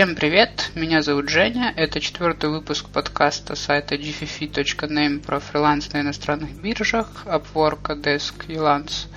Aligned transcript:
Всем 0.00 0.14
привет, 0.16 0.70
меня 0.74 1.02
зовут 1.02 1.28
Женя, 1.28 1.74
это 1.76 2.00
четвертый 2.00 2.48
выпуск 2.48 2.88
подкаста 2.88 3.54
сайта 3.54 3.96
gffi.name 3.96 5.18
про 5.20 5.40
фриланс 5.40 5.92
на 5.92 6.00
иностранных 6.00 6.52
биржах, 6.52 7.26
Upwork, 7.26 8.00
Desk 8.00 8.46
и 8.48 8.54
Lance. 8.54 9.08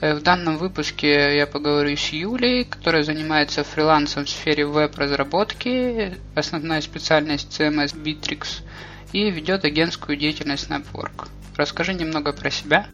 Э, 0.00 0.16
в 0.16 0.22
данном 0.24 0.56
выпуске 0.56 1.36
я 1.36 1.46
поговорю 1.46 1.96
с 1.96 2.08
Юлей, 2.08 2.64
которая 2.64 3.04
занимается 3.04 3.62
фрилансом 3.62 4.24
в 4.24 4.28
сфере 4.28 4.66
веб-разработки, 4.66 6.16
основная 6.34 6.80
специальность 6.80 7.56
CMS 7.56 7.94
Bittrex, 7.94 8.62
и 9.12 9.30
ведет 9.30 9.64
агентскую 9.64 10.18
деятельность 10.18 10.68
на 10.68 10.80
Upwork. 10.80 11.28
Расскажи 11.56 11.94
немного 11.94 12.32
про 12.32 12.50
себя. 12.50 12.88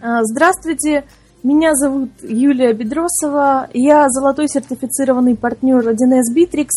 А, 0.00 0.24
здравствуйте, 0.24 1.04
меня 1.42 1.74
зовут 1.74 2.10
Юлия 2.22 2.72
Бедросова, 2.72 3.68
я 3.74 4.08
золотой 4.08 4.48
сертифицированный 4.48 5.36
партнер 5.36 5.88
1С 5.88 6.34
Bittrex, 6.34 6.68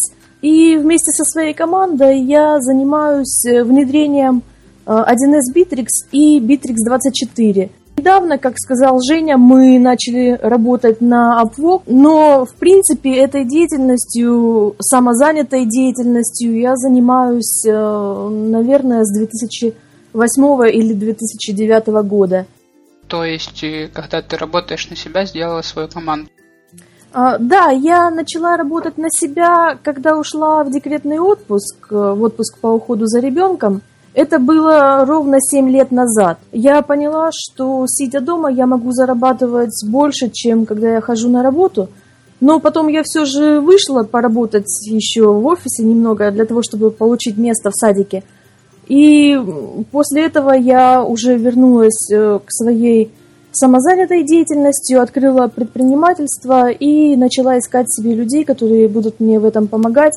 и 0.42 0.78
вместе 0.78 1.12
со 1.12 1.24
своей 1.24 1.54
командой 1.54 2.22
я 2.22 2.60
занимаюсь 2.60 3.46
э, 3.46 3.64
внедрением 3.64 4.42
1С 4.86 5.54
э, 5.54 5.54
Bittrex 5.54 5.88
и 6.12 6.40
Bittrex 6.40 6.76
24. 6.86 7.70
Недавно, 7.98 8.38
как 8.38 8.58
сказал 8.58 9.00
Женя, 9.02 9.38
мы 9.38 9.80
начали 9.80 10.38
работать 10.42 11.00
на 11.00 11.42
Upwork, 11.44 11.84
но, 11.88 12.46
в 12.46 12.56
принципе, 12.56 13.16
этой 13.16 13.46
деятельностью, 13.46 14.76
самозанятой 14.80 15.66
деятельностью 15.66 16.60
я 16.60 16.76
занимаюсь, 16.76 17.64
э, 17.66 18.30
наверное, 18.30 19.04
с 19.06 19.18
2008 19.18 20.70
или 20.70 20.94
2009 20.94 21.88
года. 22.04 22.46
То 23.08 23.24
есть, 23.24 23.64
когда 23.94 24.22
ты 24.22 24.38
работаешь 24.38 24.90
на 24.90 24.96
себя, 24.96 25.26
сделала 25.26 25.62
свою 25.62 25.88
команду? 25.88 26.30
А, 27.14 27.38
да, 27.38 27.70
я 27.70 28.10
начала 28.10 28.58
работать 28.58 28.98
на 28.98 29.08
себя, 29.10 29.78
когда 29.84 30.18
ушла 30.18 30.64
в 30.64 30.72
декретный 30.72 31.20
отпуск, 31.20 31.88
э, 31.90 31.96
в 31.96 32.22
отпуск 32.24 32.58
по 32.58 32.68
уходу 32.68 33.06
за 33.06 33.20
ребенком. 33.20 33.82
Это 34.14 34.38
было 34.38 35.06
ровно 35.06 35.38
7 35.40 35.70
лет 35.70 35.92
назад. 35.92 36.40
Я 36.52 36.82
поняла, 36.82 37.30
что 37.34 37.86
сидя 37.88 38.20
дома 38.20 38.52
я 38.52 38.66
могу 38.66 38.92
зарабатывать 38.92 39.82
больше, 39.88 40.30
чем 40.30 40.66
когда 40.66 40.94
я 40.94 41.02
хожу 41.02 41.30
на 41.30 41.42
работу. 41.42 41.90
Но 42.42 42.60
потом 42.60 42.90
я 42.90 43.02
все 43.04 43.24
же 43.24 43.62
вышла 43.62 44.04
поработать 44.04 44.68
еще 44.86 45.32
в 45.32 45.46
офисе 45.46 45.84
немного 45.84 46.32
для 46.32 46.46
того, 46.46 46.62
чтобы 46.64 46.92
получить 46.92 47.38
место 47.38 47.70
в 47.70 47.76
садике– 47.76 48.24
и 48.88 49.38
после 49.92 50.26
этого 50.26 50.52
я 50.54 51.04
уже 51.04 51.38
вернулась 51.38 52.10
э, 52.12 52.40
к 52.44 52.52
своей 52.52 53.12
самозанятой 53.52 54.24
деятельности, 54.24 54.94
открыла 54.94 55.48
предпринимательство 55.48 56.70
и 56.70 57.16
начала 57.16 57.58
искать 57.58 57.90
себе 57.90 58.14
людей, 58.14 58.44
которые 58.44 58.88
будут 58.88 59.20
мне 59.20 59.40
в 59.40 59.46
этом 59.46 59.68
помогать. 59.68 60.14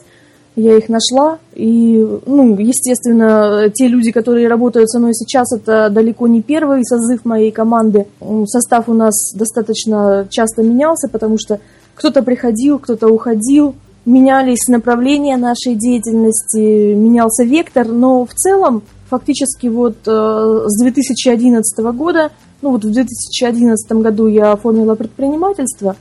Я 0.56 0.76
их 0.76 0.88
нашла, 0.88 1.38
и, 1.54 2.04
ну, 2.26 2.58
естественно, 2.58 3.70
те 3.72 3.86
люди, 3.86 4.10
которые 4.10 4.48
работают 4.48 4.90
со 4.90 4.98
мной 4.98 5.14
сейчас, 5.14 5.52
это 5.52 5.88
далеко 5.88 6.26
не 6.26 6.42
первый 6.42 6.84
созыв 6.84 7.24
моей 7.24 7.52
команды. 7.52 8.06
Состав 8.46 8.88
у 8.88 8.92
нас 8.92 9.32
достаточно 9.34 10.26
часто 10.30 10.64
менялся, 10.64 11.08
потому 11.08 11.38
что 11.38 11.60
кто-то 11.94 12.24
приходил, 12.24 12.80
кто-то 12.80 13.06
уходил, 13.06 13.76
менялись 14.08 14.66
направления 14.68 15.36
нашей 15.36 15.74
деятельности, 15.74 16.94
менялся 16.94 17.44
вектор, 17.44 17.86
но 17.86 18.24
в 18.24 18.32
целом 18.34 18.82
фактически 19.08 19.66
вот 19.66 19.96
э, 20.06 20.64
с 20.66 20.82
2011 20.82 21.78
года, 21.94 22.30
ну 22.62 22.72
вот 22.72 22.84
в 22.84 22.90
2011 22.90 23.92
году 23.92 24.26
я 24.26 24.52
оформила 24.52 24.94
предпринимательство, 24.94 25.96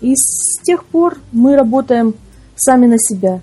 и 0.00 0.14
с 0.16 0.60
тех 0.62 0.84
пор 0.84 1.18
мы 1.32 1.56
работаем 1.56 2.14
сами 2.56 2.86
на 2.86 2.98
себя. 2.98 3.40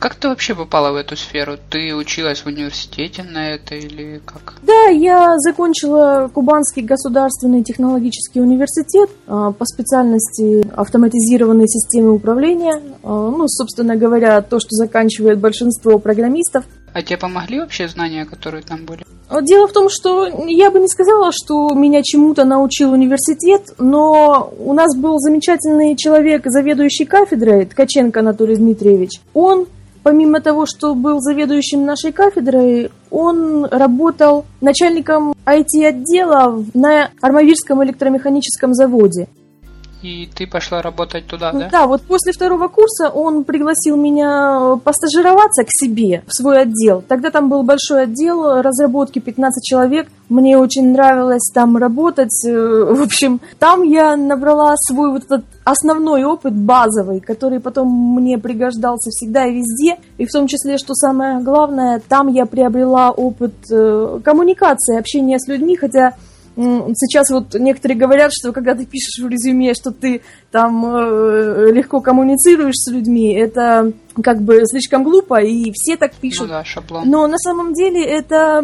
Как 0.00 0.14
ты 0.14 0.28
вообще 0.28 0.54
попала 0.54 0.92
в 0.92 0.96
эту 0.96 1.14
сферу? 1.14 1.58
Ты 1.68 1.94
училась 1.94 2.40
в 2.40 2.46
университете 2.46 3.22
на 3.22 3.50
это 3.50 3.74
или 3.74 4.22
как? 4.24 4.54
Да, 4.62 4.86
я 4.86 5.34
закончила 5.36 6.30
Кубанский 6.32 6.82
государственный 6.82 7.62
технологический 7.62 8.40
университет 8.40 9.10
а, 9.26 9.52
по 9.52 9.66
специальности 9.66 10.66
автоматизированные 10.74 11.68
системы 11.68 12.12
управления. 12.12 12.80
А, 13.02 13.30
ну, 13.30 13.46
собственно 13.46 13.94
говоря, 13.94 14.40
то, 14.40 14.58
что 14.58 14.70
заканчивает 14.70 15.38
большинство 15.38 15.98
программистов. 15.98 16.64
А 16.94 17.02
тебе 17.02 17.18
помогли 17.18 17.60
вообще 17.60 17.86
знания, 17.86 18.24
которые 18.24 18.62
там 18.62 18.86
были? 18.86 19.04
Дело 19.42 19.68
в 19.68 19.72
том, 19.72 19.90
что 19.90 20.26
я 20.48 20.70
бы 20.70 20.80
не 20.80 20.88
сказала, 20.88 21.30
что 21.30 21.74
меня 21.74 22.00
чему-то 22.02 22.44
научил 22.46 22.92
университет, 22.92 23.74
но 23.76 24.50
у 24.58 24.72
нас 24.72 24.96
был 24.96 25.18
замечательный 25.18 25.94
человек, 25.94 26.44
заведующий 26.46 27.04
кафедрой, 27.04 27.66
Ткаченко 27.66 28.20
Анатолий 28.20 28.56
Дмитриевич. 28.56 29.20
Он 29.34 29.66
помимо 30.02 30.40
того, 30.40 30.66
что 30.66 30.94
был 30.94 31.20
заведующим 31.20 31.84
нашей 31.84 32.12
кафедрой, 32.12 32.90
он 33.10 33.64
работал 33.64 34.44
начальником 34.60 35.34
IT-отдела 35.46 36.64
на 36.74 37.10
Армавирском 37.20 37.82
электромеханическом 37.84 38.74
заводе. 38.74 39.28
И 40.02 40.28
ты 40.34 40.46
пошла 40.46 40.80
работать 40.80 41.26
туда, 41.26 41.52
да? 41.52 41.68
Да, 41.70 41.86
вот 41.86 42.02
после 42.02 42.32
второго 42.32 42.68
курса 42.68 43.10
он 43.10 43.44
пригласил 43.44 43.96
меня 43.96 44.78
постажироваться 44.82 45.64
к 45.64 45.68
себе 45.70 46.22
в 46.26 46.32
свой 46.34 46.62
отдел. 46.62 47.02
Тогда 47.06 47.30
там 47.30 47.50
был 47.50 47.62
большой 47.62 48.04
отдел 48.04 48.62
разработки, 48.62 49.18
15 49.18 49.62
человек. 49.62 50.08
Мне 50.30 50.56
очень 50.56 50.92
нравилось 50.92 51.50
там 51.52 51.76
работать. 51.76 52.32
Э, 52.46 52.50
в 52.94 53.02
общем, 53.02 53.40
там 53.58 53.82
я 53.82 54.16
набрала 54.16 54.74
свой 54.76 55.12
вот 55.12 55.24
этот 55.24 55.44
основной 55.64 56.24
опыт 56.24 56.54
базовый, 56.54 57.20
который 57.20 57.60
потом 57.60 57.88
мне 57.88 58.38
пригождался 58.38 59.10
всегда 59.10 59.46
и 59.46 59.56
везде. 59.56 59.98
И 60.16 60.24
в 60.24 60.30
том 60.30 60.46
числе, 60.46 60.78
что 60.78 60.94
самое 60.94 61.40
главное, 61.40 62.00
там 62.08 62.28
я 62.28 62.46
приобрела 62.46 63.10
опыт 63.10 63.52
э, 63.70 64.20
коммуникации, 64.24 64.98
общения 64.98 65.38
с 65.38 65.46
людьми, 65.46 65.76
хотя 65.76 66.14
Сейчас 66.56 67.30
вот 67.30 67.54
некоторые 67.54 67.96
говорят, 67.96 68.32
что 68.32 68.52
когда 68.52 68.74
ты 68.74 68.84
пишешь 68.84 69.22
в 69.22 69.28
резюме, 69.28 69.72
что 69.74 69.92
ты 69.92 70.22
там 70.50 70.84
э, 70.84 71.70
легко 71.72 72.00
коммуницируешь 72.00 72.74
с 72.76 72.90
людьми, 72.90 73.32
это 73.34 73.92
как 74.22 74.42
бы 74.42 74.62
слишком 74.66 75.04
глупо, 75.04 75.40
и 75.40 75.72
все 75.72 75.96
так 75.96 76.14
пишут. 76.14 76.42
Ну 76.42 76.48
да, 76.48 76.64
шаблон. 76.64 77.08
Но 77.08 77.26
на 77.26 77.38
самом 77.38 77.72
деле 77.74 78.04
это 78.04 78.62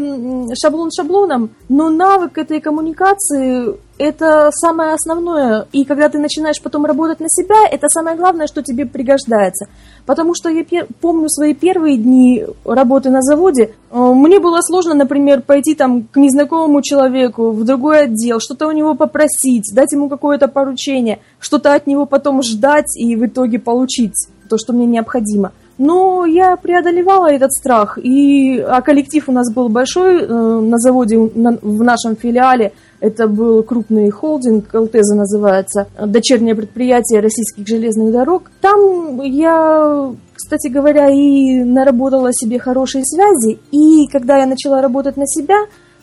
шаблон 0.61 0.91
шаблоном, 0.91 1.51
но 1.69 1.89
навык 1.91 2.39
этой 2.39 2.61
коммуникации 2.61 3.77
это 3.99 4.51
самое 4.53 4.93
основное. 4.93 5.67
И 5.73 5.85
когда 5.85 6.09
ты 6.09 6.19
начинаешь 6.19 6.61
потом 6.61 6.85
работать 6.85 7.21
на 7.21 7.29
себя, 7.29 7.67
это 7.71 7.89
самое 7.89 8.17
главное, 8.17 8.47
что 8.47 8.63
тебе 8.63 8.85
пригождается. 8.85 9.69
Потому 10.05 10.35
что 10.35 10.51
я 10.51 10.65
помню 11.01 11.29
свои 11.29 11.55
первые 11.55 11.97
дни 11.97 12.45
работы 12.65 13.11
на 13.11 13.23
заводе. 13.23 13.75
Э, 13.91 13.99
мне 13.99 14.39
было 14.39 14.61
сложно, 14.61 14.95
например, 14.95 15.43
пойти 15.43 15.75
там 15.75 16.05
к 16.05 16.17
незнакомому 16.17 16.83
человеку 16.83 17.53
в 17.53 17.65
другой 17.65 18.05
отдел, 18.05 18.39
что-то 18.41 18.69
у 18.69 18.73
него 18.73 18.95
попросить, 18.95 19.73
дать 19.75 19.93
ему 19.93 20.09
какое-то 20.09 20.49
поручение, 20.49 21.21
что-то 21.41 21.75
от 21.75 21.87
него 21.87 22.07
потом 22.07 22.43
ждать 22.43 22.97
и 22.97 23.17
в 23.17 23.27
итоге 23.27 23.59
получить 23.59 24.29
то, 24.49 24.59
что 24.59 24.73
мне 24.73 24.87
необходимо. 24.87 25.53
Но 25.79 26.25
я 26.25 26.57
преодолевала 26.57 27.31
этот 27.31 27.53
страх, 27.53 27.99
и, 28.03 28.59
а 28.59 28.81
коллектив 28.81 29.29
у 29.29 29.33
нас 29.33 29.53
был 29.53 29.69
большой 29.69 30.23
э, 30.23 30.27
на 30.27 30.79
заводе, 30.79 31.19
на, 31.35 31.59
в 31.61 31.83
нашем 31.83 32.17
филиале. 32.17 32.73
Это 33.01 33.29
был 33.29 33.63
крупный 33.63 34.09
холдинг, 34.11 34.73
ЛТЗа 34.73 35.15
называется, 35.15 35.87
дочернее 36.03 36.55
предприятие 36.55 37.21
российских 37.21 37.67
железных 37.67 38.11
дорог. 38.11 38.51
Там 38.63 39.21
я, 39.21 40.15
кстати 40.35 40.69
говоря, 40.69 41.11
и 41.11 41.63
наработала 41.63 42.31
себе 42.33 42.59
хорошие 42.59 43.05
связи, 43.05 43.59
и 43.71 44.07
когда 44.11 44.39
я 44.39 44.47
начала 44.47 44.81
работать 44.81 45.19
на 45.19 45.27
себя, 45.27 45.57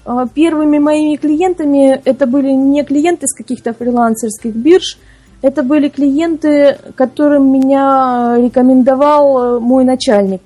э, 0.06 0.28
первыми 0.36 0.78
моими 0.78 1.16
клиентами 1.16 2.00
это 2.06 2.28
были 2.28 2.52
не 2.52 2.84
клиенты 2.84 3.26
с 3.26 3.36
каких-то 3.36 3.74
фрилансерских 3.74 4.54
бирж, 4.54 5.00
это 5.44 5.62
были 5.62 5.90
клиенты, 5.90 6.78
которым 6.96 7.52
меня 7.52 8.36
рекомендовал 8.38 9.58
э, 9.58 9.60
мой 9.60 9.84
начальник. 9.84 10.42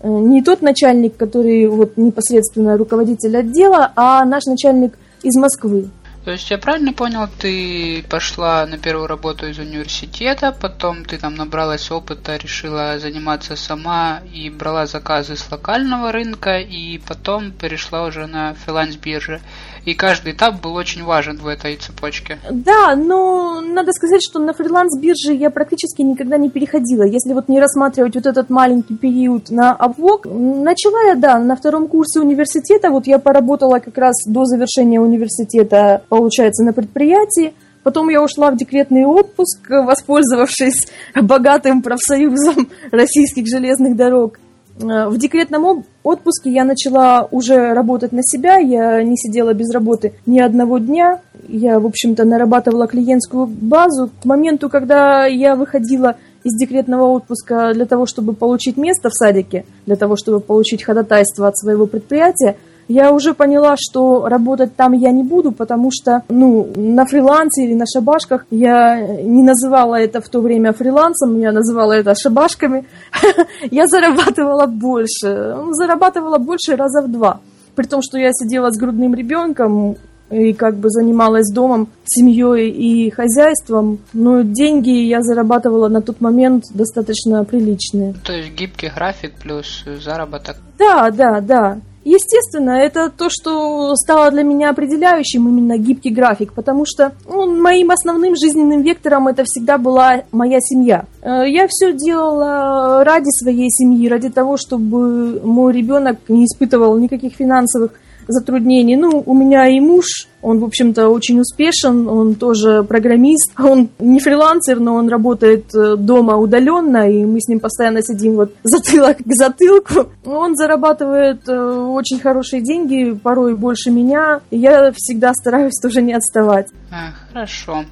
Э, 0.00 0.08
не 0.08 0.42
тот 0.42 0.60
начальник, 0.60 1.16
который 1.16 1.66
вот 1.66 1.96
непосредственно 1.96 2.76
руководитель 2.76 3.34
отдела, 3.34 3.92
а 3.96 4.24
наш 4.26 4.44
начальник 4.44 4.98
из 5.22 5.36
Москвы. 5.36 5.88
То 6.26 6.32
есть 6.32 6.50
я 6.50 6.58
правильно 6.58 6.92
понял, 6.92 7.26
ты 7.40 8.04
пошла 8.08 8.64
на 8.66 8.78
первую 8.78 9.08
работу 9.08 9.48
из 9.48 9.58
университета, 9.58 10.52
потом 10.52 11.04
ты 11.04 11.16
там 11.16 11.34
набралась 11.34 11.90
опыта, 11.90 12.36
решила 12.36 12.98
заниматься 13.00 13.56
сама 13.56 14.20
и 14.32 14.50
брала 14.50 14.86
заказы 14.86 15.34
с 15.34 15.50
локального 15.50 16.12
рынка, 16.12 16.58
и 16.58 16.98
потом 16.98 17.50
перешла 17.50 18.04
уже 18.04 18.26
на 18.26 18.54
фриланс-биржи. 18.54 19.40
И 19.84 19.94
каждый 19.94 20.32
этап 20.32 20.60
был 20.60 20.74
очень 20.74 21.02
важен 21.04 21.38
в 21.38 21.46
этой 21.46 21.76
цепочке. 21.76 22.38
Да, 22.50 22.94
но 22.94 23.60
надо 23.60 23.92
сказать, 23.92 24.20
что 24.22 24.38
на 24.38 24.52
фриланс-бирже 24.52 25.32
я 25.32 25.50
практически 25.50 26.02
никогда 26.02 26.36
не 26.36 26.50
переходила. 26.50 27.02
Если 27.02 27.32
вот 27.32 27.48
не 27.48 27.60
рассматривать 27.60 28.14
вот 28.14 28.26
этот 28.26 28.48
маленький 28.48 28.96
период 28.96 29.50
на 29.50 29.76
Upwork, 29.78 30.32
начала 30.32 31.08
я, 31.08 31.14
да, 31.16 31.38
на 31.38 31.56
втором 31.56 31.88
курсе 31.88 32.20
университета, 32.20 32.90
вот 32.90 33.06
я 33.06 33.18
поработала 33.18 33.78
как 33.80 33.98
раз 33.98 34.14
до 34.26 34.44
завершения 34.44 35.00
университета 35.00 36.02
получается, 36.08 36.62
на 36.64 36.72
предприятии. 36.72 37.54
Потом 37.82 38.08
я 38.08 38.22
ушла 38.22 38.50
в 38.50 38.56
декретный 38.56 39.04
отпуск, 39.04 39.58
воспользовавшись 39.68 40.88
богатым 41.20 41.82
профсоюзом 41.82 42.68
российских 42.92 43.46
железных 43.46 43.96
дорог. 43.96 44.38
Э, 44.80 45.08
в 45.08 45.18
декретном 45.18 45.64
отпуске 46.02 46.50
я 46.50 46.64
начала 46.64 47.26
уже 47.30 47.72
работать 47.74 48.12
на 48.12 48.22
себя, 48.22 48.56
я 48.56 49.02
не 49.02 49.16
сидела 49.16 49.54
без 49.54 49.72
работы 49.72 50.14
ни 50.26 50.40
одного 50.40 50.78
дня. 50.78 51.20
Я, 51.48 51.80
в 51.80 51.86
общем-то, 51.86 52.24
нарабатывала 52.24 52.86
клиентскую 52.86 53.46
базу. 53.46 54.10
К 54.22 54.24
моменту, 54.24 54.68
когда 54.68 55.26
я 55.26 55.56
выходила 55.56 56.16
из 56.44 56.54
декретного 56.56 57.04
отпуска 57.04 57.72
для 57.72 57.86
того, 57.86 58.06
чтобы 58.06 58.32
получить 58.32 58.76
место 58.76 59.10
в 59.10 59.14
садике, 59.14 59.64
для 59.86 59.96
того, 59.96 60.16
чтобы 60.16 60.40
получить 60.40 60.82
ходатайство 60.82 61.48
от 61.48 61.56
своего 61.56 61.86
предприятия, 61.86 62.56
я 62.92 63.12
уже 63.12 63.34
поняла, 63.34 63.76
что 63.78 64.28
работать 64.28 64.76
там 64.76 64.92
я 64.92 65.10
не 65.10 65.22
буду, 65.22 65.52
потому 65.52 65.90
что, 65.90 66.22
ну, 66.28 66.70
на 66.76 67.06
фрилансе 67.06 67.64
или 67.64 67.74
на 67.74 67.84
шабашках 67.86 68.46
я 68.50 69.00
не 69.22 69.42
называла 69.42 69.96
это 69.96 70.20
в 70.20 70.28
то 70.28 70.40
время 70.40 70.72
фрилансом, 70.72 71.38
я 71.38 71.52
называла 71.52 71.92
это 71.92 72.14
шабашками. 72.14 72.84
Я 73.70 73.86
зарабатывала 73.86 74.66
больше, 74.66 75.54
ну, 75.56 75.72
зарабатывала 75.72 76.38
больше 76.38 76.76
раза 76.76 77.02
в 77.02 77.10
два. 77.10 77.40
При 77.74 77.86
том, 77.86 78.02
что 78.02 78.18
я 78.18 78.30
сидела 78.32 78.70
с 78.70 78.76
грудным 78.76 79.14
ребенком, 79.14 79.96
и 80.30 80.52
как 80.52 80.76
бы 80.76 80.88
занималась 80.88 81.52
домом, 81.52 81.88
семьей 82.04 82.70
и 82.70 83.10
хозяйством, 83.10 83.98
но 84.12 84.42
деньги 84.42 84.90
я 84.90 85.22
зарабатывала 85.22 85.88
на 85.88 86.00
тот 86.00 86.20
момент 86.20 86.64
достаточно 86.74 87.44
приличные. 87.44 88.14
То 88.24 88.32
есть 88.32 88.52
гибкий 88.52 88.90
график 88.94 89.34
плюс 89.34 89.84
заработок? 89.84 90.56
Да, 90.78 91.10
да, 91.10 91.40
да. 91.40 91.78
Естественно, 92.04 92.70
это 92.70 93.10
то, 93.10 93.28
что 93.30 93.94
стало 93.94 94.30
для 94.30 94.42
меня 94.42 94.70
определяющим 94.70 95.48
именно 95.48 95.78
гибкий 95.78 96.10
график, 96.10 96.52
потому 96.52 96.84
что 96.84 97.12
ну, 97.28 97.46
моим 97.54 97.90
основным 97.92 98.34
жизненным 98.36 98.82
вектором 98.82 99.28
это 99.28 99.44
всегда 99.44 99.78
была 99.78 100.22
моя 100.32 100.58
семья. 100.60 101.04
Э, 101.22 101.44
я 101.46 101.68
все 101.68 101.92
делала 101.92 103.04
ради 103.04 103.30
своей 103.30 103.70
семьи, 103.70 104.08
ради 104.08 104.30
того, 104.30 104.56
чтобы 104.56 105.40
мой 105.44 105.72
ребенок 105.72 106.18
не 106.28 106.44
испытывал 106.44 106.98
никаких 106.98 107.34
финансовых 107.34 107.92
затруднений. 108.26 108.96
Ну, 108.96 109.22
у 109.24 109.34
меня 109.34 109.68
и 109.68 109.80
муж, 109.80 110.28
он, 110.40 110.58
в 110.58 110.64
общем-то, 110.64 111.08
очень 111.08 111.40
успешен, 111.40 112.08
он 112.08 112.34
тоже 112.34 112.82
программист, 112.82 113.52
он 113.58 113.88
не 113.98 114.20
фрилансер, 114.20 114.80
но 114.80 114.94
он 114.94 115.08
работает 115.08 115.74
э, 115.74 115.96
дома 115.96 116.36
удаленно, 116.36 117.10
и 117.10 117.24
мы 117.24 117.40
с 117.40 117.48
ним 117.48 117.60
постоянно 117.60 118.02
сидим 118.02 118.34
вот 118.34 118.52
затылок 118.62 119.18
к 119.18 119.32
затылку. 119.34 120.10
Он 120.24 120.56
зарабатывает 120.56 121.48
э, 121.48 121.54
очень 121.54 122.20
хорошие 122.20 122.62
деньги, 122.62 123.12
порой 123.12 123.56
больше 123.56 123.90
меня, 123.90 124.40
я 124.50 124.92
всегда 124.92 125.32
стараюсь 125.34 125.78
тоже 125.80 126.02
не 126.02 126.14
отставать. 126.14 126.68
А, 126.90 127.12
хорошо. 127.32 127.84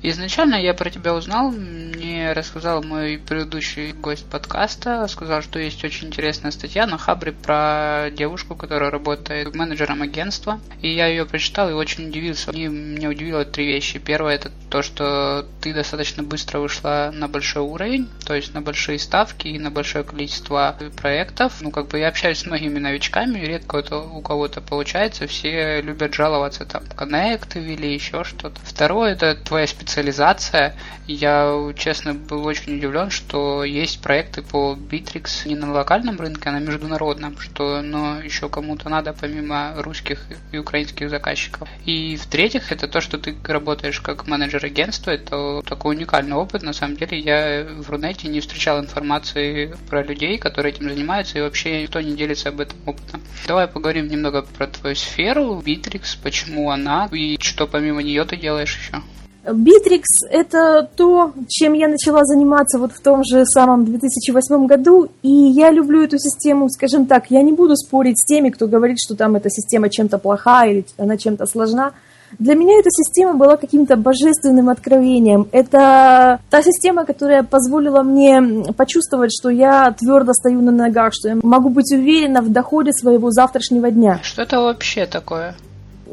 Изначально 0.00 0.54
я 0.54 0.74
про 0.74 0.90
тебя 0.90 1.12
узнал, 1.12 1.50
мне 1.50 2.32
рассказал 2.32 2.84
мой 2.84 3.18
предыдущий 3.18 3.92
гость 3.92 4.26
подкаста, 4.26 5.04
сказал, 5.08 5.42
что 5.42 5.58
есть 5.58 5.82
очень 5.84 6.06
интересная 6.06 6.52
статья 6.52 6.86
на 6.86 6.98
Хабре 6.98 7.32
про 7.32 8.08
девушку, 8.12 8.54
которая 8.54 8.90
работает 8.90 9.52
менеджером 9.56 10.02
агентства, 10.02 10.60
и 10.80 10.88
я 10.88 11.08
ее 11.08 11.26
прочитал 11.26 11.68
и 11.68 11.72
очень 11.72 12.08
удивился. 12.08 12.52
И 12.52 12.68
меня 12.68 13.08
удивило 13.08 13.44
три 13.44 13.66
вещи. 13.66 13.98
Первое 13.98 14.36
это 14.36 14.52
то, 14.70 14.82
что 14.82 15.44
ты 15.60 15.74
достаточно 15.74 16.22
быстро 16.22 16.60
вышла 16.60 17.10
на 17.12 17.26
большой 17.26 17.62
уровень, 17.62 18.08
то 18.24 18.34
есть 18.34 18.54
на 18.54 18.60
большие 18.60 19.00
ставки 19.00 19.48
и 19.48 19.58
на 19.58 19.72
большое 19.72 20.04
количество 20.04 20.76
проектов. 20.96 21.54
Ну, 21.60 21.72
как 21.72 21.88
бы 21.88 21.98
я 21.98 22.08
общаюсь 22.08 22.38
с 22.38 22.46
многими 22.46 22.78
новичками, 22.78 23.40
редко 23.40 23.78
это 23.78 23.98
у 23.98 24.20
кого-то 24.22 24.60
получается, 24.60 25.26
все 25.26 25.80
любят 25.80 26.14
жаловаться 26.14 26.64
там, 26.66 26.84
коннекты 26.94 27.58
или 27.58 27.86
еще 27.86 28.22
что-то. 28.22 28.60
Второе 28.62 29.14
это 29.14 29.34
твоя 29.34 29.66
специальность 29.66 29.87
специализация. 29.88 30.74
Я, 31.06 31.72
честно, 31.74 32.12
был 32.12 32.44
очень 32.44 32.76
удивлен, 32.76 33.10
что 33.10 33.64
есть 33.64 34.02
проекты 34.02 34.42
по 34.42 34.76
Bittrex 34.78 35.48
не 35.48 35.56
на 35.56 35.72
локальном 35.72 36.20
рынке, 36.20 36.50
а 36.50 36.52
на 36.52 36.58
международном, 36.58 37.38
что 37.38 37.80
но 37.80 38.20
еще 38.20 38.50
кому-то 38.50 38.90
надо 38.90 39.14
помимо 39.18 39.72
русских 39.78 40.26
и 40.52 40.58
украинских 40.58 41.08
заказчиков. 41.08 41.66
И 41.86 42.16
в-третьих, 42.16 42.70
это 42.70 42.86
то, 42.86 43.00
что 43.00 43.16
ты 43.16 43.34
работаешь 43.44 44.00
как 44.00 44.26
менеджер 44.26 44.62
агентства, 44.66 45.10
это 45.12 45.62
такой 45.64 45.96
уникальный 45.96 46.36
опыт. 46.36 46.62
На 46.62 46.74
самом 46.74 46.96
деле 46.96 47.18
я 47.18 47.64
в 47.64 47.88
Рунете 47.88 48.28
не 48.28 48.40
встречал 48.40 48.80
информации 48.80 49.74
про 49.88 50.02
людей, 50.02 50.36
которые 50.36 50.74
этим 50.74 50.90
занимаются, 50.90 51.38
и 51.38 51.42
вообще 51.42 51.82
никто 51.82 52.02
не 52.02 52.14
делится 52.14 52.50
об 52.50 52.60
этом 52.60 52.76
опытом. 52.84 53.22
Давай 53.46 53.66
поговорим 53.66 54.08
немного 54.08 54.42
про 54.42 54.66
твою 54.66 54.94
сферу, 54.94 55.62
Bittrex, 55.64 56.18
почему 56.22 56.70
она, 56.70 57.08
и 57.10 57.38
что 57.40 57.66
помимо 57.66 58.02
нее 58.02 58.26
ты 58.26 58.36
делаешь 58.36 58.76
еще. 58.76 59.02
Битрикс– 59.44 60.24
это 60.30 60.88
то, 60.96 61.32
чем 61.48 61.72
я 61.72 61.88
начала 61.88 62.24
заниматься 62.24 62.78
вот 62.78 62.92
в 62.92 63.00
том 63.00 63.22
же 63.24 63.44
самом 63.46 63.84
2008 63.84 64.66
году, 64.66 65.08
и 65.22 65.30
я 65.30 65.70
люблю 65.70 66.02
эту 66.02 66.18
систему, 66.18 66.68
скажем 66.68 67.06
так, 67.06 67.30
я 67.30 67.42
не 67.42 67.52
буду 67.52 67.76
спорить 67.76 68.18
с 68.20 68.26
теми, 68.26 68.50
кто 68.50 68.66
говорит, 68.66 68.98
что 68.98 69.14
там 69.14 69.36
эта 69.36 69.48
система 69.50 69.88
чем-то 69.88 70.18
плохая 70.18 70.70
или 70.70 70.86
она 70.98 71.16
чем-то 71.16 71.46
сложна. 71.46 71.92
Для 72.38 72.54
меня 72.54 72.78
эта 72.78 72.90
система 72.90 73.34
была 73.34 73.56
каким-то 73.56 73.96
божественным 73.96 74.68
откровением. 74.68 75.48
Это 75.50 76.40
та 76.50 76.62
система, 76.62 77.06
которая 77.06 77.42
позволила 77.42 78.02
мне 78.02 78.64
почувствовать, 78.76 79.30
что 79.32 79.48
я 79.48 79.90
твердо 79.92 80.34
стою 80.34 80.60
на 80.60 80.72
ногах, 80.72 81.14
что 81.14 81.28
я 81.28 81.38
могу 81.42 81.70
быть 81.70 81.90
уверена 81.92 82.42
в 82.42 82.50
доходе 82.50 82.92
своего 82.92 83.30
завтрашнего 83.30 83.90
дня. 83.90 84.20
Что 84.22 84.42
это 84.42 84.60
вообще 84.60 85.06
такое? 85.06 85.54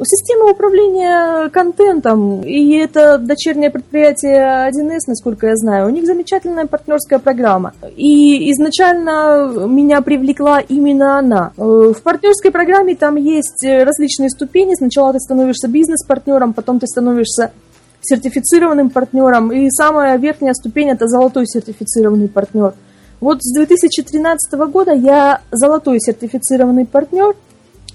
Система 0.03 0.51
управления 0.51 1.50
контентом, 1.50 2.42
и 2.42 2.75
это 2.77 3.18
дочернее 3.18 3.69
предприятие 3.69 4.69
1С, 4.69 5.01
насколько 5.07 5.47
я 5.47 5.56
знаю, 5.56 5.88
у 5.88 5.89
них 5.89 6.06
замечательная 6.06 6.65
партнерская 6.65 7.19
программа. 7.19 7.74
И 7.95 8.51
изначально 8.51 9.68
меня 9.68 10.01
привлекла 10.01 10.59
именно 10.59 11.18
она. 11.18 11.53
Э, 11.57 11.94
в 11.95 12.01
партнерской 12.01 12.51
программе 12.51 12.95
там 12.95 13.15
есть 13.15 13.63
различные 13.63 14.30
ступени. 14.30 14.75
Сначала 14.75 15.13
ты 15.13 15.19
становишься 15.19 15.69
бизнес-партнером, 15.69 16.53
потом 16.53 16.80
ты 16.80 16.88
становишься 16.88 17.51
сертифицированным 18.01 18.89
партнером, 18.89 19.51
и 19.51 19.69
самая 19.69 20.18
верхняя 20.18 20.53
ступень 20.53 20.89
это 20.89 21.07
золотой 21.07 21.45
сертифицированный 21.47 22.27
партнер. 22.27 22.74
Вот 23.19 23.42
с 23.42 23.53
2013 23.56 24.53
года 24.69 24.92
я 24.92 25.42
золотой 25.51 26.00
сертифицированный 26.00 26.86
партнер, 26.86 27.36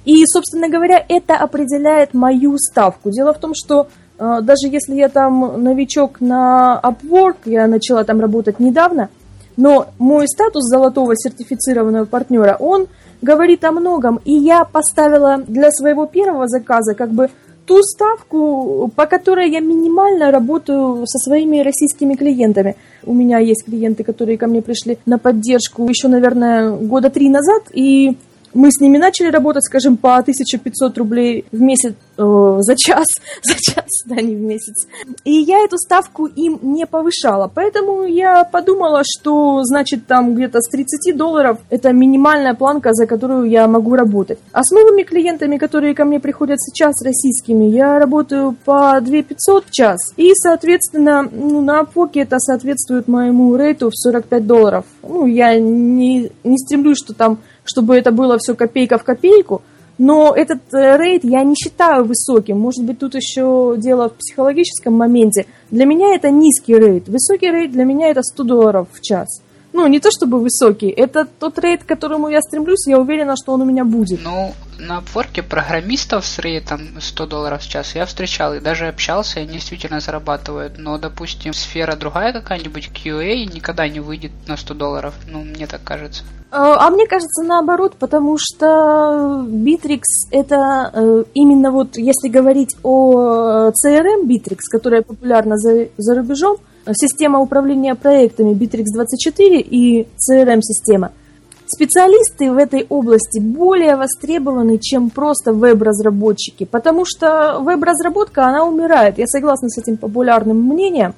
и, 0.04 0.25
собственно 0.26 0.69
говоря, 0.69 1.04
это 1.09 1.37
определяет 1.37 2.14
мою 2.14 2.57
ставку. 2.59 3.11
Дело 3.11 3.35
в 3.35 3.38
том, 3.38 3.52
что 3.54 3.88
э, 4.19 4.38
даже 4.42 4.69
если 4.69 4.95
я 4.95 5.09
там 5.09 5.62
новичок 5.62 6.21
на 6.21 6.80
Upwork, 6.83 7.37
я 7.45 7.66
начала 7.66 8.04
там 8.04 8.21
работать 8.21 8.59
недавно, 8.61 9.11
но 9.57 9.88
мой 9.99 10.26
статус 10.26 10.64
золотого 10.64 11.14
сертифицированного 11.16 12.07
партнера, 12.07 12.57
он 12.59 12.87
говорит 13.21 13.64
о 13.64 13.73
многом. 13.73 14.21
И 14.25 14.33
я 14.33 14.64
поставила 14.64 15.38
для 15.47 15.71
своего 15.71 16.07
первого 16.07 16.49
заказа 16.49 16.95
как 16.95 17.11
бы 17.11 17.28
ту 17.66 17.83
ставку, 17.83 18.90
по 18.97 19.07
которой 19.07 19.50
я 19.50 19.61
минимально 19.61 20.30
работаю 20.30 21.07
со 21.07 21.19
своими 21.19 21.61
российскими 21.61 22.14
клиентами. 22.14 22.76
У 23.04 23.14
меня 23.14 23.38
есть 23.38 23.64
клиенты, 23.64 24.02
которые 24.02 24.38
ко 24.38 24.47
мне 24.47 24.62
пришли 24.62 24.99
на 25.07 25.19
поддержку 25.19 25.87
еще, 25.88 26.09
наверное, 26.09 26.71
года 26.71 27.11
три 27.11 27.28
назад, 27.28 27.64
и 27.73 28.16
мы 28.54 28.71
с 28.71 28.80
ними 28.80 28.99
начали 28.99 29.30
работать, 29.30 29.64
скажем, 29.64 29.97
по 29.97 30.16
1500 30.16 30.99
рублей 30.99 31.45
в 31.52 31.61
месяц, 31.61 31.95
э, 32.19 32.57
за 32.61 32.76
час, 32.76 33.07
за 33.42 33.54
час, 33.54 33.87
да, 34.07 34.16
не 34.16 34.35
в 34.35 34.40
месяц. 34.40 34.87
И 35.25 35.33
я 35.33 35.64
эту 35.64 35.78
ставку 35.78 36.26
им 36.26 36.59
не 36.62 36.87
повышала, 36.87 37.50
поэтому 37.52 38.04
я 38.04 38.45
подумала, 38.45 39.02
что, 39.04 39.62
значит, 39.64 40.07
там 40.07 40.35
где-то 40.35 40.61
с 40.61 40.69
30 40.69 41.16
долларов 41.16 41.59
это 41.71 41.92
минимальная 41.92 42.54
планка, 42.54 42.92
за 42.92 43.07
которую 43.07 43.49
я 43.49 43.66
могу 43.69 43.95
работать. 43.95 44.38
А 44.52 44.62
с 44.62 44.71
новыми 44.71 45.02
клиентами, 45.02 45.57
которые 45.57 45.95
ко 45.95 46.04
мне 46.04 46.21
приходят 46.21 46.61
сейчас, 46.61 47.02
российскими, 47.02 47.64
я 47.64 47.99
работаю 47.99 48.57
по 48.64 49.00
2500 49.00 49.66
в 49.66 49.71
час. 49.71 49.99
И, 50.16 50.33
соответственно, 50.35 51.28
ну, 51.30 51.61
на 51.61 51.80
Апоке 51.80 52.21
это 52.21 52.38
соответствует 52.38 53.09
моему 53.09 53.57
рейту 53.57 53.90
в 53.90 53.95
45 53.95 54.47
долларов. 54.47 54.85
Ну, 55.02 55.26
я 55.26 55.59
не, 55.59 56.30
не 56.45 56.59
стремлюсь, 56.59 56.99
что 56.99 57.14
там 57.14 57.38
чтобы 57.71 57.97
это 57.97 58.11
было 58.11 58.37
все 58.39 58.55
копейка 58.55 58.99
в 58.99 59.05
копейку, 59.05 59.62
но 59.99 60.33
этот 60.35 60.61
э, 60.73 60.97
рейд 60.97 61.25
я 61.25 61.45
не 61.45 61.55
считаю 61.55 62.05
высоким. 62.05 62.59
Может 62.59 62.85
быть, 62.85 62.99
тут 62.99 63.15
еще 63.15 63.75
дело 63.77 64.09
в 64.09 64.15
психологическом 64.15 64.95
моменте. 64.95 65.47
Для 65.71 65.85
меня 65.85 66.15
это 66.15 66.31
низкий 66.31 66.75
рейд. 66.75 67.09
Высокий 67.09 67.50
рейд 67.50 67.71
для 67.73 67.85
меня 67.85 68.09
это 68.09 68.23
100 68.23 68.45
долларов 68.45 68.89
в 68.93 69.00
час. 69.03 69.43
Ну, 69.73 69.87
не 69.87 70.00
то 70.00 70.11
чтобы 70.11 70.41
высокий, 70.41 70.89
это 70.89 71.25
тот 71.25 71.59
рейд, 71.59 71.85
к 71.85 71.87
которому 71.87 72.29
я 72.29 72.41
стремлюсь, 72.41 72.87
я 72.87 72.99
уверена, 72.99 73.37
что 73.37 73.53
он 73.53 73.62
у 73.62 73.65
меня 73.65 73.85
будет. 73.85 74.21
Ну, 74.23 74.53
на 74.79 74.99
Upwork 74.99 75.43
программистов 75.43 76.27
с 76.27 76.39
рейтом 76.39 76.81
100 77.00 77.27
долларов 77.27 77.62
в 77.62 77.69
час 77.69 77.95
я 77.95 78.07
встречал 78.07 78.55
и 78.55 78.61
даже 78.61 78.89
общался, 78.89 79.41
и 79.41 79.43
они 79.43 79.55
действительно 79.55 80.00
зарабатывают. 80.00 80.79
Но, 80.79 80.99
допустим, 80.99 81.53
сфера 81.53 81.97
другая 81.97 82.33
какая-нибудь, 82.33 82.91
QA, 82.93 83.45
никогда 83.45 83.89
не 83.89 84.00
выйдет 84.00 84.33
на 84.47 84.57
100 84.57 84.75
долларов. 84.75 85.15
Ну, 85.29 85.45
мне 85.45 85.67
так 85.67 85.83
кажется. 85.85 86.25
А, 86.50 86.87
а 86.87 86.91
мне 86.91 87.07
кажется 87.07 87.45
наоборот, 87.45 87.95
потому 87.99 88.37
что 88.39 89.45
Bittrex 89.47 90.03
это 90.33 90.91
э, 90.93 91.25
именно 91.35 91.71
вот, 91.71 91.97
если 91.97 92.29
говорить 92.29 92.77
о 92.83 93.71
CRM 93.71 94.27
Bittrex, 94.27 94.59
которая 94.71 95.03
популярна 95.03 95.57
за, 95.57 95.89
за 95.97 96.17
рубежом, 96.17 96.57
система 96.92 97.40
управления 97.40 97.94
проектами 97.94 98.52
Bittrex 98.52 98.84
24 98.94 99.60
и 99.60 100.06
CRM-система, 100.16 101.12
специалисты 101.66 102.52
в 102.52 102.56
этой 102.56 102.87
области 102.88 103.40
более 103.40 103.96
востребованы, 103.96 104.78
чем 104.78 105.10
просто 105.10 105.52
веб-разработчики, 105.52 106.64
потому 106.64 107.04
что 107.04 107.58
веб-разработка, 107.60 108.46
она 108.46 108.64
умирает. 108.64 109.18
Я 109.18 109.26
согласна 109.26 109.68
с 109.68 109.78
этим 109.78 109.96
популярным 109.96 110.58
мнением. 110.58 111.14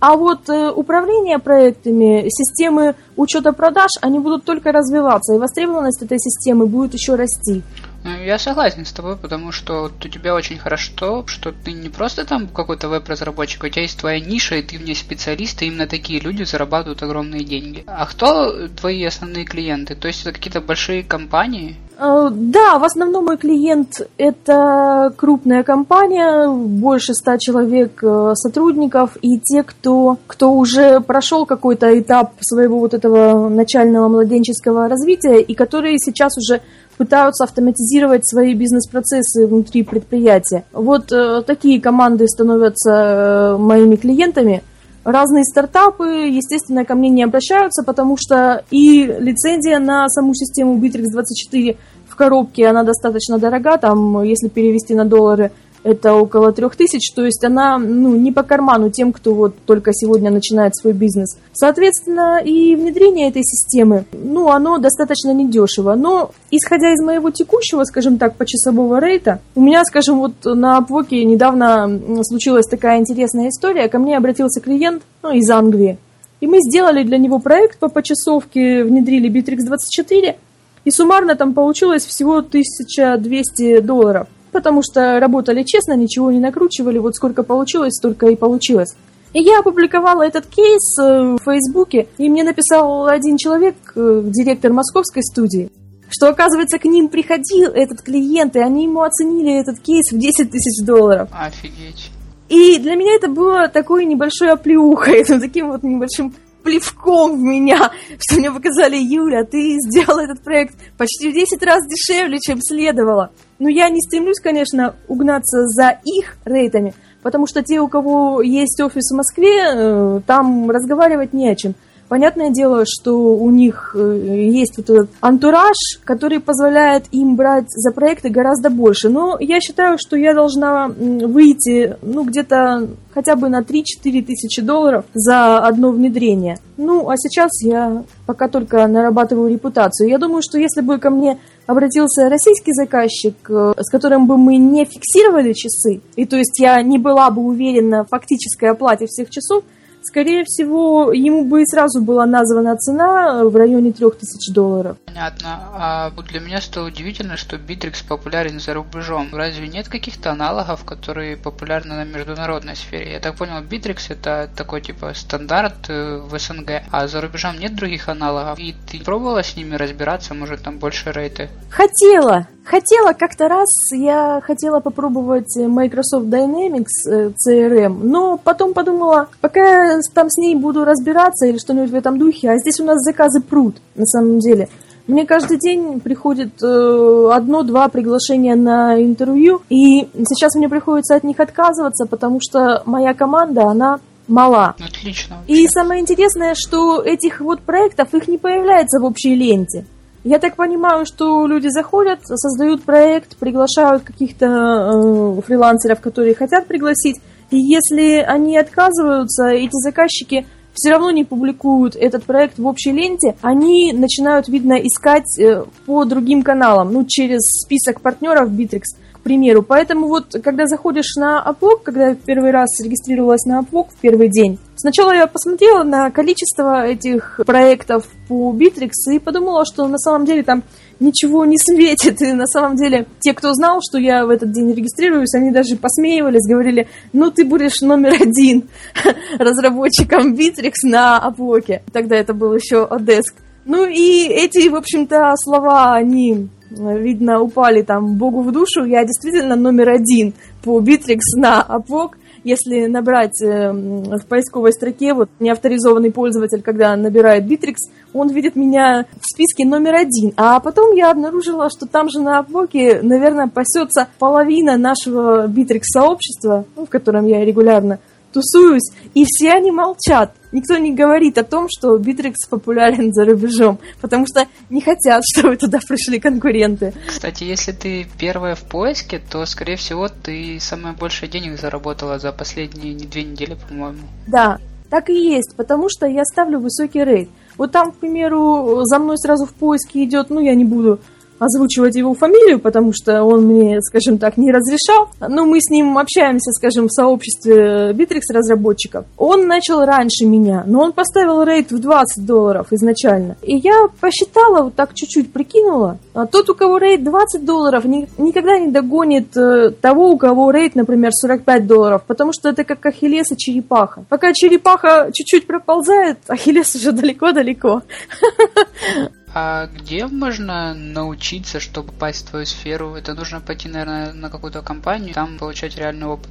А 0.00 0.16
вот 0.16 0.48
э, 0.48 0.70
управление 0.70 1.38
проектами, 1.38 2.24
системы 2.30 2.94
учета 3.16 3.52
продаж, 3.52 3.90
они 4.00 4.18
будут 4.18 4.44
только 4.44 4.72
развиваться, 4.72 5.34
и 5.34 5.38
востребованность 5.38 6.02
этой 6.02 6.18
системы 6.18 6.66
будет 6.66 6.94
еще 6.94 7.16
расти. 7.16 7.62
Ну, 8.02 8.10
я 8.24 8.38
согласен 8.38 8.86
с 8.86 8.92
тобой, 8.92 9.16
потому 9.16 9.52
что 9.52 9.90
у 10.02 10.08
тебя 10.08 10.34
очень 10.34 10.58
хорошо, 10.58 11.24
что 11.26 11.52
ты 11.52 11.72
не 11.72 11.90
просто 11.90 12.24
там 12.24 12.48
какой-то 12.48 12.88
веб-разработчик, 12.88 13.64
у 13.64 13.68
тебя 13.68 13.82
есть 13.82 13.98
твоя 13.98 14.20
ниша, 14.20 14.56
и 14.56 14.62
ты 14.62 14.78
в 14.78 14.82
ней 14.82 14.94
специалист, 14.94 15.60
и 15.60 15.66
именно 15.66 15.86
такие 15.86 16.20
люди 16.20 16.44
зарабатывают 16.44 17.02
огромные 17.02 17.44
деньги. 17.44 17.84
А 17.86 18.06
кто 18.06 18.68
твои 18.68 19.04
основные 19.04 19.44
клиенты? 19.44 19.94
То 19.94 20.08
есть 20.08 20.22
это 20.22 20.32
какие-то 20.32 20.62
большие 20.62 21.02
компании? 21.02 21.76
Э, 21.98 22.30
да, 22.32 22.78
в 22.78 22.84
основном 22.84 23.26
мой 23.26 23.36
клиент 23.36 24.08
это 24.16 25.12
крупная 25.16 25.62
компания, 25.62 26.48
больше 26.48 27.12
ста 27.12 27.36
человек 27.36 28.02
э, 28.02 28.32
сотрудников, 28.34 29.18
и 29.20 29.38
те, 29.38 29.62
кто, 29.62 30.16
кто 30.26 30.54
уже 30.54 31.00
прошел 31.00 31.44
какой-то 31.44 31.98
этап 31.98 32.32
своего 32.40 32.78
вот 32.78 32.94
этого 32.94 33.50
начального 33.50 34.08
младенческого 34.08 34.88
развития, 34.88 35.42
и 35.42 35.54
которые 35.54 35.98
сейчас 35.98 36.38
уже 36.38 36.62
пытаются 37.00 37.44
автоматизировать 37.44 38.28
свои 38.28 38.52
бизнес-процессы 38.52 39.46
внутри 39.46 39.84
предприятия. 39.84 40.64
Вот 40.70 41.10
э, 41.10 41.42
такие 41.46 41.80
команды 41.80 42.28
становятся 42.28 42.90
э, 42.90 43.56
моими 43.56 43.96
клиентами. 43.96 44.62
Разные 45.02 45.44
стартапы, 45.44 46.04
естественно, 46.28 46.84
ко 46.84 46.94
мне 46.94 47.08
не 47.08 47.22
обращаются, 47.22 47.84
потому 47.84 48.18
что 48.18 48.64
и 48.70 49.06
лицензия 49.18 49.78
на 49.78 50.10
саму 50.10 50.34
систему 50.34 50.76
Bittrex 50.76 51.04
24 51.10 51.78
в 52.06 52.16
коробке, 52.16 52.66
она 52.66 52.82
достаточно 52.82 53.38
дорога, 53.38 53.78
там, 53.78 54.22
если 54.22 54.48
перевести 54.48 54.94
на 54.94 55.06
доллары, 55.06 55.52
это 55.82 56.14
около 56.14 56.52
трех 56.52 56.76
тысяч, 56.76 57.12
то 57.14 57.24
есть 57.24 57.42
она 57.44 57.78
ну, 57.78 58.14
не 58.14 58.32
по 58.32 58.42
карману 58.42 58.90
тем, 58.90 59.12
кто 59.12 59.34
вот 59.34 59.54
только 59.66 59.92
сегодня 59.92 60.30
начинает 60.30 60.76
свой 60.76 60.92
бизнес. 60.92 61.38
Соответственно, 61.52 62.40
и 62.44 62.74
внедрение 62.76 63.28
этой 63.28 63.42
системы, 63.42 64.04
ну, 64.12 64.50
оно 64.50 64.78
достаточно 64.78 65.32
недешево. 65.32 65.94
Но, 65.94 66.32
исходя 66.50 66.92
из 66.92 67.02
моего 67.02 67.30
текущего, 67.30 67.84
скажем 67.84 68.18
так, 68.18 68.36
почасового 68.36 69.00
рейта, 69.00 69.40
у 69.54 69.60
меня, 69.60 69.84
скажем, 69.84 70.18
вот 70.18 70.44
на 70.44 70.78
Upwork 70.78 71.10
недавно 71.10 72.00
случилась 72.24 72.66
такая 72.66 72.98
интересная 72.98 73.48
история. 73.48 73.88
Ко 73.88 73.98
мне 73.98 74.16
обратился 74.16 74.60
клиент 74.60 75.02
ну, 75.22 75.32
из 75.32 75.48
Англии. 75.50 75.98
И 76.40 76.46
мы 76.46 76.58
сделали 76.60 77.02
для 77.02 77.18
него 77.18 77.38
проект 77.38 77.78
по 77.78 77.88
почасовке, 77.88 78.84
внедрили 78.84 79.30
Bittrex 79.30 79.58
24, 79.64 80.36
и 80.84 80.90
суммарно 80.90 81.36
там 81.36 81.52
получилось 81.52 82.06
всего 82.06 82.38
1200 82.38 83.80
долларов 83.80 84.28
потому 84.50 84.82
что 84.82 85.20
работали 85.20 85.62
честно, 85.62 85.94
ничего 85.94 86.30
не 86.30 86.38
накручивали, 86.38 86.98
вот 86.98 87.16
сколько 87.16 87.42
получилось, 87.42 87.94
столько 87.94 88.26
и 88.26 88.36
получилось. 88.36 88.94
И 89.32 89.42
я 89.42 89.60
опубликовала 89.60 90.22
этот 90.22 90.46
кейс 90.46 90.98
э, 90.98 91.36
в 91.36 91.38
Фейсбуке, 91.44 92.08
и 92.18 92.28
мне 92.28 92.42
написал 92.42 93.06
один 93.06 93.36
человек, 93.36 93.76
э, 93.94 94.22
директор 94.24 94.72
московской 94.72 95.22
студии, 95.22 95.70
что, 96.08 96.28
оказывается, 96.28 96.78
к 96.78 96.84
ним 96.84 97.08
приходил 97.08 97.70
этот 97.70 98.02
клиент, 98.02 98.56
и 98.56 98.60
они 98.60 98.84
ему 98.84 99.02
оценили 99.02 99.60
этот 99.60 99.78
кейс 99.80 100.10
в 100.10 100.18
10 100.18 100.50
тысяч 100.50 100.84
долларов. 100.84 101.28
Офигеть. 101.32 102.10
И 102.48 102.78
для 102.78 102.96
меня 102.96 103.14
это 103.14 103.28
было 103.28 103.68
такой 103.68 104.04
небольшой 104.04 104.50
оплеухой, 104.50 105.24
таким 105.24 105.70
вот 105.70 105.84
небольшим 105.84 106.34
плевком 106.64 107.36
в 107.36 107.40
меня, 107.40 107.92
что 108.18 108.38
мне 108.38 108.50
показали, 108.50 108.96
Юля, 108.96 109.44
ты 109.44 109.76
сделала 109.78 110.20
этот 110.20 110.42
проект 110.42 110.74
почти 110.98 111.30
в 111.30 111.34
10 111.34 111.62
раз 111.62 111.80
дешевле, 111.86 112.38
чем 112.40 112.60
следовало. 112.60 113.30
Но 113.60 113.68
я 113.68 113.90
не 113.90 114.00
стремлюсь, 114.00 114.40
конечно, 114.40 114.94
угнаться 115.06 115.66
за 115.66 115.98
их 116.04 116.38
рейтами, 116.46 116.94
потому 117.22 117.46
что 117.46 117.62
те, 117.62 117.78
у 117.78 117.88
кого 117.88 118.40
есть 118.40 118.80
офис 118.80 119.12
в 119.12 119.16
Москве, 119.16 119.62
э, 119.72 120.20
там 120.26 120.70
разговаривать 120.70 121.34
не 121.34 121.50
о 121.50 121.54
чем. 121.54 121.74
Понятное 122.10 122.50
дело, 122.50 122.82
что 122.88 123.36
у 123.36 123.50
них 123.50 123.94
э, 123.94 124.48
есть 124.50 124.76
вот 124.78 124.90
этот 124.90 125.10
антураж, 125.20 125.76
который 126.02 126.40
позволяет 126.40 127.04
им 127.12 127.36
брать 127.36 127.66
за 127.68 127.92
проекты 127.92 128.30
гораздо 128.30 128.68
больше. 128.68 129.08
Но 129.08 129.36
я 129.38 129.60
считаю, 129.60 129.96
что 129.96 130.16
я 130.16 130.34
должна 130.34 130.88
выйти, 130.88 131.96
ну, 132.02 132.24
где-то 132.24 132.88
хотя 133.14 133.36
бы 133.36 133.48
на 133.48 133.60
3-4 133.60 133.84
тысячи 134.24 134.60
долларов 134.60 135.04
за 135.14 135.58
одно 135.58 135.92
внедрение. 135.92 136.58
Ну, 136.76 137.08
а 137.08 137.16
сейчас 137.16 137.62
я 137.62 138.02
пока 138.26 138.48
только 138.48 138.84
нарабатываю 138.88 139.48
репутацию. 139.48 140.08
Я 140.08 140.18
думаю, 140.18 140.42
что 140.42 140.58
если 140.58 140.80
бы 140.80 140.98
ко 140.98 141.10
мне 141.10 141.38
обратился 141.66 142.28
российский 142.28 142.72
заказчик, 142.72 143.36
э, 143.48 143.74
с 143.78 143.88
которым 143.88 144.26
бы 144.26 144.36
мы 144.36 144.56
не 144.56 144.84
фиксировали 144.84 145.52
часы, 145.52 146.00
и 146.16 146.26
то 146.26 146.36
есть 146.36 146.58
я 146.58 146.82
не 146.82 146.98
была 146.98 147.30
бы 147.30 147.40
уверена 147.40 148.02
в 148.02 148.08
фактической 148.08 148.70
оплате 148.70 149.06
всех 149.06 149.30
часов, 149.30 149.62
Скорее 150.02 150.44
всего, 150.44 151.12
ему 151.12 151.44
бы 151.44 151.62
и 151.62 151.66
сразу 151.66 152.00
была 152.00 152.26
названа 152.26 152.76
цена 152.76 153.44
в 153.44 153.54
районе 153.54 153.92
3000 153.92 154.52
долларов. 154.52 154.96
Понятно. 155.04 155.60
А 155.74 156.10
для 156.10 156.40
меня 156.40 156.60
стало 156.60 156.88
удивительно, 156.88 157.36
что 157.36 157.56
Bittrex 157.56 158.06
популярен 158.06 158.60
за 158.60 158.74
рубежом. 158.74 159.28
Разве 159.32 159.68
нет 159.68 159.88
каких-то 159.88 160.32
аналогов, 160.32 160.84
которые 160.84 161.36
популярны 161.36 161.94
на 161.94 162.04
международной 162.04 162.76
сфере? 162.76 163.12
Я 163.12 163.20
так 163.20 163.36
понял, 163.36 163.62
Bittrex 163.62 164.06
это 164.10 164.50
такой 164.56 164.80
типа 164.80 165.12
стандарт 165.14 165.88
э, 165.88 166.18
в 166.18 166.38
СНГ, 166.38 166.82
а 166.90 167.06
за 167.06 167.20
рубежом 167.20 167.58
нет 167.58 167.74
других 167.74 168.08
аналогов. 168.08 168.58
И 168.58 168.74
ты 168.90 169.00
пробовала 169.00 169.42
с 169.42 169.56
ними 169.56 169.74
разбираться, 169.76 170.34
может 170.34 170.62
там 170.62 170.78
больше 170.78 171.12
рейты? 171.12 171.48
Хотела, 171.70 172.46
Хотела 172.70 173.14
как-то 173.14 173.48
раз, 173.48 173.66
я 173.90 174.40
хотела 174.44 174.78
попробовать 174.78 175.56
Microsoft 175.56 176.26
Dynamics 176.26 177.10
э, 177.10 177.32
CRM, 177.44 177.98
но 178.04 178.36
потом 178.38 178.74
подумала, 178.74 179.26
пока 179.40 179.94
я 179.94 180.00
там 180.14 180.30
с 180.30 180.36
ней 180.36 180.54
буду 180.54 180.84
разбираться 180.84 181.46
или 181.46 181.58
что-нибудь 181.58 181.90
в 181.90 181.96
этом 181.96 182.16
духе, 182.16 182.48
а 182.48 182.58
здесь 182.58 182.78
у 182.78 182.84
нас 182.84 182.98
заказы 183.00 183.40
пруд, 183.40 183.78
на 183.96 184.06
самом 184.06 184.38
деле. 184.38 184.68
Мне 185.08 185.26
каждый 185.26 185.58
день 185.58 185.98
приходит 185.98 186.62
э, 186.62 187.30
одно-два 187.32 187.88
приглашения 187.88 188.54
на 188.54 189.02
интервью, 189.02 189.62
и 189.68 190.08
сейчас 190.28 190.54
мне 190.54 190.68
приходится 190.68 191.16
от 191.16 191.24
них 191.24 191.40
отказываться, 191.40 192.06
потому 192.06 192.38
что 192.40 192.84
моя 192.86 193.14
команда, 193.14 193.64
она 193.64 193.98
мала. 194.28 194.76
Отлично. 194.78 195.38
И 195.48 195.66
самое 195.66 196.00
интересное, 196.00 196.54
что 196.54 197.02
этих 197.02 197.40
вот 197.40 197.62
проектов, 197.62 198.14
их 198.14 198.28
не 198.28 198.38
появляется 198.38 199.00
в 199.00 199.04
общей 199.04 199.34
ленте. 199.34 199.86
Я 200.22 200.38
так 200.38 200.56
понимаю, 200.56 201.06
что 201.06 201.46
люди 201.46 201.68
заходят, 201.68 202.20
создают 202.26 202.82
проект, 202.82 203.38
приглашают 203.38 204.02
каких-то 204.02 204.46
э, 204.46 205.40
фрилансеров, 205.42 206.00
которые 206.00 206.34
хотят 206.34 206.66
пригласить, 206.66 207.20
и 207.50 207.56
если 207.56 208.18
они 208.18 208.58
отказываются, 208.58 209.46
эти 209.46 209.72
заказчики 209.82 210.46
все 210.74 210.90
равно 210.90 211.10
не 211.10 211.24
публикуют 211.24 211.96
этот 211.96 212.24
проект 212.24 212.58
в 212.58 212.66
общей 212.66 212.92
ленте, 212.92 213.34
они 213.40 213.92
начинают, 213.92 214.48
видно, 214.48 214.74
искать 214.74 215.38
э, 215.38 215.64
по 215.86 216.04
другим 216.04 216.42
каналам, 216.42 216.92
ну, 216.92 217.04
через 217.08 217.40
список 217.64 218.02
партнеров 218.02 218.50
Bittrex 218.50 218.82
примеру. 219.22 219.62
Поэтому 219.62 220.08
вот, 220.08 220.34
когда 220.42 220.66
заходишь 220.66 221.14
на 221.16 221.44
Upwork, 221.46 221.80
когда 221.84 222.08
я 222.08 222.14
первый 222.14 222.50
раз 222.50 222.68
регистрировалась 222.82 223.44
на 223.44 223.60
Upwork 223.60 223.88
в 223.90 224.00
первый 224.00 224.28
день, 224.28 224.58
сначала 224.76 225.12
я 225.12 225.26
посмотрела 225.26 225.82
на 225.82 226.10
количество 226.10 226.86
этих 226.86 227.40
проектов 227.46 228.06
по 228.28 228.52
Bittrex 228.52 228.90
и 229.12 229.18
подумала, 229.18 229.64
что 229.64 229.86
на 229.88 229.98
самом 229.98 230.26
деле 230.26 230.42
там 230.42 230.62
ничего 231.00 231.44
не 231.44 231.56
светит. 231.58 232.20
И 232.22 232.32
на 232.32 232.46
самом 232.46 232.76
деле 232.76 233.06
те, 233.20 233.32
кто 233.32 233.52
знал, 233.54 233.80
что 233.82 233.98
я 233.98 234.26
в 234.26 234.30
этот 234.30 234.52
день 234.52 234.72
регистрируюсь, 234.72 235.34
они 235.34 235.50
даже 235.50 235.76
посмеивались, 235.76 236.48
говорили, 236.48 236.88
ну 237.12 237.30
ты 237.30 237.44
будешь 237.44 237.80
номер 237.80 238.14
один 238.20 238.68
разработчиком 239.38 240.34
Bittrex 240.34 240.72
на 240.84 241.20
Upwork. 241.26 241.80
Тогда 241.92 242.16
это 242.16 242.34
был 242.34 242.54
еще 242.54 242.86
Odesk. 242.90 243.34
Ну 243.64 243.86
и 243.86 244.26
эти, 244.26 244.68
в 244.68 244.74
общем-то, 244.74 245.34
слова, 245.36 245.94
они 245.94 246.48
видно, 246.70 247.40
упали 247.40 247.82
там 247.82 248.16
Богу 248.16 248.42
в 248.42 248.52
душу. 248.52 248.84
Я 248.84 249.04
действительно 249.04 249.56
номер 249.56 249.90
один 249.90 250.34
по 250.62 250.80
Bittrex 250.80 251.20
на 251.36 251.64
Upwork. 251.68 252.12
если 252.42 252.86
набрать 252.86 253.40
э, 253.42 253.70
в 253.72 254.24
поисковой 254.26 254.72
строке, 254.72 255.14
вот 255.14 255.28
неавторизованный 255.40 256.10
пользователь, 256.10 256.62
когда 256.62 256.96
набирает 256.96 257.44
Bittrex, 257.44 257.76
он 258.12 258.28
видит 258.28 258.56
меня 258.56 259.06
в 259.20 259.24
списке 259.24 259.66
номер 259.66 259.94
один. 259.96 260.32
А 260.36 260.60
потом 260.60 260.94
я 260.94 261.10
обнаружила, 261.10 261.68
что 261.70 261.86
там 261.86 262.08
же 262.08 262.20
на 262.20 262.38
Апворке, 262.38 263.00
наверное, 263.02 263.48
пасется 263.48 264.08
половина 264.18 264.76
нашего 264.76 265.46
Битрикс 265.48 265.82
сообщества, 265.82 266.64
ну, 266.76 266.86
в 266.86 266.88
котором 266.88 267.26
я 267.26 267.44
регулярно 267.44 267.98
тусуюсь, 268.32 268.92
и 269.14 269.24
все 269.26 269.52
они 269.52 269.70
молчат. 269.70 270.34
Никто 270.52 270.78
не 270.78 270.92
говорит 270.92 271.38
о 271.38 271.44
том, 271.44 271.68
что 271.70 271.96
Битрикс 271.96 272.46
популярен 272.48 273.12
за 273.12 273.24
рубежом, 273.24 273.78
потому 274.00 274.26
что 274.26 274.46
не 274.68 274.80
хотят, 274.80 275.22
чтобы 275.36 275.56
туда 275.56 275.78
пришли 275.86 276.18
конкуренты. 276.18 276.92
Кстати, 277.06 277.44
если 277.44 277.72
ты 277.72 278.06
первая 278.18 278.54
в 278.54 278.62
поиске, 278.62 279.20
то, 279.20 279.44
скорее 279.46 279.76
всего, 279.76 280.08
ты 280.08 280.58
самое 280.60 280.94
большее 280.94 281.28
денег 281.28 281.58
заработала 281.58 282.18
за 282.18 282.32
последние 282.32 282.94
две 282.94 283.22
недели, 283.22 283.56
по-моему. 283.68 283.98
Да, 284.26 284.58
так 284.90 285.08
и 285.08 285.14
есть, 285.14 285.54
потому 285.56 285.88
что 285.88 286.06
я 286.06 286.24
ставлю 286.24 286.58
высокий 286.58 287.04
рейд. 287.04 287.30
Вот 287.56 287.72
там, 287.72 287.92
к 287.92 287.96
примеру, 287.96 288.80
за 288.84 288.98
мной 288.98 289.18
сразу 289.18 289.46
в 289.46 289.54
поиске 289.54 290.04
идет, 290.04 290.30
ну, 290.30 290.40
я 290.40 290.54
не 290.54 290.64
буду 290.64 291.00
озвучивать 291.40 291.96
его 291.96 292.14
фамилию, 292.14 292.60
потому 292.60 292.92
что 292.92 293.24
он 293.24 293.46
мне, 293.46 293.80
скажем 293.80 294.18
так, 294.18 294.36
не 294.36 294.52
разрешал. 294.52 295.08
Но 295.20 295.46
мы 295.46 295.60
с 295.60 295.70
ним 295.70 295.98
общаемся, 295.98 296.52
скажем, 296.52 296.86
в 296.86 296.92
сообществе 296.92 297.90
Bittrex 297.92 298.20
разработчиков. 298.32 299.06
Он 299.16 299.46
начал 299.48 299.84
раньше 299.84 300.26
меня, 300.26 300.62
но 300.66 300.82
он 300.82 300.92
поставил 300.92 301.42
рейд 301.42 301.72
в 301.72 301.80
20 301.80 302.26
долларов 302.26 302.68
изначально. 302.70 303.36
И 303.42 303.56
я 303.56 303.88
посчитала, 304.00 304.64
вот 304.64 304.74
так 304.74 304.94
чуть-чуть 304.94 305.32
прикинула, 305.32 305.98
а 306.14 306.26
тот, 306.26 306.50
у 306.50 306.54
кого 306.54 306.78
рейд 306.78 307.02
20 307.02 307.44
долларов, 307.44 307.84
ни, 307.84 308.08
никогда 308.18 308.58
не 308.58 308.70
догонит 308.70 309.34
э, 309.36 309.70
того, 309.70 310.10
у 310.10 310.18
кого 310.18 310.50
рейд, 310.50 310.74
например, 310.74 311.12
45 311.12 311.66
долларов, 311.66 312.02
потому 312.06 312.32
что 312.32 312.50
это 312.50 312.64
как 312.64 312.84
Ахиллес 312.84 313.32
и 313.32 313.36
черепаха. 313.36 314.04
Пока 314.08 314.32
черепаха 314.34 315.10
чуть-чуть 315.12 315.46
проползает, 315.46 316.18
Ахиллес 316.28 316.74
уже 316.74 316.92
далеко-далеко. 316.92 317.82
А 319.32 319.66
где 319.66 320.06
можно 320.06 320.74
научиться, 320.74 321.60
чтобы 321.60 321.88
попасть 321.88 322.26
в 322.26 322.30
твою 322.30 322.46
сферу? 322.46 322.94
Это 322.94 323.14
нужно 323.14 323.40
пойти, 323.40 323.68
наверное, 323.68 324.12
на 324.12 324.28
какую-то 324.28 324.60
компанию, 324.60 325.14
там 325.14 325.38
получать 325.38 325.76
реальный 325.76 326.06
опыт. 326.06 326.30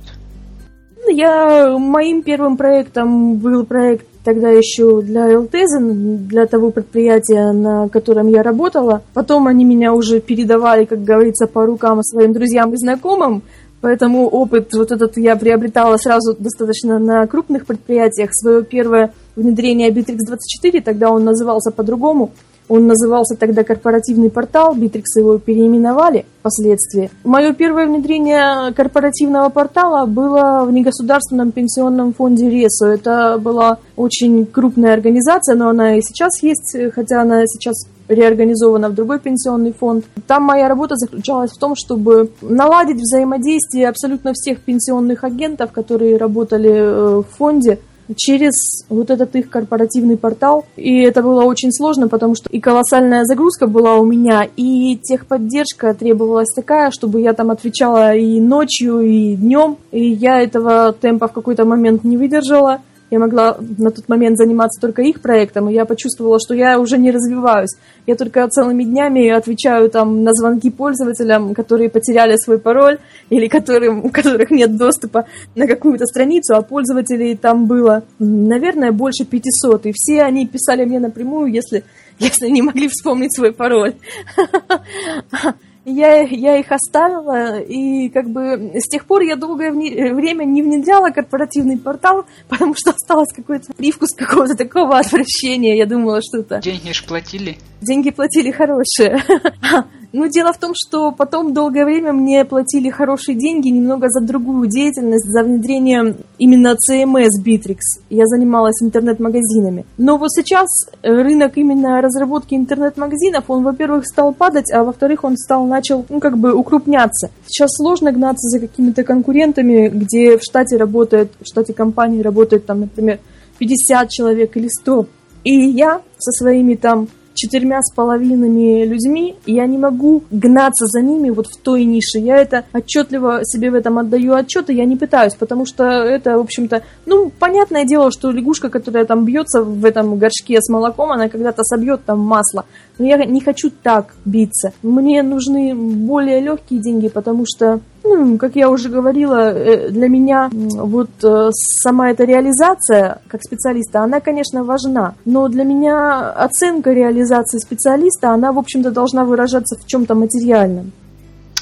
Ну, 0.98 1.16
я 1.16 1.78
моим 1.78 2.24
первым 2.24 2.58
проектом 2.58 3.36
был 3.36 3.66
проект 3.66 4.06
тогда 4.26 4.50
еще 4.50 5.02
для 5.02 5.40
ЛТЗ, 5.40 5.80
для 5.80 6.46
того 6.46 6.72
предприятия, 6.72 7.54
на 7.54 7.88
котором 7.88 8.28
я 8.28 8.44
работала. 8.44 9.02
Потом 9.14 9.48
они 9.48 9.64
меня 9.64 9.94
уже 9.94 10.20
передавали, 10.20 10.84
как 10.84 11.02
говорится, 11.02 11.48
по 11.48 11.66
рукам 11.66 12.04
своим 12.04 12.34
друзьям 12.34 12.74
и 12.74 12.78
знакомым. 12.78 13.44
Поэтому 13.80 14.28
опыт 14.28 14.74
вот 14.74 14.92
этот 14.92 15.16
я 15.16 15.38
приобретала 15.38 15.96
сразу 15.96 16.36
достаточно 16.38 17.00
на 17.00 17.26
крупных 17.28 17.66
предприятиях. 17.66 18.32
Свое 18.34 18.66
первое 18.66 19.14
внедрение 19.38 19.90
Bittrex 19.90 20.18
24, 20.28 20.82
тогда 20.82 21.12
он 21.12 21.24
назывался 21.24 21.72
по-другому– 21.72 22.32
он 22.70 22.86
назывался 22.88 23.36
тогда 23.36 23.64
корпоративный 23.64 24.30
портал, 24.30 24.76
Битрикс 24.76 25.16
его 25.18 25.40
переименовали 25.40 26.26
впоследствии. 26.40 27.10
Мое 27.24 27.54
первое 27.54 27.88
внедрение 27.88 28.72
корпоративного 28.74 29.50
портала 29.50 30.06
было 30.06 30.64
в 30.66 30.72
негосударственном 30.72 31.52
пенсионном 31.52 32.14
фонде 32.14 32.50
РЕСО. 32.50 32.86
Это 32.86 33.40
была 33.40 33.80
очень 33.96 34.46
крупная 34.46 34.94
организация, 34.94 35.56
но 35.56 35.70
она 35.70 35.98
и 35.98 36.02
сейчас 36.02 36.42
есть, 36.44 36.78
хотя 36.94 37.22
она 37.22 37.46
сейчас 37.48 37.88
реорганизована 38.08 38.90
в 38.90 38.96
другой 38.96 39.20
пенсионный 39.20 39.74
фонд. 39.74 40.06
Там 40.28 40.44
моя 40.44 40.68
работа 40.68 40.96
заключалась 40.96 41.52
в 41.52 41.60
том, 41.60 41.76
чтобы 41.76 42.32
наладить 42.42 42.98
взаимодействие 42.98 43.90
абсолютно 43.90 44.34
всех 44.34 44.60
пенсионных 44.62 45.24
агентов, 45.24 45.72
которые 45.72 46.18
работали 46.18 46.72
э, 46.72 47.18
в 47.20 47.26
фонде, 47.38 47.80
через 48.16 48.86
вот 48.90 49.10
этот 49.10 49.36
их 49.36 49.50
корпоративный 49.50 50.18
портал. 50.18 50.66
И 50.76 51.02
это 51.02 51.22
было 51.22 51.44
очень 51.44 51.72
сложно, 51.72 52.08
потому 52.08 52.36
что 52.36 52.50
и 52.50 52.60
колоссальная 52.60 53.26
загрузка 53.26 53.68
была 53.68 53.98
у 53.98 54.06
меня, 54.06 54.48
и 54.56 54.98
техподдержка 54.98 55.94
требовалась 55.94 56.54
такая, 56.56 56.92
чтобы 56.92 57.22
я 57.22 57.34
там 57.34 57.52
отвечала 57.52 58.16
и 58.16 58.40
ночью, 58.40 59.02
и 59.02 59.36
днем. 59.36 59.78
И 59.92 60.12
я 60.12 60.42
этого 60.42 60.94
темпа 60.94 61.28
в 61.28 61.34
какой-то 61.34 61.66
момент 61.66 62.04
не 62.04 62.18
выдержала. 62.18 62.82
Я 63.12 63.20
могла 63.20 63.58
на 63.60 63.90
тот 63.90 64.08
момент 64.08 64.38
заниматься 64.38 64.80
только 64.80 65.02
их 65.02 65.22
проектом, 65.22 65.70
и 65.70 65.74
я 65.74 65.86
почувствовала, 65.86 66.38
что 66.40 66.54
я 66.54 66.80
уже 66.80 66.98
не 66.98 67.12
развиваюсь. 67.12 67.76
Я 68.06 68.16
только 68.16 68.48
целыми 68.48 68.84
днями 68.84 69.30
отвечаю 69.30 69.90
там 69.90 70.24
на 70.24 70.32
звонки 70.34 70.70
пользователям, 70.70 71.56
которые 71.56 71.90
потеряли 71.90 72.36
свой 72.38 72.60
пароль 72.60 73.00
или 73.30 73.48
которым, 73.48 74.06
у 74.06 74.10
которых 74.10 74.52
нет 74.52 74.78
доступа 74.78 75.26
на 75.56 75.66
какую-то 75.68 76.06
страницу, 76.06 76.56
а 76.56 76.62
пользователей 76.62 77.36
там 77.36 77.66
было, 77.66 78.04
наверное, 78.20 78.92
больше 78.92 79.26
500. 79.26 79.88
И 79.88 79.92
все 79.94 80.22
они 80.22 80.48
писали 80.48 80.86
мне 80.86 81.00
напрямую, 81.00 81.52
если, 81.52 81.84
если 82.20 82.48
не 82.48 82.62
могли 82.62 82.88
вспомнить 82.88 83.36
свой 83.36 83.54
пароль. 83.54 83.96
я, 85.90 86.22
я 86.22 86.58
их 86.58 86.72
оставила, 86.72 87.60
и 87.60 88.10
как 88.10 88.30
бы 88.30 88.72
с 88.76 88.88
тех 88.90 89.06
пор 89.06 89.22
я 89.22 89.36
долгое 89.36 89.72
время 89.72 90.44
не 90.46 90.62
внедряла 90.62 91.10
корпоративный 91.10 91.78
портал, 91.78 92.26
потому 92.50 92.76
что 92.76 92.92
осталось 92.92 93.34
какой-то 93.36 93.74
привкус 93.74 94.14
какого-то 94.16 94.56
такого 94.56 94.98
отвращения. 94.98 95.78
Я 95.78 95.86
думала, 95.86 96.22
что 96.22 96.40
это... 96.40 96.60
Деньги 96.62 96.92
ж 96.92 97.04
платили? 97.06 97.58
Деньги 97.82 98.12
платили 98.12 98.52
хорошие. 98.52 99.24
Ну, 100.12 100.28
дело 100.28 100.54
в 100.54 100.58
том, 100.58 100.74
что 100.76 101.12
потом 101.12 101.54
долгое 101.54 101.86
время 101.86 102.14
мне 102.14 102.44
платили 102.44 102.90
хорошие 102.90 103.38
деньги 103.38 103.70
немного 103.70 104.08
за 104.10 104.22
другую 104.26 104.68
деятельность, 104.68 105.30
за 105.30 105.44
внедрение 105.44 106.16
именно 106.40 106.76
CMS 106.90 107.30
Bittrex. 107.46 107.78
Я 108.10 108.26
занималась 108.26 108.82
интернет-магазинами. 108.82 109.86
Но 109.98 110.18
вот 110.18 110.32
сейчас 110.32 110.68
рынок 111.04 111.58
именно 111.58 112.02
разработки 112.02 112.56
интернет-магазинов, 112.56 113.46
он, 113.50 113.64
во-первых, 113.64 114.08
стал 114.08 114.34
падать, 114.34 114.72
а 114.72 114.84
во-вторых, 114.84 115.24
он 115.24 115.38
стал, 115.38 115.68
начал, 115.68 116.04
ну, 116.10 116.20
как 116.20 116.40
бы 116.40 116.54
укрупняться. 116.54 117.30
Сейчас 117.46 117.70
сложно 117.76 118.12
гнаться 118.12 118.48
за 118.50 118.60
какими-то 118.60 119.04
конкурентами, 119.04 119.90
где 119.90 120.40
в 120.40 120.42
штате 120.42 120.78
работает, 120.78 121.32
в 121.40 121.46
штате 121.46 121.74
компании 121.74 122.24
работает 122.24 122.66
там, 122.66 122.80
например, 122.82 123.20
50 123.60 124.10
человек 124.10 124.58
или 124.58 124.70
100. 124.70 125.06
И 125.44 125.54
я 125.54 126.02
со 126.18 126.32
своими 126.32 126.74
там 126.74 127.08
четырьмя 127.34 127.82
с 127.82 127.94
половинами 127.94 128.84
людьми, 128.86 129.36
и 129.46 129.54
я 129.54 129.66
не 129.66 129.78
могу 129.78 130.24
гнаться 130.32 130.86
за 130.86 131.02
ними 131.02 131.30
вот 131.30 131.48
в 131.48 131.58
той 131.58 131.86
нише. 131.86 132.20
Я 132.20 132.38
это 132.38 132.66
отчетливо 132.74 133.42
себе 133.44 133.72
в 133.72 133.76
этом 133.76 133.98
отдаю 133.98 134.34
отчет, 134.34 134.70
и 134.70 134.76
я 134.76 134.86
не 134.86 134.96
пытаюсь, 134.96 135.36
потому 135.36 135.66
что 135.66 135.84
это, 135.84 136.38
в 136.38 136.42
общем-то, 136.42 136.84
ну, 137.06 137.32
понятное 137.40 137.86
дело, 137.86 138.12
что 138.12 138.32
лягушка, 138.32 138.70
которая 138.70 139.06
там 139.06 139.26
бьется 139.26 139.62
в 139.64 139.86
этом 139.86 140.18
горшке 140.18 140.62
с 140.62 140.70
молоком, 140.70 141.12
она 141.12 141.30
когда-то 141.30 141.64
собьет 141.64 142.04
там 142.06 142.20
масло. 142.20 142.66
Но 142.98 143.06
я 143.06 143.18
не 143.26 143.42
хочу 143.42 143.70
так 143.70 144.14
биться. 144.26 144.74
Мне 144.84 145.24
нужны 145.24 145.74
более 145.74 146.42
легкие 146.42 146.82
деньги, 146.82 147.08
потому 147.08 147.46
что 147.46 147.80
ну, 148.04 148.38
как 148.38 148.56
я 148.56 148.70
уже 148.70 148.90
говорила, 148.90 149.52
э, 149.52 149.90
для 149.90 150.08
меня 150.08 150.50
вот 150.52 151.10
э, 151.24 151.50
сама 151.52 152.12
эта 152.12 152.24
реализация 152.24 153.22
как 153.28 153.44
специалиста, 153.44 154.02
она, 154.02 154.20
конечно, 154.20 154.64
важна, 154.64 155.16
но 155.26 155.48
для 155.48 155.64
меня 155.64 156.32
оценка 156.32 156.92
реализации 156.92 157.58
специалиста, 157.60 158.32
она, 158.32 158.52
в 158.52 158.60
общем-то, 158.60 158.92
должна 158.92 159.26
выражаться 159.26 159.76
в 159.76 159.86
чем-то 159.86 160.16
материальном. 160.16 160.92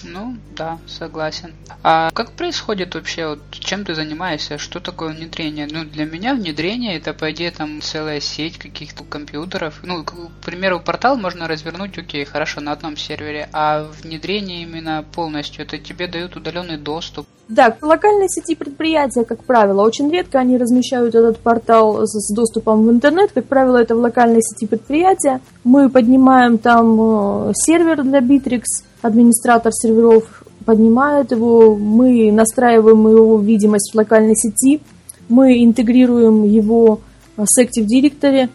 Ну, 0.07 0.35
да, 0.55 0.79
согласен. 0.87 1.53
А 1.83 2.09
как 2.11 2.31
происходит 2.31 2.95
вообще, 2.95 3.27
вот, 3.27 3.39
чем 3.51 3.85
ты 3.85 3.93
занимаешься, 3.93 4.57
что 4.57 4.79
такое 4.79 5.13
внедрение? 5.13 5.67
Ну, 5.69 5.83
для 5.83 6.05
меня 6.05 6.33
внедрение 6.33 6.97
это, 6.97 7.13
по 7.13 7.31
идее, 7.31 7.51
там 7.51 7.81
целая 7.81 8.19
сеть 8.19 8.57
каких-то 8.57 9.03
компьютеров. 9.03 9.79
Ну, 9.83 10.03
к 10.03 10.13
примеру, 10.45 10.79
портал 10.79 11.17
можно 11.17 11.47
развернуть, 11.47 11.97
окей, 11.97 12.25
хорошо, 12.25 12.61
на 12.61 12.71
одном 12.71 12.97
сервере, 12.97 13.49
а 13.53 13.83
внедрение 14.01 14.63
именно 14.63 15.03
полностью, 15.13 15.65
это 15.65 15.77
тебе 15.77 16.07
дают 16.07 16.35
удаленный 16.35 16.77
доступ. 16.77 17.27
Да, 17.49 17.71
к 17.71 17.81
локальной 17.81 18.27
сети 18.27 18.55
предприятия, 18.55 19.23
как 19.23 19.43
правило, 19.45 19.81
очень 19.81 20.11
редко 20.11 20.39
они 20.39 20.57
размещают 20.57 21.15
этот 21.15 21.39
портал 21.39 22.05
с 22.05 22.33
доступом 22.33 22.85
в 22.85 22.91
интернет. 22.91 23.31
Как 23.31 23.45
правило, 23.45 23.77
это 23.77 23.95
в 23.95 23.99
локальной 23.99 24.41
сети 24.41 24.67
предприятия. 24.67 25.39
Мы 25.63 25.89
поднимаем 25.89 26.57
там 26.57 27.49
э, 27.49 27.53
сервер 27.55 28.03
для 28.03 28.19
Bittrex, 28.19 28.63
администратор 29.01 29.71
серверов 29.73 30.43
поднимает 30.65 31.31
его, 31.31 31.75
мы 31.75 32.31
настраиваем 32.31 33.07
его 33.07 33.39
видимость 33.39 33.91
в 33.93 33.97
локальной 33.97 34.35
сети, 34.35 34.81
мы 35.29 35.63
интегрируем 35.63 36.43
его 36.43 36.99
с 37.37 37.61
Active 37.61 37.85
Directory, 37.85 38.49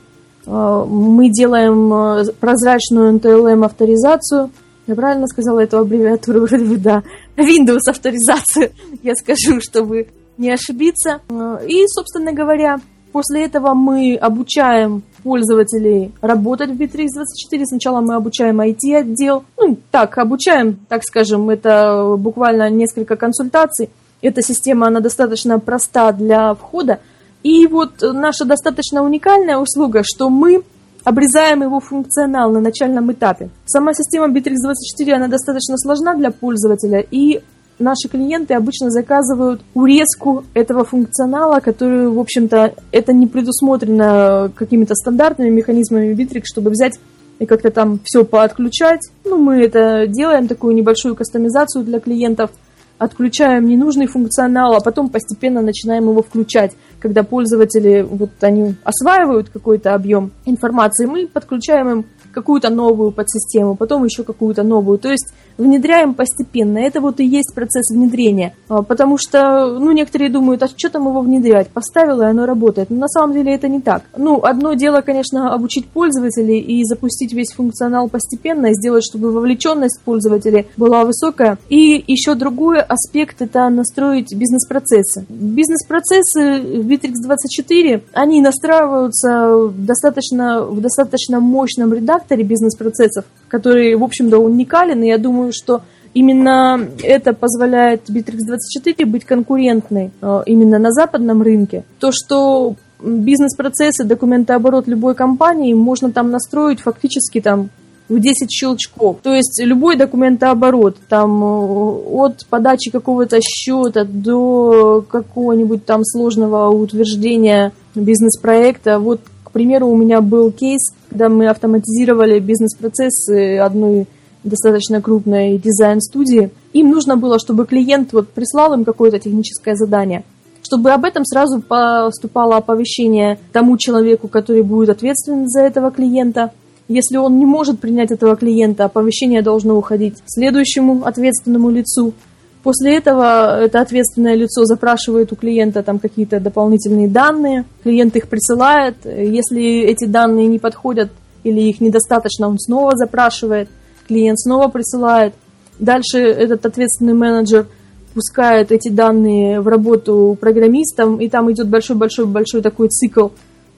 э, 0.47 0.85
мы 0.89 1.31
делаем 1.31 1.93
э, 1.93 2.25
прозрачную 2.39 3.19
NTLM 3.19 3.65
авторизацию. 3.65 4.51
Я 4.87 4.95
правильно 4.95 5.27
сказала 5.27 5.61
эту 5.61 5.79
аббревиатуру? 5.79 6.41
Вроде 6.47 6.65
бы 6.65 6.77
да. 6.77 7.03
Windows 7.37 7.89
авторизацию, 7.89 8.73
я 9.03 9.15
скажу, 9.15 9.61
чтобы 9.61 10.09
не 10.37 10.51
ошибиться. 10.51 11.21
Э, 11.29 11.59
и, 11.67 11.87
собственно 11.87 12.33
говоря, 12.33 12.79
после 13.13 13.45
этого 13.45 13.75
мы 13.75 14.17
обучаем 14.17 15.03
пользователей 15.23 16.13
работать 16.21 16.71
в 16.71 16.81
Bittrex24. 16.81 17.65
Сначала 17.65 18.01
мы 18.01 18.15
обучаем 18.15 18.61
IT-отдел. 18.61 19.45
Ну, 19.59 19.79
так, 19.91 20.19
обучаем, 20.19 20.79
так 20.89 21.03
скажем, 21.05 21.51
это 21.51 22.17
буквально 22.19 22.71
несколько 22.71 23.17
консультаций. 23.17 23.91
эта 24.21 24.43
система, 24.43 24.87
она 24.87 25.01
достаточно 25.01 25.59
проста 25.59 26.13
для 26.13 26.55
входа. 26.55 27.01
И 27.43 27.67
вот 27.67 28.03
наша 28.03 28.45
достаточно 28.45 29.03
уникальная 29.03 29.59
услуга, 29.59 30.03
что 30.05 30.31
мы 30.31 30.63
обрезаем 31.05 31.63
его 31.63 31.81
функционал 31.81 32.51
на 32.51 32.61
начальном 32.61 33.11
этапе. 33.13 33.51
Сама 33.65 33.93
система 33.95 34.29
Bittrex24, 34.29 35.13
она 35.13 35.29
достаточно 35.29 35.77
сложна 35.77 36.15
для 36.15 36.31
пользователя, 36.31 37.01
и 37.01 37.43
наши 37.79 38.09
клиенты 38.09 38.55
обычно 38.55 38.91
заказывают 38.91 39.63
урезку 39.75 40.45
этого 40.55 40.85
функционала, 40.85 41.61
который, 41.61 42.09
в 42.09 42.19
общем-то, 42.19 42.75
это 42.91 43.13
не 43.13 43.27
предусмотрено 43.27 44.51
какими-то 44.55 44.95
стандартными 44.95 45.51
механизмами 45.51 46.15
Bittrex, 46.15 46.43
чтобы 46.45 46.71
взять 46.71 46.99
и 47.39 47.47
как-то 47.47 47.71
там 47.71 48.01
все 48.05 48.25
поотключать. 48.25 49.01
Ну, 49.25 49.37
мы 49.39 49.63
это 49.63 50.07
делаем, 50.07 50.47
такую 50.49 50.75
небольшую 50.75 51.17
кастомизацию 51.17 51.85
для 51.85 51.99
клиентов, 51.99 52.51
отключаем 52.99 53.67
ненужный 53.67 54.07
функционал, 54.07 54.77
а 54.77 54.81
потом 54.81 55.09
постепенно 55.09 55.61
начинаем 55.61 56.09
его 56.09 56.23
включать. 56.23 56.73
Когда 57.01 57.25
пользователи, 57.25 58.07
вот 58.09 58.31
они 58.43 58.77
осваивают 58.85 59.49
какой-то 59.49 59.95
объем 59.95 60.31
информации, 60.45 61.07
мы 61.07 61.27
подключаем 61.27 61.91
им 61.91 62.05
какую-то 62.33 62.71
новую 62.71 63.11
подсистему, 63.11 63.75
потом 63.77 64.05
еще 64.05 64.23
какую-то 64.23 64.63
новую. 64.63 64.99
То 64.99 65.11
есть 65.11 65.35
внедряем 65.59 66.15
постепенно. 66.15 66.79
Это 66.79 67.01
вот 67.01 67.21
и 67.21 67.27
есть 67.27 67.55
процесс 67.55 67.91
внедрения. 67.91 68.55
А, 68.69 68.83
потому 68.83 69.19
что, 69.19 69.79
ну, 69.79 69.93
некоторые 69.93 70.31
думают, 70.31 70.63
а 70.63 70.69
что 70.69 70.89
там 70.91 71.09
его 71.09 71.21
внедрять? 71.21 71.69
Поставила, 71.69 72.23
и 72.23 72.31
оно 72.31 72.47
работает. 72.47 72.91
Но 72.91 72.97
на 72.97 73.09
самом 73.09 73.35
деле 73.35 73.55
это 73.55 73.69
не 73.69 73.81
так. 73.81 74.03
Ну, 74.17 74.43
одно 74.43 74.75
дело, 74.75 75.01
конечно, 75.01 75.55
обучить 75.55 75.87
пользователей 75.87 76.59
и 76.59 76.85
запустить 76.85 77.33
весь 77.33 77.53
функционал 77.53 78.09
постепенно, 78.09 78.67
и 78.67 78.75
сделать, 78.75 79.05
чтобы 79.05 79.33
вовлеченность 79.33 80.01
пользователей 80.05 80.67
была 80.77 81.05
высокая. 81.05 81.59
И 81.69 82.03
еще 82.07 82.35
другой 82.35 82.81
аспект– 82.81 83.37
это 83.43 83.69
настроить 83.69 84.35
бизнес-процессы. 84.35 85.25
Бизнес-процессы 85.29 86.81
в 86.83 86.87
Bittrex 86.87 87.15
24, 87.23 88.03
они 88.13 88.41
настраиваются 88.41 89.71
достаточно, 89.77 90.63
в 90.63 90.81
достаточно 90.81 91.41
мощном 91.41 91.93
редакторе, 91.93 92.45
бизнес-процессов, 92.45 93.25
который, 93.53 93.95
в 93.97 94.03
общем-то, 94.03 94.39
уникален, 94.39 95.03
и 95.03 95.09
я 95.09 95.19
думаю, 95.19 95.53
что 95.53 95.83
именно 96.15 96.81
это 97.03 97.35
позволяет 97.35 98.09
Bittrex24 98.09 99.05
быть 99.05 99.27
конкурентной 99.27 100.11
э, 100.23 100.43
именно 100.47 100.79
на 100.79 100.91
западном 100.91 101.43
рынке. 101.43 101.85
То, 102.01 102.13
что 102.13 102.77
бизнес-процессы, 103.03 104.05
документооборот 104.05 104.89
любой 104.89 105.15
компании 105.15 105.75
можно 105.75 106.11
там 106.11 106.31
настроить 106.31 106.81
фактически 106.81 107.43
там 107.43 107.69
в 108.09 108.19
10 108.19 108.51
щелчков. 108.51 109.19
То 109.23 109.35
есть 109.35 109.61
любой 109.63 109.97
документооборот, 109.97 110.97
там 111.11 111.45
э, 111.45 111.87
от 112.15 112.47
подачи 112.49 112.91
какого-то 112.91 113.39
счета 113.43 114.05
до 114.05 115.05
какого-нибудь 115.07 115.85
там 115.85 116.05
сложного 116.07 116.71
утверждения 116.71 117.73
бизнес-проекта. 117.95 118.99
Вот, 118.99 119.21
к 119.45 119.51
примеру, 119.51 119.89
у 119.89 119.97
меня 119.97 120.23
был 120.23 120.51
кейс, 120.53 120.81
когда 121.13 121.29
мы 121.29 121.49
автоматизировали 121.49 122.39
бизнес-процессы 122.39 123.59
одной 123.59 124.07
достаточно 124.45 125.03
крупной 125.03 125.59
дизайн-студии, 125.59 126.51
им 126.73 126.91
нужно 126.91 127.19
было, 127.19 127.39
чтобы 127.39 127.67
клиент 127.67 128.15
вот 128.15 128.31
прислал 128.31 128.73
им 128.73 128.85
какое-то 128.85 129.19
техническое 129.19 129.77
задание, 129.77 130.25
чтобы 130.63 130.91
об 130.91 131.05
этом 131.05 131.27
сразу 131.27 131.61
поступало 131.61 132.57
оповещение 132.57 133.39
тому 133.53 133.77
человеку, 133.77 134.27
который 134.27 134.63
будет 134.63 134.89
ответственен 134.89 135.49
за 135.49 135.61
этого 135.61 135.91
клиента. 135.91 136.51
Если 136.89 137.19
он 137.19 137.39
не 137.39 137.45
может 137.45 137.79
принять 137.79 138.11
этого 138.11 138.35
клиента, 138.35 138.87
оповещение 138.87 139.43
должно 139.43 139.77
уходить 139.77 140.15
следующему 140.27 141.05
ответственному 141.05 141.69
лицу– 141.69 142.15
После 142.63 142.97
этого 142.97 143.61
это 143.61 143.81
ответственное 143.81 144.35
лицо 144.35 144.65
запрашивает 144.65 145.33
у 145.33 145.37
клиента 145.37 145.83
там 145.83 145.99
какие-то 145.99 146.39
дополнительные 146.39 147.09
данные, 147.09 147.65
клиент 147.83 148.15
их 148.15 148.29
присылает, 148.29 148.97
если 149.05 149.81
эти 149.81 150.05
данные 150.05 150.47
не 150.47 150.61
подходят 150.61 151.11
или 151.43 151.61
их 151.61 151.81
недостаточно, 151.81 152.49
он 152.49 152.59
снова 152.61 152.97
запрашивает, 152.97 153.69
клиент 154.07 154.39
снова 154.39 154.69
присылает. 154.69 155.35
Дальше 155.81 156.19
этот 156.19 156.65
ответственный 156.65 157.15
менеджер 157.15 157.67
пускает 158.15 158.71
эти 158.71 158.91
данные 158.91 159.61
в 159.61 159.67
работу 159.67 160.37
программистам, 160.41 161.17
и 161.17 161.29
там 161.29 161.51
идет 161.51 161.69
большой-большой-большой 161.69 162.63
такой 162.63 162.89
цикл 162.89 163.29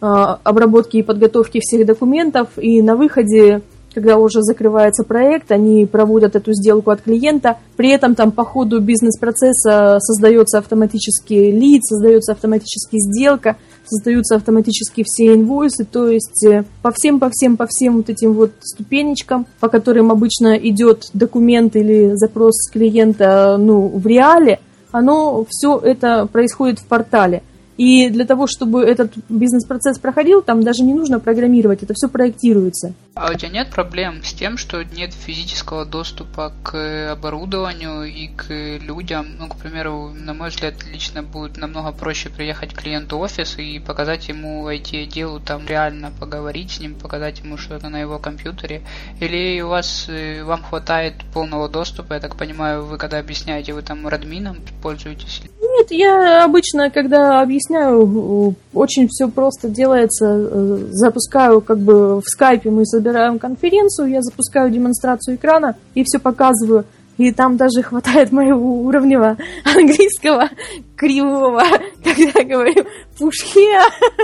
э, 0.01 0.07
обработки 0.43 0.99
и 0.99 1.03
подготовки 1.03 1.61
всех 1.63 1.87
документов, 1.87 2.49
и 2.59 2.83
на 2.83 2.97
выходе 2.97 3.63
когда 3.95 4.19
уже 4.19 4.43
закрывается 4.43 5.05
проект, 5.05 5.53
они 5.53 5.87
проводят 5.87 6.37
эту 6.37 6.53
сделку 6.53 6.91
от 6.91 7.03
клиента, 7.03 7.59
при 7.77 7.91
этом 7.91 8.15
там 8.15 8.33
по 8.33 8.45
ходу 8.45 8.81
бизнес-процесса 8.81 9.99
создается 10.01 10.59
автоматически 10.59 11.35
лид, 11.35 11.85
создается 11.85 12.33
автоматически 12.33 12.97
сделка, 12.99 13.57
создаются 13.87 14.37
автоматически 14.37 15.05
все 15.07 15.35
инвойсы, 15.35 15.85
то 15.85 16.09
есть 16.09 16.45
э, 16.45 16.65
по 16.83 16.91
всем, 16.91 17.21
по 17.21 17.31
всем, 17.31 17.57
по 17.57 17.67
всем 17.67 17.99
вот 17.99 18.11
этим 18.11 18.33
вот 18.33 18.53
ступенечкам, 18.61 19.47
по 19.61 19.69
которым 19.69 20.11
обычно 20.11 20.57
идет 20.57 21.11
документ 21.13 21.77
или 21.77 22.13
запрос 22.15 22.69
клиента 22.73 23.57
ну, 23.59 23.89
в 23.89 24.07
реале, 24.07 24.61
оно 24.91 25.45
все 25.49 25.79
это 25.79 26.27
происходит 26.27 26.79
в 26.79 26.87
портале. 26.87 27.43
И 27.77 28.09
для 28.09 28.25
того, 28.25 28.47
чтобы 28.47 28.83
этот 28.83 29.13
бизнес-процесс 29.29 29.99
проходил, 29.99 30.43
там 30.43 30.63
даже 30.63 30.85
не 30.85 30.95
нужно 30.95 31.19
программировать, 31.19 31.83
это 31.83 31.93
все 31.95 32.09
проектируется. 32.09 32.95
А 33.17 33.31
у 33.31 33.35
тебя 33.35 33.49
нет 33.49 33.71
проблем 33.71 34.25
с 34.25 34.33
тем, 34.33 34.57
что 34.57 34.83
нет 34.83 35.13
физического 35.13 35.85
доступа 35.85 36.53
к 36.65 37.13
оборудованию 37.13 38.03
и 38.03 38.27
к 38.27 38.51
людям? 38.51 39.37
Ну, 39.39 39.47
к 39.47 39.57
примеру, 39.57 40.11
на 40.13 40.35
мой 40.35 40.49
взгляд, 40.49 40.75
лично 40.85 41.23
будет 41.23 41.57
намного 41.57 41.93
проще 41.93 42.29
приехать 42.29 42.75
к 42.75 42.81
клиенту 42.81 43.19
в 43.19 43.21
офис 43.21 43.57
и 43.57 43.79
показать 43.79 44.29
ему 44.29 44.69
IT-делу, 44.69 45.39
там 45.39 45.65
реально 45.65 46.11
поговорить 46.19 46.73
с 46.73 46.81
ним, 46.81 46.97
показать 46.97 47.39
ему 47.39 47.57
что-то 47.57 47.89
на 47.89 48.01
его 48.01 48.19
компьютере. 48.19 48.83
Или 49.21 49.61
у 49.61 49.69
вас, 49.69 50.07
э, 50.09 50.43
вам 50.43 50.65
хватает 50.65 51.15
полного 51.33 51.69
доступа, 51.69 52.15
я 52.15 52.21
так 52.21 52.35
понимаю, 52.35 52.85
вы 52.85 52.99
когда 52.99 53.21
объясняете, 53.21 53.75
вы 53.75 53.83
там 53.83 54.09
радмином 54.09 54.57
пользуетесь? 54.83 55.41
Нет, 55.63 55.91
я 55.91 56.45
обычно, 56.45 56.91
когда 56.91 57.41
объясняю, 57.41 58.57
очень 58.73 59.09
все 59.09 59.29
просто 59.29 59.69
делается. 59.69 60.27
Э, 60.27 60.89
запускаю 60.91 61.61
как 61.61 61.79
бы 61.79 62.21
в 62.21 62.25
скайпе, 62.27 62.71
мы 62.71 62.85
собираем 63.05 63.39
конференцию, 63.39 64.09
я 64.09 64.23
запускаю 64.23 64.71
демонстрацию 64.71 65.37
экрана 65.37 65.77
и 65.95 66.03
все 66.05 66.19
показываю. 66.19 66.85
И 67.17 67.31
там 67.31 67.57
даже 67.57 67.81
хватает 67.83 68.33
моего 68.33 68.81
уровня 68.81 69.37
английского 69.65 70.49
кривого, 70.97 71.63
когда 72.03 72.43
говорю 72.43 72.87
пушхе, 73.17 73.79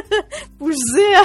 пушзе. 0.59 1.19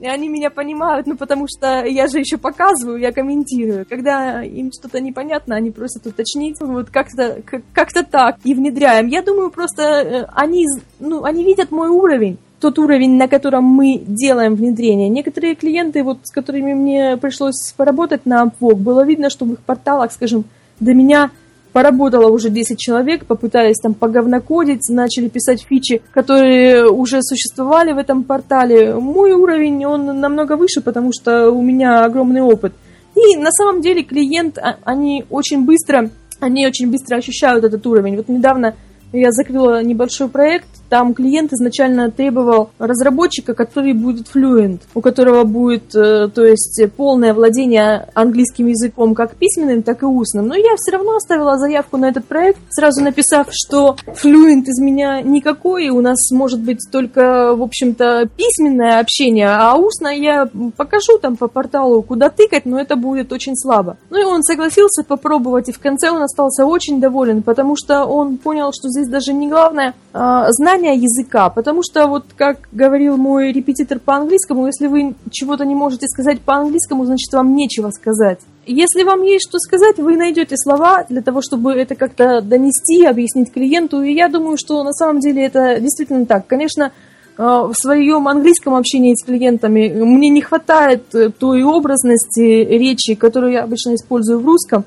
И 0.00 0.06
они 0.06 0.30
меня 0.30 0.48
понимают, 0.48 1.06
ну 1.06 1.14
потому 1.14 1.46
что 1.46 1.84
я 1.84 2.06
же 2.06 2.20
еще 2.20 2.38
показываю, 2.38 2.98
я 2.98 3.12
комментирую. 3.12 3.84
Когда 3.86 4.42
им 4.42 4.70
что-то 4.72 4.98
непонятно, 5.00 5.56
они 5.56 5.70
просят 5.70 6.06
уточнить. 6.06 6.56
Вот 6.60 6.88
как-то 6.88 7.42
как 7.74 7.92
так. 7.92 8.38
И 8.44 8.54
внедряем. 8.54 9.08
Я 9.08 9.20
думаю, 9.20 9.50
просто 9.50 9.82
э, 9.82 10.26
они, 10.32 10.64
ну, 11.00 11.24
они 11.24 11.44
видят 11.44 11.70
мой 11.70 11.90
уровень 11.90 12.38
тот 12.60 12.78
уровень, 12.78 13.16
на 13.16 13.28
котором 13.28 13.64
мы 13.64 14.02
делаем 14.06 14.54
внедрение. 14.54 15.08
Некоторые 15.08 15.54
клиенты, 15.54 16.02
вот, 16.02 16.18
с 16.24 16.32
которыми 16.32 16.74
мне 16.74 17.16
пришлось 17.16 17.72
поработать 17.76 18.26
на 18.26 18.44
Upwork, 18.44 18.76
было 18.76 19.04
видно, 19.04 19.30
что 19.30 19.44
в 19.44 19.52
их 19.52 19.60
порталах, 19.60 20.12
скажем, 20.12 20.44
до 20.80 20.94
меня 20.94 21.30
поработало 21.72 22.28
уже 22.30 22.50
10 22.50 22.78
человек, 22.78 23.26
попытались 23.26 23.78
там 23.80 23.94
поговнокодить, 23.94 24.88
начали 24.88 25.28
писать 25.28 25.62
фичи, 25.62 26.02
которые 26.12 26.88
уже 26.90 27.22
существовали 27.22 27.92
в 27.92 27.98
этом 27.98 28.24
портале. 28.24 28.94
Мой 28.94 29.32
уровень, 29.32 29.86
он 29.86 30.06
намного 30.20 30.56
выше, 30.56 30.80
потому 30.80 31.12
что 31.12 31.50
у 31.50 31.62
меня 31.62 32.04
огромный 32.04 32.40
опыт. 32.40 32.72
И 33.14 33.36
на 33.36 33.50
самом 33.50 33.80
деле 33.80 34.02
клиент, 34.02 34.58
а, 34.58 34.76
они 34.84 35.24
очень 35.30 35.64
быстро, 35.64 36.10
они 36.40 36.66
очень 36.66 36.90
быстро 36.90 37.16
ощущают 37.16 37.64
этот 37.64 37.86
уровень. 37.86 38.16
Вот 38.16 38.28
недавно 38.28 38.74
я 39.12 39.30
закрыла 39.30 39.82
небольшой 39.82 40.28
проект, 40.28 40.68
там 40.88 41.14
клиент 41.14 41.52
изначально 41.52 42.10
требовал 42.10 42.70
разработчика, 42.78 43.54
который 43.54 43.92
будет 43.92 44.26
fluent, 44.34 44.80
у 44.94 45.00
которого 45.00 45.44
будет, 45.44 45.94
э, 45.94 46.28
то 46.28 46.44
есть, 46.44 46.80
полное 46.96 47.34
владение 47.34 48.08
английским 48.14 48.66
языком 48.66 49.14
как 49.14 49.36
письменным, 49.36 49.82
так 49.82 50.02
и 50.02 50.06
устным. 50.06 50.48
Но 50.48 50.54
я 50.54 50.76
все 50.76 50.92
равно 50.92 51.16
оставила 51.16 51.58
заявку 51.58 51.96
на 51.96 52.08
этот 52.08 52.24
проект, 52.24 52.58
сразу 52.70 53.02
написав, 53.02 53.48
что 53.50 53.96
fluent 54.06 54.64
из 54.66 54.80
меня 54.80 55.20
никакой, 55.20 55.88
у 55.90 56.00
нас 56.00 56.30
может 56.30 56.60
быть 56.60 56.80
только, 56.90 57.54
в 57.54 57.62
общем-то, 57.62 58.28
письменное 58.36 59.00
общение, 59.00 59.48
а 59.48 59.74
устно 59.76 60.08
я 60.08 60.48
покажу 60.76 61.18
там 61.20 61.36
по 61.36 61.48
порталу, 61.48 62.02
куда 62.02 62.30
тыкать, 62.30 62.64
но 62.66 62.80
это 62.80 62.96
будет 62.96 63.32
очень 63.32 63.56
слабо. 63.56 63.96
Ну 64.10 64.20
и 64.20 64.24
он 64.24 64.42
согласился 64.42 65.04
попробовать, 65.04 65.68
и 65.68 65.72
в 65.72 65.78
конце 65.78 66.10
он 66.10 66.22
остался 66.22 66.64
очень 66.64 67.00
доволен, 67.00 67.42
потому 67.42 67.76
что 67.76 68.04
он 68.04 68.38
понял, 68.38 68.72
что 68.72 68.88
здесь 68.88 69.08
даже 69.08 69.32
не 69.32 69.48
главное 69.48 69.94
а, 70.12 70.50
знать 70.52 70.77
знания 70.78 70.96
языка, 70.96 71.50
потому 71.50 71.82
что, 71.82 72.06
вот 72.06 72.24
как 72.36 72.68
говорил 72.72 73.16
мой 73.16 73.52
репетитор 73.52 73.98
по 73.98 74.16
английскому, 74.16 74.66
если 74.66 74.86
вы 74.86 75.14
чего-то 75.30 75.64
не 75.64 75.74
можете 75.74 76.06
сказать 76.06 76.40
по 76.40 76.54
английскому, 76.54 77.04
значит, 77.04 77.32
вам 77.32 77.54
нечего 77.54 77.90
сказать. 77.90 78.38
Если 78.66 79.02
вам 79.02 79.22
есть 79.22 79.48
что 79.48 79.58
сказать, 79.58 79.98
вы 79.98 80.16
найдете 80.16 80.56
слова 80.56 81.04
для 81.08 81.22
того, 81.22 81.40
чтобы 81.42 81.72
это 81.72 81.94
как-то 81.94 82.40
донести, 82.42 83.04
объяснить 83.04 83.52
клиенту. 83.52 84.02
И 84.02 84.12
я 84.12 84.28
думаю, 84.28 84.56
что 84.58 84.82
на 84.84 84.92
самом 84.92 85.20
деле 85.20 85.44
это 85.44 85.80
действительно 85.80 86.26
так. 86.26 86.46
Конечно, 86.46 86.92
э, 87.38 87.42
в 87.42 87.72
своем 87.74 88.28
английском 88.28 88.74
общении 88.74 89.14
с 89.14 89.24
клиентами 89.24 89.88
мне 89.88 90.28
не 90.28 90.42
хватает 90.42 91.14
э, 91.14 91.30
той 91.30 91.62
образности 91.62 92.40
речи, 92.40 93.14
которую 93.14 93.52
я 93.52 93.64
обычно 93.64 93.94
использую 93.94 94.40
в 94.40 94.44
русском. 94.44 94.84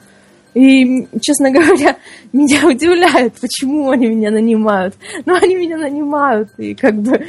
И, 0.54 1.08
честно 1.22 1.52
говоря, 1.52 1.98
меня 2.34 2.68
удивляет, 2.68 3.34
почему 3.40 3.90
они 3.90 4.08
меня 4.08 4.32
нанимают. 4.32 4.96
Но 5.26 5.36
они 5.36 5.56
меня 5.56 5.78
нанимают, 5.78 6.50
и 6.58 6.76
как 6.76 6.96
бы 6.96 7.26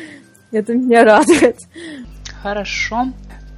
это 0.51 0.75
меня 0.75 1.05
радует. 1.05 1.59
Хорошо. 2.43 3.13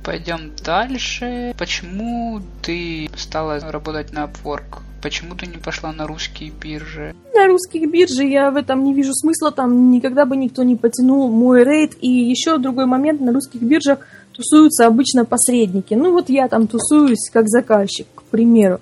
Пойдем 0.04 0.52
дальше. 0.62 1.54
Почему 1.58 2.42
ты 2.62 3.08
стала 3.16 3.58
работать 3.58 4.12
на 4.12 4.24
Upwork? 4.24 4.82
Почему 5.00 5.34
ты 5.34 5.46
не 5.46 5.56
пошла 5.56 5.92
на 5.92 6.06
русские 6.06 6.50
биржи? 6.50 7.14
На 7.34 7.46
русских 7.46 7.90
биржи 7.90 8.24
я 8.24 8.50
в 8.50 8.56
этом 8.56 8.84
не 8.84 8.92
вижу 8.92 9.14
смысла. 9.14 9.50
Там 9.50 9.90
никогда 9.90 10.26
бы 10.26 10.36
никто 10.36 10.62
не 10.62 10.76
потянул 10.76 11.30
мой 11.30 11.64
рейд. 11.64 11.92
И 12.02 12.08
еще 12.08 12.58
другой 12.58 12.84
момент. 12.84 13.20
На 13.20 13.32
русских 13.32 13.62
биржах 13.62 14.00
тусуются 14.32 14.86
обычно 14.86 15.24
посредники. 15.24 15.94
Ну 15.94 16.12
вот 16.12 16.28
я 16.28 16.48
там 16.48 16.66
тусуюсь 16.66 17.30
как 17.32 17.48
заказчик, 17.48 18.06
к 18.14 18.22
примеру. 18.24 18.80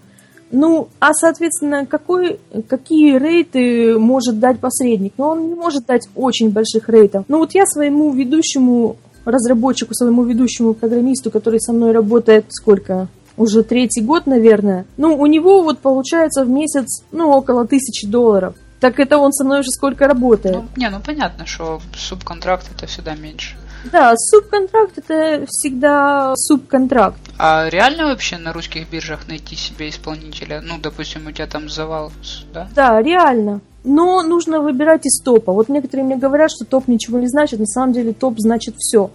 Ну, 0.53 0.89
а, 1.01 1.15
соответственно, 1.15 1.87
какой, 1.87 2.39
какие 2.69 3.19
рейты 3.19 3.99
может 3.99 4.39
дать 4.39 4.61
посредник? 4.61 5.15
Ну, 5.17 5.29
он 5.29 5.49
не 5.49 5.55
может 5.55 5.87
дать 5.87 6.09
очень 6.15 6.51
больших 6.51 6.89
рейтов. 6.91 7.25
Ну, 7.29 7.39
вот 7.39 7.55
я 7.55 7.65
своему 7.67 8.13
ведущему 8.13 8.97
разработчику, 9.25 9.95
своему 9.95 10.25
ведущему 10.25 10.75
программисту, 10.75 11.31
который 11.31 11.59
со 11.59 11.73
мной 11.73 11.93
работает 11.93 12.47
сколько? 12.51 13.09
Уже 13.39 13.63
третий 13.63 14.03
год, 14.03 14.27
наверное. 14.27 14.85
Ну, 14.99 15.17
у 15.17 15.25
него 15.25 15.63
вот 15.63 15.79
получается 15.79 16.45
в 16.45 16.51
месяц, 16.51 17.03
ну, 17.13 17.31
около 17.31 17.67
тысячи 17.67 18.07
долларов. 18.07 18.55
Так 18.79 19.01
это 19.01 19.19
он 19.19 19.33
со 19.33 19.45
мной 19.45 19.61
уже 19.61 19.71
сколько 19.71 20.07
работает. 20.07 20.57
Ну, 20.57 20.65
не, 20.77 20.91
ну 20.91 20.99
понятно, 21.01 21.47
что 21.47 21.81
субконтракт 21.97 22.69
это 22.77 22.87
всегда 22.87 23.15
меньше. 23.15 23.57
Да, 23.91 24.15
субконтракт 24.17 24.99
это 24.99 25.45
всегда 25.49 26.35
субконтракт. 26.37 27.19
А 27.39 27.69
реально 27.69 28.07
вообще 28.07 28.39
на 28.39 28.53
русских 28.53 28.89
биржах 28.89 29.27
найти 29.29 29.57
себе 29.57 29.89
исполнителя? 29.89 30.63
Ну, 30.63 30.75
допустим, 30.81 31.27
у 31.27 31.33
тебя 31.33 31.47
там 31.47 31.69
завал, 31.69 32.13
да? 32.53 32.69
Да, 32.75 33.03
реально. 33.03 33.61
Но 33.85 34.23
нужно 34.23 34.61
выбирать 34.61 35.05
из 35.05 35.21
топа. 35.23 35.53
Вот 35.53 35.69
некоторые 35.69 36.07
мне 36.07 36.17
говорят, 36.17 36.51
что 36.51 36.65
топ 36.65 36.87
ничего 36.87 37.19
не 37.19 37.27
значит, 37.27 37.59
на 37.59 37.67
самом 37.67 37.93
деле 37.93 38.13
топ 38.13 38.35
значит 38.39 38.77
все. 38.79 39.11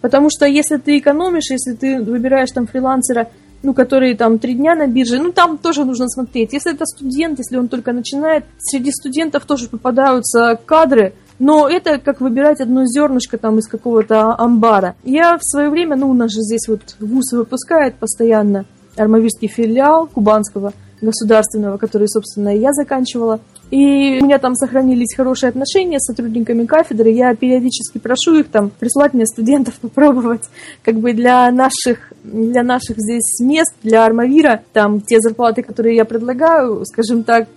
Потому 0.00 0.28
что 0.30 0.46
если 0.46 0.76
ты 0.76 0.98
экономишь, 0.98 1.50
если 1.50 1.74
ты 1.74 2.02
выбираешь 2.02 2.50
там 2.50 2.66
фрилансера, 2.66 3.28
ну, 3.62 3.74
который 3.74 4.14
там 4.14 4.38
три 4.38 4.54
дня 4.54 4.74
на 4.74 4.86
бирже, 4.86 5.18
ну, 5.18 5.32
там 5.32 5.58
тоже 5.58 5.84
нужно 5.84 6.08
смотреть. 6.08 6.52
Если 6.52 6.72
это 6.72 6.84
студент, 6.86 7.38
если 7.38 7.56
он 7.56 7.68
только 7.68 7.92
начинает, 7.92 8.44
среди 8.58 8.90
студентов 8.92 9.44
тоже 9.46 9.68
попадаются 9.68 10.58
кадры, 10.64 11.12
но 11.38 11.68
это 11.68 11.98
как 11.98 12.20
выбирать 12.20 12.60
одно 12.60 12.84
зернышко 12.86 13.38
там 13.38 13.58
из 13.58 13.68
какого-то 13.68 14.34
амбара. 14.38 14.96
Я 15.04 15.36
в 15.38 15.44
свое 15.44 15.70
время, 15.70 15.96
ну, 15.96 16.10
у 16.10 16.14
нас 16.14 16.32
же 16.32 16.40
здесь 16.40 16.68
вот 16.68 16.96
ВУЗ 17.00 17.32
выпускает 17.32 17.94
постоянно 17.94 18.64
армавирский 18.96 19.48
филиал 19.48 20.06
кубанского 20.06 20.72
государственного, 21.00 21.76
который, 21.78 22.08
собственно, 22.08 22.56
я 22.56 22.72
заканчивала. 22.72 23.40
И 23.70 24.18
у 24.20 24.24
меня 24.24 24.38
там 24.38 24.54
сохранились 24.54 25.14
хорошие 25.14 25.50
отношения 25.50 26.00
с 26.00 26.06
сотрудниками 26.06 26.64
кафедры. 26.64 27.10
Я 27.10 27.34
периодически 27.34 27.98
прошу 27.98 28.36
их 28.36 28.48
там 28.48 28.70
прислать 28.70 29.14
мне 29.14 29.26
студентов 29.26 29.74
попробовать 29.80 30.42
как 30.82 30.96
бы 30.96 31.12
для 31.12 31.50
наших, 31.50 32.12
для 32.24 32.62
наших 32.62 32.96
здесь 32.98 33.38
мест, 33.40 33.74
для 33.82 34.04
Армавира, 34.04 34.62
там 34.72 35.00
те 35.00 35.20
зарплаты, 35.20 35.62
которые 35.62 35.96
я 35.96 36.04
предлагаю, 36.04 36.84
скажем 36.86 37.22
так, 37.22 37.48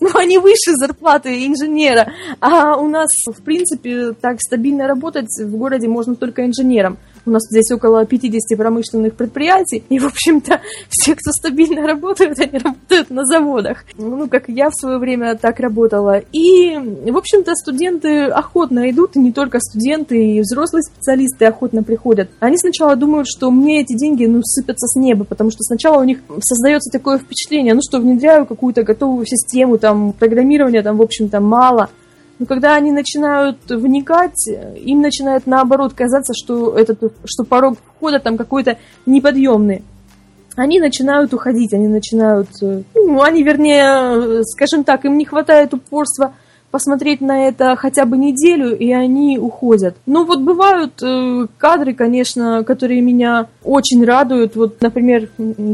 ну, 0.00 0.08
они 0.14 0.38
выше 0.38 0.72
зарплаты 0.74 1.46
инженера. 1.46 2.12
А 2.40 2.76
у 2.76 2.88
нас, 2.88 3.08
в 3.26 3.42
принципе, 3.42 4.12
так 4.12 4.40
стабильно 4.40 4.86
работать 4.86 5.28
в 5.38 5.56
городе 5.56 5.88
можно 5.88 6.16
только 6.16 6.44
инженером. 6.44 6.98
У 7.26 7.30
нас 7.30 7.42
здесь 7.50 7.70
около 7.70 8.04
50 8.04 8.56
промышленных 8.58 9.14
предприятий, 9.14 9.82
и, 9.88 9.98
в 9.98 10.06
общем-то, 10.06 10.60
все, 10.90 11.14
кто 11.14 11.30
стабильно 11.32 11.86
работают, 11.86 12.38
они 12.38 12.58
работают 12.58 13.10
на 13.10 13.24
заводах. 13.24 13.84
Ну, 13.96 14.28
как 14.28 14.48
я 14.48 14.68
в 14.70 14.74
свое 14.74 14.98
время 14.98 15.36
так 15.36 15.60
работала. 15.60 16.18
И, 16.32 16.76
в 16.76 17.16
общем-то, 17.16 17.54
студенты 17.54 18.24
охотно 18.24 18.90
идут, 18.90 19.16
и 19.16 19.20
не 19.20 19.32
только 19.32 19.58
студенты, 19.60 20.36
и 20.36 20.40
взрослые 20.40 20.82
специалисты 20.82 21.46
охотно 21.46 21.82
приходят. 21.82 22.30
Они 22.40 22.58
сначала 22.58 22.96
думают, 22.96 23.26
что 23.28 23.50
мне 23.50 23.80
эти 23.80 23.96
деньги, 23.96 24.26
ну, 24.26 24.40
сыпятся 24.42 24.86
с 24.86 24.96
неба, 24.96 25.24
потому 25.24 25.50
что 25.50 25.62
сначала 25.62 26.00
у 26.00 26.04
них 26.04 26.18
создается 26.40 26.90
такое 26.90 27.18
впечатление, 27.18 27.74
ну, 27.74 27.80
что 27.82 28.00
внедряю 28.00 28.46
какую-то 28.46 28.82
готовую 28.82 29.26
систему, 29.26 29.78
там, 29.78 30.12
программирования, 30.12 30.82
там, 30.82 30.98
в 30.98 31.02
общем-то, 31.02 31.40
мало– 31.40 31.88
но 32.38 32.46
когда 32.46 32.74
они 32.74 32.90
начинают 32.90 33.58
вникать, 33.68 34.48
им 34.48 35.00
начинает 35.00 35.46
наоборот 35.46 35.94
казаться, 35.94 36.32
что, 36.34 36.76
этот, 36.76 37.00
что 37.24 37.44
порог 37.44 37.78
входа 37.96 38.18
там 38.18 38.36
какой-то 38.36 38.78
неподъемный. 39.06 39.82
Они 40.56 40.78
начинают 40.78 41.34
уходить, 41.34 41.72
они 41.72 41.88
начинают... 41.88 42.48
Э, 42.62 42.82
ну, 42.94 43.22
они, 43.22 43.42
вернее, 43.42 44.42
скажем 44.44 44.84
так, 44.84 45.04
им 45.04 45.18
не 45.18 45.24
хватает 45.24 45.74
упорства 45.74 46.34
посмотреть 46.70 47.20
на 47.20 47.46
это 47.46 47.76
хотя 47.76 48.04
бы 48.04 48.16
неделю, 48.16 48.76
и 48.76 48.92
они 48.92 49.38
уходят. 49.38 49.96
Ну 50.06 50.24
вот 50.24 50.40
бывают 50.40 51.00
э, 51.02 51.46
кадры, 51.56 51.94
конечно, 51.94 52.64
которые 52.64 53.00
меня 53.00 53.46
очень 53.62 54.04
радуют. 54.04 54.56
Вот, 54.56 54.80
например, 54.80 55.28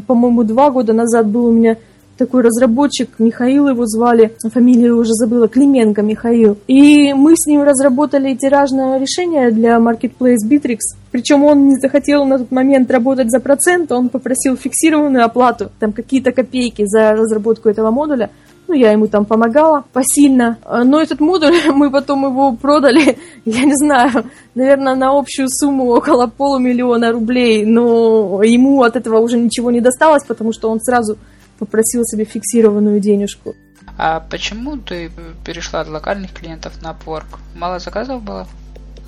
по-моему, 0.07 0.45
два 0.45 0.71
года 0.71 0.93
назад 0.93 1.27
был 1.27 1.47
у 1.47 1.53
меня 1.53 1.79
такой 2.21 2.43
разработчик, 2.43 3.09
Михаил 3.19 3.69
его 3.69 3.87
звали, 3.87 4.37
фамилию 4.53 4.99
уже 4.99 5.13
забыла, 5.15 5.49
Клименко 5.49 6.03
Михаил. 6.03 6.59
И 6.69 7.15
мы 7.15 7.33
с 7.35 7.47
ним 7.47 7.63
разработали 7.63 8.35
тиражное 8.35 8.99
решение 8.99 9.51
для 9.51 9.79
Marketplace 9.79 10.47
Bittrex. 10.47 10.79
Причем 11.11 11.45
он 11.45 11.67
не 11.67 11.77
захотел 11.77 12.27
на 12.27 12.39
тот 12.39 12.51
момент 12.51 12.91
работать 12.91 13.31
за 13.31 13.41
процент, 13.41 13.91
он 13.91 14.11
попросил 14.11 14.57
фиксированную 14.57 15.25
оплату, 15.25 15.71
там 15.81 15.93
какие-то 15.93 16.33
копейки 16.33 16.85
за 16.87 17.13
разработку 17.13 17.71
этого 17.71 17.91
модуля. 17.91 18.29
Ну, 18.69 18.75
я 18.75 18.93
ему 18.93 19.09
там 19.09 19.25
помогала 19.25 19.85
посильно. 19.93 20.59
Но 20.85 21.01
этот 21.01 21.21
модуль, 21.21 21.57
мы 21.75 21.91
потом 21.91 22.27
его 22.27 22.53
продали, 22.53 23.17
я 23.47 23.65
не 23.65 23.75
знаю, 23.75 24.27
наверное, 24.55 24.95
на 24.95 25.19
общую 25.19 25.49
сумму 25.49 25.87
около 25.87 26.27
полумиллиона 26.27 27.13
рублей. 27.13 27.65
Но 27.65 28.43
ему 28.43 28.83
от 28.83 28.97
этого 28.97 29.21
уже 29.21 29.39
ничего 29.39 29.71
не 29.71 29.81
досталось, 29.81 30.25
потому 30.25 30.53
что 30.53 30.69
он 30.69 30.81
сразу 30.81 31.17
попросил 31.61 32.05
себе 32.05 32.25
фиксированную 32.25 32.99
денежку. 32.99 33.55
А 33.97 34.21
почему 34.21 34.79
ты 34.79 35.11
перешла 35.45 35.81
от 35.81 35.89
локальных 35.89 36.33
клиентов 36.33 36.83
на 36.83 36.93
Upwork? 36.93 37.39
Мало 37.55 37.79
заказов 37.79 38.23
было? 38.23 38.49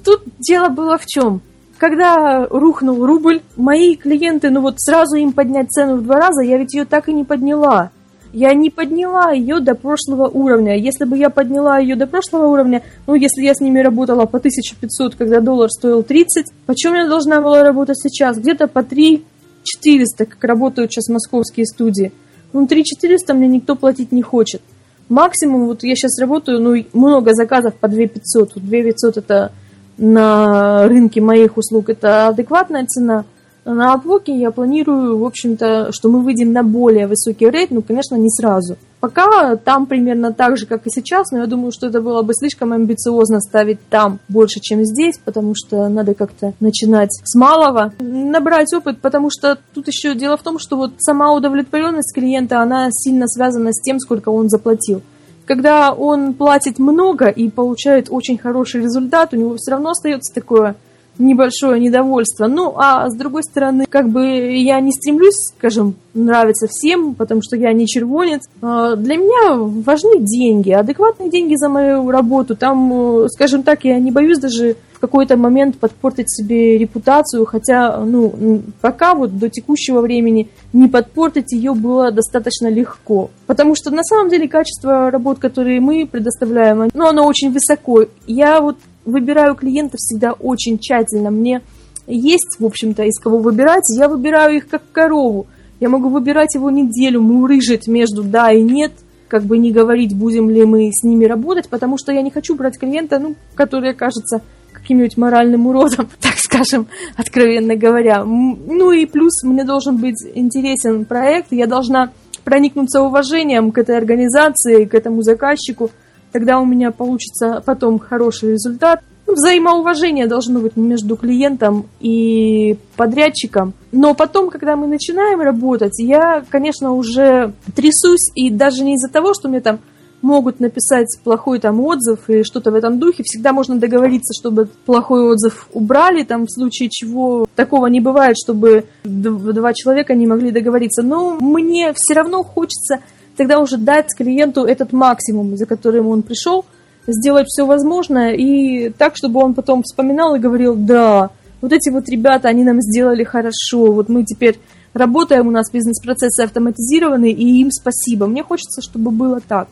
Тут 0.04 0.22
дело 0.38 0.68
было 0.68 0.98
в 0.98 1.06
чем? 1.06 1.40
Когда 1.78 2.46
рухнул 2.46 3.04
рубль, 3.04 3.40
мои 3.56 3.96
клиенты, 3.96 4.50
ну 4.50 4.60
вот 4.60 4.74
сразу 4.78 5.16
им 5.16 5.32
поднять 5.32 5.70
цену 5.70 5.96
в 5.96 6.04
два 6.04 6.16
раза, 6.16 6.42
я 6.42 6.58
ведь 6.58 6.74
ее 6.74 6.84
так 6.84 7.08
и 7.08 7.12
не 7.12 7.24
подняла. 7.24 7.90
Я 8.32 8.54
не 8.54 8.70
подняла 8.70 9.32
ее 9.32 9.60
до 9.60 9.74
прошлого 9.74 10.28
уровня. 10.28 10.76
Если 10.78 11.04
бы 11.04 11.18
я 11.18 11.28
подняла 11.28 11.78
ее 11.78 11.96
до 11.96 12.06
прошлого 12.06 12.46
уровня, 12.46 12.82
ну, 13.06 13.14
если 13.14 13.42
я 13.42 13.54
с 13.54 13.60
ними 13.60 13.80
работала 13.80 14.26
по 14.26 14.38
1500, 14.38 15.16
когда 15.16 15.40
доллар 15.40 15.70
стоил 15.70 16.02
30, 16.02 16.46
почем 16.66 16.94
я 16.94 17.08
должна 17.08 17.40
была 17.40 17.62
работать 17.62 17.98
сейчас? 17.98 18.38
Где-то 18.38 18.68
по 18.68 18.82
3 18.82 19.24
400, 19.64 20.26
как 20.26 20.44
работают 20.44 20.92
сейчас 20.92 21.08
московские 21.08 21.66
студии. 21.66 22.12
Ну, 22.52 22.66
3400 22.66 23.34
мне 23.34 23.48
никто 23.48 23.76
платить 23.76 24.12
не 24.12 24.22
хочет. 24.22 24.62
Максимум, 25.08 25.66
вот 25.66 25.82
я 25.82 25.94
сейчас 25.94 26.18
работаю, 26.18 26.60
ну, 26.60 26.84
много 26.92 27.34
заказов 27.34 27.74
по 27.74 27.88
2500. 27.88 28.54
Вот 28.54 28.64
2500 28.64 29.16
это 29.18 29.52
на 29.98 30.88
рынке 30.88 31.20
моих 31.20 31.56
услуг, 31.56 31.88
это 31.90 32.28
адекватная 32.28 32.86
цена. 32.86 33.24
На 33.64 33.94
Upwork 33.94 34.24
я 34.26 34.50
планирую, 34.50 35.18
в 35.18 35.24
общем-то, 35.24 35.90
что 35.92 36.08
мы 36.08 36.20
выйдем 36.22 36.52
на 36.52 36.62
более 36.62 37.06
высокий 37.06 37.48
рейд, 37.48 37.70
ну, 37.70 37.82
конечно, 37.82 38.16
не 38.16 38.28
сразу. 38.30 38.76
Пока 39.02 39.56
там 39.56 39.86
примерно 39.86 40.32
так 40.32 40.56
же, 40.56 40.64
как 40.64 40.86
и 40.86 40.90
сейчас, 40.90 41.32
но 41.32 41.38
я 41.40 41.46
думаю, 41.46 41.72
что 41.72 41.88
это 41.88 42.00
было 42.00 42.22
бы 42.22 42.34
слишком 42.34 42.72
амбициозно 42.72 43.40
ставить 43.40 43.80
там 43.90 44.20
больше, 44.28 44.60
чем 44.60 44.84
здесь, 44.84 45.18
потому 45.18 45.54
что 45.56 45.88
надо 45.88 46.14
как-то 46.14 46.54
начинать 46.60 47.10
с 47.24 47.34
малого, 47.34 47.92
набрать 47.98 48.72
опыт, 48.72 49.00
потому 49.00 49.28
что 49.28 49.58
тут 49.74 49.88
еще 49.88 50.14
дело 50.14 50.36
в 50.36 50.44
том, 50.44 50.60
что 50.60 50.76
вот 50.76 50.92
сама 50.98 51.32
удовлетворенность 51.32 52.14
клиента, 52.14 52.60
она 52.60 52.90
сильно 52.92 53.26
связана 53.26 53.72
с 53.72 53.82
тем, 53.82 53.98
сколько 53.98 54.28
он 54.28 54.48
заплатил. 54.48 55.02
Когда 55.46 55.92
он 55.92 56.32
платит 56.32 56.78
много 56.78 57.26
и 57.26 57.50
получает 57.50 58.06
очень 58.08 58.38
хороший 58.38 58.82
результат, 58.82 59.34
у 59.34 59.36
него 59.36 59.56
все 59.56 59.72
равно 59.72 59.90
остается 59.90 60.32
такое 60.32 60.76
небольшое 61.18 61.81
недовольство. 61.81 62.46
Ну, 62.46 62.75
а 62.77 63.09
с 63.09 63.16
другой 63.16 63.42
стороны, 63.42 63.87
как 63.88 64.09
бы 64.09 64.25
я 64.57 64.81
не 64.81 64.92
стремлюсь, 64.92 65.37
скажем, 65.57 65.94
нравиться 66.14 66.66
всем, 66.68 67.14
потому 67.14 67.42
что 67.42 67.57
я 67.57 67.72
не 67.72 67.87
червонец. 67.87 68.42
А, 68.61 68.96
для 68.96 69.16
меня 69.16 69.55
важны 69.57 70.18
деньги, 70.18 70.70
адекватные 70.70 71.31
деньги 71.31 71.55
за 71.57 71.68
мою 71.68 72.11
работу. 72.11 72.57
Там, 72.57 73.25
э, 73.25 73.29
скажем 73.29 73.62
так, 73.62 73.85
я 73.85 73.98
не 73.98 74.11
боюсь 74.11 74.38
даже 74.38 74.77
в 74.92 75.01
какой-то 75.01 75.37
момент 75.37 75.79
подпортить 75.79 76.31
себе 76.31 76.79
репутацию, 76.79 77.44
хотя, 77.44 77.98
ну, 77.98 78.62
пока 78.81 79.14
вот 79.14 79.37
до 79.38 79.48
текущего 79.48 80.01
времени 80.01 80.48
не 80.72 80.88
подпортить 80.88 81.53
ее 81.53 81.75
было 81.75 82.12
достаточно 82.12 82.68
легко. 82.68 83.31
Потому 83.46 83.75
что 83.75 83.90
на 83.90 84.05
самом 84.05 84.29
деле 84.29 84.48
качество 84.48 85.11
работ, 85.11 85.38
которые 85.38 85.81
мы 85.81 86.07
предоставляем, 86.07 86.90
ну, 86.94 87.07
оно 87.07 87.27
очень 87.27 87.53
высоко. 87.53 88.05
Я 88.27 88.61
вот 88.61 88.77
выбираю 89.04 89.54
клиентов 89.54 89.98
всегда 89.98 90.32
очень 90.32 90.78
тщательно. 90.78 91.30
Мне 91.30 91.62
есть, 92.06 92.56
в 92.58 92.64
общем-то, 92.64 93.04
из 93.04 93.18
кого 93.18 93.38
выбирать. 93.38 93.84
Я 93.96 94.08
выбираю 94.08 94.56
их 94.56 94.68
как 94.68 94.82
корову. 94.92 95.46
Я 95.80 95.88
могу 95.88 96.08
выбирать 96.08 96.54
его 96.54 96.70
неделю, 96.70 97.20
мурыжить 97.20 97.88
между 97.88 98.22
да 98.22 98.52
и 98.52 98.62
нет, 98.62 98.92
как 99.28 99.44
бы 99.44 99.58
не 99.58 99.72
говорить, 99.72 100.16
будем 100.16 100.48
ли 100.50 100.64
мы 100.64 100.90
с 100.92 101.02
ними 101.02 101.24
работать, 101.24 101.68
потому 101.68 101.98
что 101.98 102.12
я 102.12 102.22
не 102.22 102.30
хочу 102.30 102.54
брать 102.54 102.78
клиента, 102.78 103.18
ну, 103.18 103.34
который 103.54 103.90
окажется 103.90 104.42
каким-нибудь 104.72 105.16
моральным 105.16 105.66
уродом, 105.66 106.08
так 106.20 106.36
скажем, 106.36 106.86
откровенно 107.16 107.76
говоря. 107.76 108.24
Ну 108.24 108.92
и 108.92 109.06
плюс 109.06 109.42
мне 109.42 109.64
должен 109.64 109.96
быть 109.96 110.22
интересен 110.34 111.04
проект, 111.04 111.48
я 111.50 111.66
должна 111.66 112.12
проникнуться 112.44 113.02
уважением 113.02 113.72
к 113.72 113.78
этой 113.78 113.96
организации, 113.96 114.84
к 114.84 114.94
этому 114.94 115.22
заказчику, 115.22 115.90
тогда 116.32 116.58
у 116.58 116.64
меня 116.64 116.90
получится 116.90 117.62
потом 117.64 117.98
хороший 117.98 118.52
результат. 118.52 119.00
Ну, 119.26 119.34
взаимоуважение 119.34 120.26
должно 120.26 120.60
быть 120.60 120.76
между 120.76 121.16
клиентом 121.16 121.86
и 122.00 122.76
подрядчиком. 122.96 123.74
Но 123.92 124.14
потом, 124.14 124.50
когда 124.50 124.74
мы 124.74 124.86
начинаем 124.88 125.40
работать, 125.40 125.98
я, 126.00 126.44
конечно, 126.50 126.92
уже 126.92 127.52
трясусь, 127.74 128.30
и 128.34 128.50
даже 128.50 128.82
не 128.82 128.94
из-за 128.94 129.08
того, 129.08 129.32
что 129.34 129.48
мне 129.48 129.60
там 129.60 129.78
могут 130.22 130.60
написать 130.60 131.08
плохой 131.24 131.58
там 131.58 131.80
отзыв 131.80 132.30
и 132.30 132.44
что-то 132.44 132.70
в 132.70 132.74
этом 132.74 132.98
духе. 132.98 133.24
Всегда 133.24 133.52
можно 133.52 133.76
договориться, 133.76 134.32
чтобы 134.38 134.68
плохой 134.86 135.24
отзыв 135.24 135.68
убрали, 135.72 136.22
там 136.22 136.46
в 136.46 136.52
случае 136.52 136.88
чего 136.90 137.46
такого 137.56 137.88
не 137.88 138.00
бывает, 138.00 138.36
чтобы 138.42 138.84
два 139.04 139.74
человека 139.74 140.14
не 140.14 140.26
могли 140.26 140.52
договориться. 140.52 141.02
Но 141.02 141.36
мне 141.40 141.92
все 141.94 142.14
равно 142.14 142.42
хочется 142.44 143.00
тогда 143.42 143.59
уже 143.59 143.76
дать 143.76 144.14
клиенту 144.16 144.64
этот 144.64 144.92
максимум, 144.92 145.57
за 145.57 145.66
которым 145.66 146.07
он 146.07 146.22
пришел, 146.22 146.64
сделать 147.09 147.48
все 147.48 147.66
возможное 147.66 148.35
и 148.35 148.90
так, 148.90 149.16
чтобы 149.16 149.40
он 149.40 149.55
потом 149.55 149.83
вспоминал 149.83 150.37
и 150.37 150.38
говорил, 150.38 150.76
да, 150.76 151.31
вот 151.61 151.72
эти 151.72 151.90
вот 151.90 152.09
ребята, 152.09 152.48
они 152.48 152.62
нам 152.62 152.81
сделали 152.81 153.24
хорошо, 153.24 153.92
вот 153.92 154.09
мы 154.09 154.24
теперь 154.24 154.61
работаем, 154.94 155.48
у 155.48 155.50
нас 155.50 155.72
бизнес-процессы 155.72 156.42
автоматизированы, 156.42 157.33
и 157.33 157.61
им 157.61 157.72
спасибо. 157.72 158.26
Мне 158.26 158.44
хочется, 158.44 158.81
чтобы 158.81 159.11
было 159.11 159.40
так. 159.40 159.66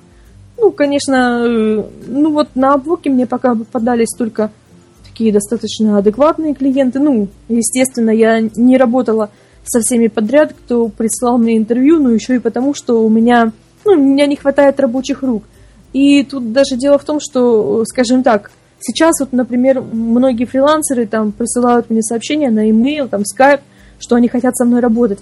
Ну, 0.58 0.72
конечно, 0.72 1.44
э, 1.46 1.84
ну 2.08 2.32
вот 2.32 2.48
на 2.56 2.74
обвоке 2.74 3.08
мне 3.10 3.26
пока 3.26 3.54
попадались 3.54 4.14
только 4.18 4.50
такие 5.08 5.32
достаточно 5.32 5.98
адекватные 5.98 6.54
клиенты. 6.54 6.98
Ну, 6.98 7.28
естественно, 7.48 8.10
я 8.10 8.40
не 8.40 8.76
работала 8.76 9.30
со 9.64 9.80
всеми 9.80 10.08
подряд, 10.08 10.52
кто 10.52 10.88
прислал 10.88 11.38
мне 11.38 11.56
интервью, 11.56 12.00
но 12.00 12.10
еще 12.10 12.36
и 12.36 12.40
потому, 12.40 12.74
что 12.74 13.04
у 13.04 13.08
меня, 13.08 13.52
ну, 13.84 13.92
у 13.92 13.96
меня 13.96 14.26
не 14.26 14.36
хватает 14.36 14.80
рабочих 14.80 15.22
рук. 15.22 15.44
И 15.92 16.22
тут 16.24 16.52
даже 16.52 16.76
дело 16.76 16.98
в 16.98 17.04
том, 17.04 17.18
что, 17.20 17.84
скажем 17.84 18.22
так, 18.22 18.50
сейчас 18.78 19.20
вот, 19.20 19.32
например, 19.32 19.80
многие 19.80 20.44
фрилансеры 20.44 21.06
там 21.06 21.32
присылают 21.32 21.90
мне 21.90 22.02
сообщения 22.02 22.50
на 22.50 22.66
e-mail, 22.68 23.08
там, 23.08 23.22
Skype, 23.22 23.60
что 23.98 24.16
они 24.16 24.28
хотят 24.28 24.56
со 24.56 24.64
мной 24.64 24.80
работать. 24.80 25.18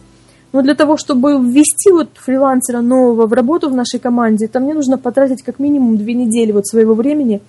Но 0.53 0.63
для 0.63 0.75
того, 0.75 0.97
чтобы 0.97 1.33
ввести 1.33 1.91
вот 1.91 2.09
фрилансера 2.15 2.81
нового 2.81 3.27
в 3.27 3.33
работу 3.33 3.69
в 3.69 3.75
нашей 3.75 4.01
команде, 4.01 4.47
там 4.47 4.63
мне 4.63 4.75
нужно 4.75 4.97
потратить 4.97 5.43
как 5.43 5.59
минимум 5.59 5.99
две 5.99 6.15
недели 6.15 6.53
вот 6.53 6.67
своего 6.67 6.95
времени 6.95 7.43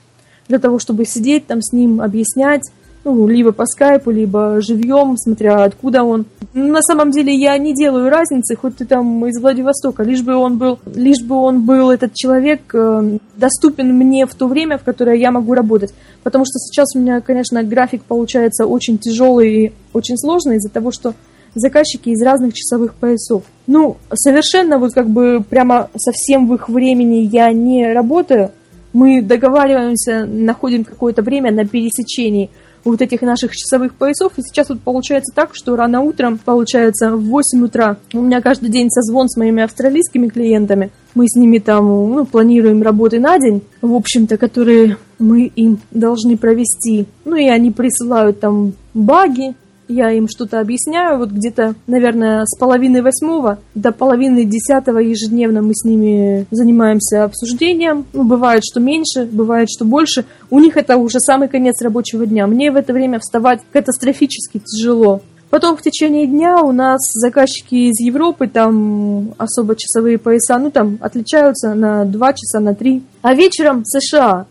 для 0.49 0.59
того, 0.59 0.79
чтобы 0.79 1.05
сидеть 1.05 1.47
там 1.47 1.61
с 1.61 1.71
ним, 1.71 2.01
объяснять, 2.01 2.63
ну, 3.03 3.27
либо 3.27 3.51
по 3.51 3.65
скайпу, 3.65 4.11
либо 4.11 4.59
живьем, 4.61 5.15
смотря 5.17 5.63
откуда 5.63 6.03
он. 6.03 6.25
На 6.53 6.81
самом 6.81 7.11
деле 7.11 7.33
я 7.33 7.57
не 7.57 7.73
делаю 7.73 8.09
разницы, 8.09 8.55
хоть 8.55 8.77
ты 8.77 8.85
там 8.85 9.25
из 9.25 9.39
Владивостока, 9.39 10.03
лишь 10.03 10.21
бы 10.21 10.35
он 10.35 10.57
был, 10.57 10.79
лишь 10.93 11.23
бы 11.23 11.35
он 11.35 11.65
был, 11.65 11.91
этот 11.91 12.13
человек, 12.13 12.61
э, 12.73 13.17
доступен 13.37 13.93
мне 13.95 14.25
в 14.25 14.33
то 14.33 14.47
время, 14.47 14.77
в 14.77 14.83
которое 14.83 15.15
я 15.15 15.31
могу 15.31 15.53
работать. 15.53 15.93
Потому 16.23 16.43
что 16.45 16.59
сейчас 16.59 16.95
у 16.95 16.99
меня, 16.99 17.21
конечно, 17.21 17.63
график 17.63 18.03
получается 18.03 18.65
очень 18.65 18.97
тяжелый 18.97 19.65
и 19.65 19.73
очень 19.93 20.17
сложный 20.17 20.57
из-за 20.57 20.69
того, 20.69 20.91
что 20.91 21.13
заказчики 21.55 22.09
из 22.09 22.21
разных 22.21 22.53
часовых 22.53 22.95
поясов. 22.95 23.43
Ну, 23.65 23.97
совершенно 24.13 24.77
вот 24.77 24.93
как 24.93 25.09
бы 25.09 25.43
прямо 25.47 25.89
совсем 25.95 26.47
в 26.47 26.53
их 26.53 26.67
времени 26.67 27.27
я 27.31 27.51
не 27.53 27.93
работаю. 27.93 28.51
Мы 28.91 29.21
договариваемся, 29.21 30.25
находим 30.25 30.83
какое-то 30.83 31.21
время 31.21 31.51
на 31.51 31.65
пересечении– 31.65 32.49
вот 32.83 33.01
этих 33.01 33.21
наших 33.21 33.55
часовых 33.55 33.93
поясов. 33.95 34.33
И 34.37 34.41
сейчас 34.41 34.69
вот 34.69 34.81
получается 34.81 35.33
так, 35.35 35.51
что 35.53 35.75
рано 35.75 36.01
утром, 36.01 36.39
получается, 36.43 37.15
в 37.15 37.23
8 37.25 37.63
утра 37.63 37.97
у 38.13 38.21
меня 38.21 38.41
каждый 38.41 38.69
день 38.69 38.89
созвон 38.89 39.29
с 39.29 39.37
моими 39.37 39.63
австралийскими 39.63 40.27
клиентами. 40.27 40.91
Мы 41.15 41.27
с 41.27 41.35
ними 41.35 41.57
там 41.57 41.85
ну, 41.85 42.25
планируем 42.25 42.81
работы 42.81 43.19
на 43.19 43.39
день, 43.39 43.61
в 43.81 43.93
общем-то, 43.93 44.37
которые 44.37 44.97
мы 45.17 45.45
им 45.45 45.79
должны 45.91 46.37
провести. 46.37 47.07
Ну 47.25 47.35
и 47.35 47.47
они 47.47 47.71
присылают 47.71 48.39
там 48.39 48.73
баги, 48.93 49.55
я 49.89 50.11
им 50.11 50.27
что-то 50.29 50.59
объясняю, 50.59 51.17
вот 51.17 51.31
где-то, 51.31 51.75
наверное, 51.87 52.45
с 52.45 52.57
половины 52.57 53.01
восьмого 53.01 53.59
до 53.75 53.91
половины 53.91 54.45
десятого 54.45 54.99
ежедневно 54.99 55.61
мы 55.61 55.73
с 55.73 55.83
ними 55.83 56.45
занимаемся 56.51 57.23
обсуждением. 57.23 58.05
Ну, 58.13 58.23
бывает, 58.23 58.63
что 58.63 58.79
меньше, 58.79 59.25
бывает, 59.25 59.67
что 59.69 59.85
больше. 59.85 60.25
У 60.49 60.59
них 60.59 60.77
это 60.77 60.97
уже 60.97 61.19
самый 61.19 61.47
конец 61.47 61.81
рабочего 61.81 62.25
дня. 62.25 62.47
Мне 62.47 62.71
в 62.71 62.75
это 62.75 62.93
время 62.93 63.19
вставать 63.19 63.61
катастрофически 63.71 64.59
тяжело. 64.59 65.21
Потом 65.49 65.75
в 65.75 65.81
течение 65.81 66.27
дня 66.27 66.61
у 66.61 66.71
нас 66.71 66.99
заказчики 67.13 67.89
из 67.89 67.99
Европы, 67.99 68.47
там 68.47 69.33
особо 69.39 69.75
часовые 69.75 70.19
пояса, 70.19 70.59
ну 70.59 70.69
там 70.69 70.99
отличаются 71.01 71.73
на 71.73 72.05
2 72.05 72.33
часа, 72.33 72.59
на 72.59 72.75
3. 72.75 73.01
А 73.23 73.33
вечером 73.33 73.83
США. 73.83 74.45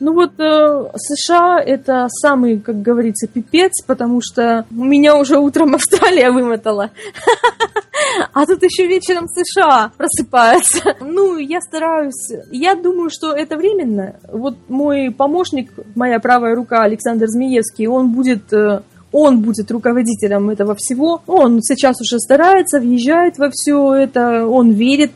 Ну 0.00 0.14
вот 0.14 0.32
э, 0.38 0.90
США 0.96 1.60
это 1.60 2.06
самый, 2.08 2.60
как 2.60 2.82
говорится, 2.82 3.26
пипец, 3.26 3.82
потому 3.84 4.20
что 4.22 4.64
меня 4.70 5.16
уже 5.16 5.38
утром 5.38 5.74
Австралия 5.74 6.30
вымотала. 6.30 6.90
А 8.32 8.46
тут 8.46 8.62
еще 8.62 8.86
вечером 8.86 9.26
США 9.28 9.90
просыпаются. 9.96 10.94
Ну, 11.00 11.36
я 11.36 11.60
стараюсь. 11.60 12.30
Я 12.50 12.74
думаю, 12.74 13.10
что 13.10 13.32
это 13.32 13.56
временно. 13.56 14.14
Вот 14.32 14.56
мой 14.68 15.10
помощник, 15.10 15.72
моя 15.94 16.20
правая 16.20 16.54
рука 16.54 16.82
Александр 16.84 17.26
Змеевский, 17.26 17.86
он 17.86 18.12
будет 18.12 18.52
э, 18.52 18.82
он 19.10 19.40
будет 19.40 19.70
руководителем 19.70 20.50
этого 20.50 20.74
всего. 20.76 21.22
Он 21.26 21.60
сейчас 21.62 22.00
уже 22.00 22.18
старается, 22.18 22.78
въезжает 22.78 23.38
во 23.38 23.50
все 23.50 23.94
это, 23.94 24.46
он 24.46 24.72
верит 24.72 25.12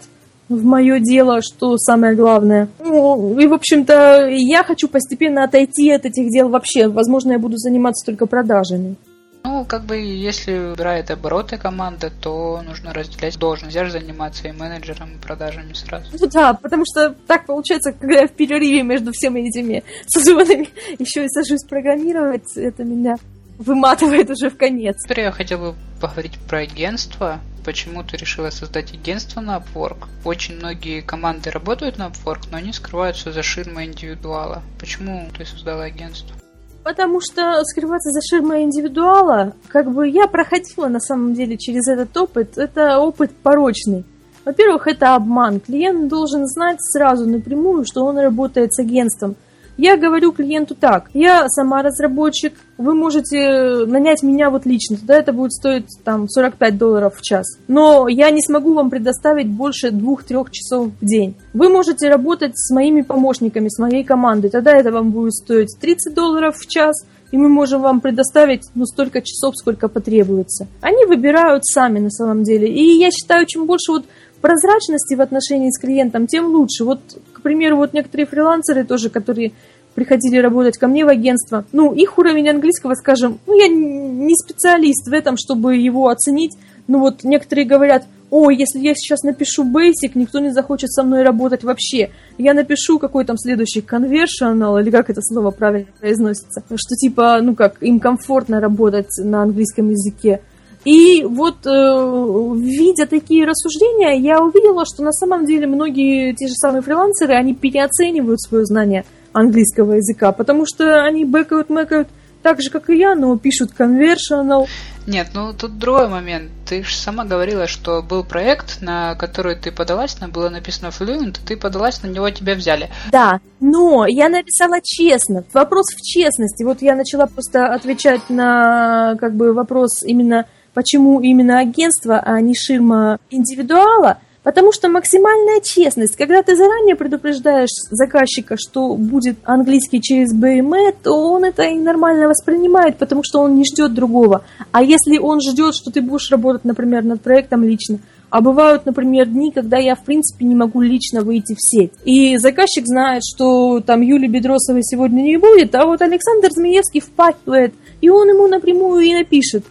в 0.56 0.64
мое 0.64 1.00
дело, 1.00 1.40
что 1.42 1.76
самое 1.78 2.14
главное. 2.14 2.68
Ну, 2.78 3.38
и, 3.38 3.46
в 3.46 3.54
общем-то, 3.54 4.28
я 4.28 4.62
хочу 4.64 4.88
постепенно 4.88 5.44
отойти 5.44 5.90
от 5.90 6.04
этих 6.04 6.30
дел 6.30 6.48
вообще. 6.48 6.88
Возможно, 6.88 7.32
я 7.32 7.38
буду 7.38 7.56
заниматься 7.56 8.04
только 8.06 8.26
продажами. 8.26 8.96
Ну, 9.44 9.64
как 9.64 9.84
бы, 9.84 9.96
если 9.96 10.72
убирает 10.72 11.10
обороты 11.10 11.56
команда, 11.58 12.10
то 12.22 12.62
нужно 12.64 12.92
разделять 12.92 13.38
должность. 13.38 13.74
Я 13.74 13.84
же 13.84 13.90
заниматься 13.90 14.46
и 14.46 14.52
менеджером, 14.52 15.16
и 15.16 15.20
продажами 15.20 15.72
сразу. 15.72 16.06
Ну 16.18 16.26
да, 16.28 16.54
потому 16.54 16.84
что 16.86 17.14
так 17.26 17.46
получается, 17.46 17.92
когда 17.92 18.20
я 18.20 18.28
в 18.28 18.32
перерыве 18.32 18.82
между 18.82 19.10
всеми 19.12 19.40
этими 19.40 19.82
созвонами 20.06 20.68
еще 20.98 21.24
и 21.24 21.28
сажусь 21.28 21.64
программировать, 21.68 22.56
это 22.56 22.84
меня 22.84 23.16
выматывает 23.58 24.30
уже 24.30 24.50
в 24.50 24.56
конец. 24.56 24.96
Теперь 25.04 25.20
я 25.20 25.32
хотел 25.32 25.58
бы 25.58 25.74
поговорить 26.00 26.38
про 26.48 26.58
агентство. 26.58 27.40
Почему 27.64 28.02
ты 28.02 28.16
решила 28.16 28.50
создать 28.50 28.92
агентство 28.92 29.40
на 29.40 29.58
Upwork? 29.58 30.08
Очень 30.24 30.56
многие 30.56 31.00
команды 31.00 31.50
работают 31.50 31.96
на 31.96 32.08
Upwork, 32.08 32.48
но 32.50 32.58
они 32.58 32.72
скрываются 32.72 33.30
за 33.30 33.42
ширмой 33.42 33.86
индивидуала. 33.86 34.62
Почему 34.80 35.28
ты 35.36 35.44
создала 35.44 35.84
агентство? 35.84 36.34
Потому 36.82 37.20
что 37.20 37.62
скрываться 37.64 38.10
за 38.10 38.20
ширмой 38.28 38.64
индивидуала, 38.64 39.54
как 39.68 39.92
бы 39.92 40.08
я 40.08 40.26
проходила 40.26 40.88
на 40.88 40.98
самом 40.98 41.34
деле 41.34 41.56
через 41.56 41.86
этот 41.86 42.16
опыт, 42.16 42.58
это 42.58 42.98
опыт 42.98 43.30
порочный. 43.36 44.04
Во-первых, 44.44 44.88
это 44.88 45.14
обман. 45.14 45.60
Клиент 45.60 46.08
должен 46.08 46.48
знать 46.48 46.78
сразу 46.80 47.28
напрямую, 47.28 47.84
что 47.86 48.04
он 48.04 48.18
работает 48.18 48.74
с 48.74 48.80
агентством– 48.80 49.36
я 49.82 49.96
говорю 49.96 50.30
клиенту 50.30 50.76
так, 50.76 51.10
я 51.12 51.48
сама 51.48 51.82
разработчик, 51.82 52.54
вы 52.78 52.94
можете 52.94 53.84
нанять 53.84 54.22
меня 54.22 54.48
вот 54.48 54.64
лично, 54.64 54.96
тогда 54.96 55.16
это 55.16 55.32
будет 55.32 55.52
стоить 55.52 55.86
там 56.04 56.28
45 56.28 56.78
долларов 56.78 57.16
в 57.16 57.22
час. 57.22 57.58
Но 57.66 58.06
я 58.06 58.30
не 58.30 58.40
смогу 58.40 58.74
вам 58.74 58.90
предоставить 58.90 59.48
больше 59.48 59.88
2-3 59.88 60.46
часов 60.52 60.90
в 61.00 61.04
день. 61.04 61.34
Вы 61.52 61.68
можете 61.68 62.08
работать 62.08 62.52
с 62.54 62.72
моими 62.72 63.02
помощниками, 63.02 63.68
с 63.68 63.80
моей 63.80 64.04
командой, 64.04 64.50
тогда 64.50 64.70
это 64.70 64.92
вам 64.92 65.10
будет 65.10 65.34
стоить 65.34 65.76
30 65.80 66.14
долларов 66.14 66.56
в 66.56 66.68
час, 66.68 67.04
и 67.32 67.36
мы 67.36 67.48
можем 67.48 67.82
вам 67.82 68.00
предоставить 68.00 68.62
ну, 68.76 68.86
столько 68.86 69.20
часов, 69.20 69.56
сколько 69.56 69.88
потребуется. 69.88 70.68
Они 70.80 71.06
выбирают 71.06 71.66
сами 71.66 71.98
на 71.98 72.10
самом 72.10 72.44
деле. 72.44 72.68
И 72.68 72.98
я 72.98 73.10
считаю, 73.10 73.46
чем 73.46 73.66
больше 73.66 73.90
вот 73.90 74.04
прозрачности 74.42 75.14
в 75.14 75.20
отношении 75.20 75.70
с 75.70 75.80
клиентом, 75.80 76.26
тем 76.26 76.46
лучше. 76.46 76.84
Вот, 76.84 77.00
к 77.42 77.44
примеру, 77.44 77.76
вот 77.76 77.92
некоторые 77.92 78.24
фрилансеры 78.24 78.84
тоже, 78.84 79.10
которые 79.10 79.50
приходили 79.96 80.38
работать 80.38 80.78
ко 80.78 80.86
мне 80.86 81.04
в 81.04 81.08
агентство, 81.08 81.64
ну, 81.72 81.92
их 81.92 82.16
уровень 82.16 82.48
английского, 82.48 82.94
скажем, 82.94 83.40
ну, 83.48 83.58
я 83.58 83.66
не 83.66 84.32
специалист 84.36 85.08
в 85.08 85.12
этом, 85.12 85.36
чтобы 85.36 85.76
его 85.76 86.08
оценить, 86.08 86.56
ну, 86.86 87.00
вот 87.00 87.24
некоторые 87.24 87.66
говорят, 87.66 88.04
о, 88.30 88.50
если 88.52 88.78
я 88.78 88.94
сейчас 88.94 89.24
напишу 89.24 89.64
basic, 89.64 90.12
никто 90.14 90.38
не 90.38 90.52
захочет 90.52 90.92
со 90.92 91.02
мной 91.02 91.24
работать 91.24 91.64
вообще. 91.64 92.10
Я 92.38 92.54
напишу 92.54 93.00
какой 93.00 93.24
там 93.24 93.36
следующий 93.36 93.80
conversional, 93.80 94.80
или 94.80 94.90
как 94.90 95.10
это 95.10 95.20
слово 95.20 95.50
правильно 95.50 95.88
произносится, 95.98 96.62
что 96.62 96.94
типа, 96.94 97.40
ну 97.42 97.56
как, 97.56 97.82
им 97.82 97.98
комфортно 97.98 98.60
работать 98.60 99.10
на 99.18 99.42
английском 99.42 99.90
языке. 99.90 100.40
И 100.84 101.24
вот, 101.24 101.66
э, 101.66 102.54
видя 102.56 103.06
такие 103.06 103.46
рассуждения, 103.46 104.18
я 104.18 104.42
увидела, 104.42 104.84
что 104.84 105.02
на 105.02 105.12
самом 105.12 105.46
деле 105.46 105.66
многие 105.66 106.34
те 106.34 106.48
же 106.48 106.54
самые 106.54 106.82
фрилансеры, 106.82 107.34
они 107.34 107.54
переоценивают 107.54 108.40
свое 108.40 108.64
знание 108.64 109.04
английского 109.32 109.94
языка, 109.94 110.32
потому 110.32 110.64
что 110.66 111.04
они 111.04 111.24
бэкают, 111.24 111.70
мэкают 111.70 112.08
так 112.42 112.60
же, 112.60 112.70
как 112.70 112.90
и 112.90 112.98
я, 112.98 113.14
но 113.14 113.38
пишут 113.38 113.70
conversional. 113.78 114.66
Нет, 115.06 115.28
ну 115.34 115.52
тут 115.52 115.78
другой 115.78 116.08
момент. 116.08 116.50
Ты 116.68 116.82
же 116.84 116.94
сама 116.94 117.24
говорила, 117.24 117.66
что 117.66 118.02
был 118.02 118.24
проект, 118.24 118.80
на 118.82 119.14
который 119.14 119.56
ты 119.56 119.72
подалась, 119.72 120.20
на 120.20 120.28
было 120.28 120.48
написано 120.48 120.88
Fluent, 120.88 121.38
ты 121.46 121.56
подалась, 121.56 122.02
на 122.02 122.08
него 122.08 122.30
тебя 122.30 122.54
взяли. 122.54 122.88
Да, 123.10 123.40
но 123.60 124.06
я 124.06 124.28
написала 124.28 124.80
честно. 124.82 125.44
Вопрос 125.52 125.86
в 125.94 126.02
честности. 126.02 126.62
Вот 126.62 126.82
я 126.82 126.94
начала 126.94 127.26
просто 127.26 127.66
отвечать 127.66 128.28
на 128.28 129.16
как 129.20 129.34
бы 129.34 129.52
вопрос 129.52 130.02
именно 130.04 130.46
почему 130.74 131.20
именно 131.20 131.58
агентство, 131.58 132.18
а 132.18 132.40
не 132.40 132.54
ширма 132.54 133.18
индивидуала– 133.30 134.18
Потому 134.42 134.72
что 134.72 134.88
максимальная 134.88 135.60
честность, 135.60 136.16
когда 136.16 136.42
ты 136.42 136.56
заранее 136.56 136.96
предупреждаешь 136.96 137.70
заказчика, 137.90 138.56
что 138.58 138.96
будет 138.96 139.38
английский 139.44 140.00
через 140.00 140.34
BME, 140.34 140.96
то 141.02 141.12
он 141.32 141.44
это 141.44 141.62
и 141.62 141.78
нормально 141.78 142.28
воспринимает, 142.28 142.96
потому 142.96 143.22
что 143.24 143.40
он 143.40 143.54
не 143.54 143.64
ждет 143.64 143.94
другого. 143.94 144.44
А 144.72 144.82
если 144.82 145.18
он 145.18 145.40
ждет, 145.40 145.74
что 145.74 145.92
ты 145.92 146.00
будешь 146.00 146.30
работать, 146.30 146.64
например, 146.64 147.04
над 147.04 147.22
проектом 147.22 147.62
лично, 147.62 148.00
а 148.30 148.40
бывают, 148.40 148.86
например, 148.86 149.26
дни, 149.26 149.52
когда 149.52 149.76
я, 149.76 149.94
в 149.94 150.04
принципе, 150.04 150.44
не 150.46 150.54
могу 150.54 150.80
лично 150.80 151.20
выйти 151.20 151.54
в 151.54 151.58
сеть. 151.60 151.92
И 152.04 152.38
заказчик 152.38 152.86
знает, 152.86 153.22
что 153.22 153.80
там 153.80 154.00
Юли 154.00 154.26
Бедросовой 154.26 154.82
сегодня 154.82 155.22
не 155.22 155.36
будет, 155.36 155.74
а 155.74 155.84
вот 155.84 156.00
Александр 156.00 156.48
Змеевский 156.50 157.00
впахивает, 157.00 157.74
и 158.00 158.08
он 158.08 158.28
ему 158.28 158.48
напрямую 158.48 159.02
и 159.02 159.12
напишет. 159.12 159.66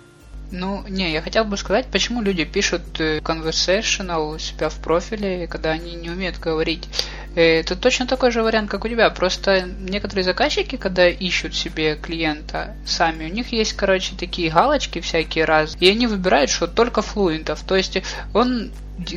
Ну, 0.51 0.83
не, 0.87 1.11
я 1.13 1.21
хотел 1.21 1.45
бы 1.45 1.55
сказать, 1.55 1.87
почему 1.87 2.21
люди 2.21 2.43
пишут 2.43 2.99
э, 2.99 3.19
conversational 3.19 4.35
у 4.35 4.37
себя 4.37 4.67
в 4.67 4.75
профиле, 4.75 5.47
когда 5.47 5.71
они 5.71 5.95
не 5.95 6.09
умеют 6.09 6.39
говорить. 6.39 6.87
Э, 7.35 7.59
это 7.61 7.77
точно 7.77 8.05
такой 8.05 8.31
же 8.31 8.43
вариант, 8.43 8.69
как 8.69 8.83
у 8.83 8.89
тебя. 8.89 9.09
Просто 9.09 9.61
некоторые 9.61 10.25
заказчики, 10.25 10.75
когда 10.75 11.07
ищут 11.07 11.55
себе 11.55 11.95
клиента 11.95 12.75
сами, 12.85 13.25
у 13.25 13.33
них 13.33 13.53
есть, 13.53 13.73
короче, 13.73 14.13
такие 14.17 14.51
галочки 14.51 14.99
всякие 14.99 15.45
раз, 15.45 15.77
и 15.79 15.89
они 15.89 16.07
выбирают, 16.07 16.49
что 16.49 16.67
только 16.67 17.01
флуентов. 17.01 17.61
То 17.61 17.77
есть 17.77 18.01
он 18.33 18.71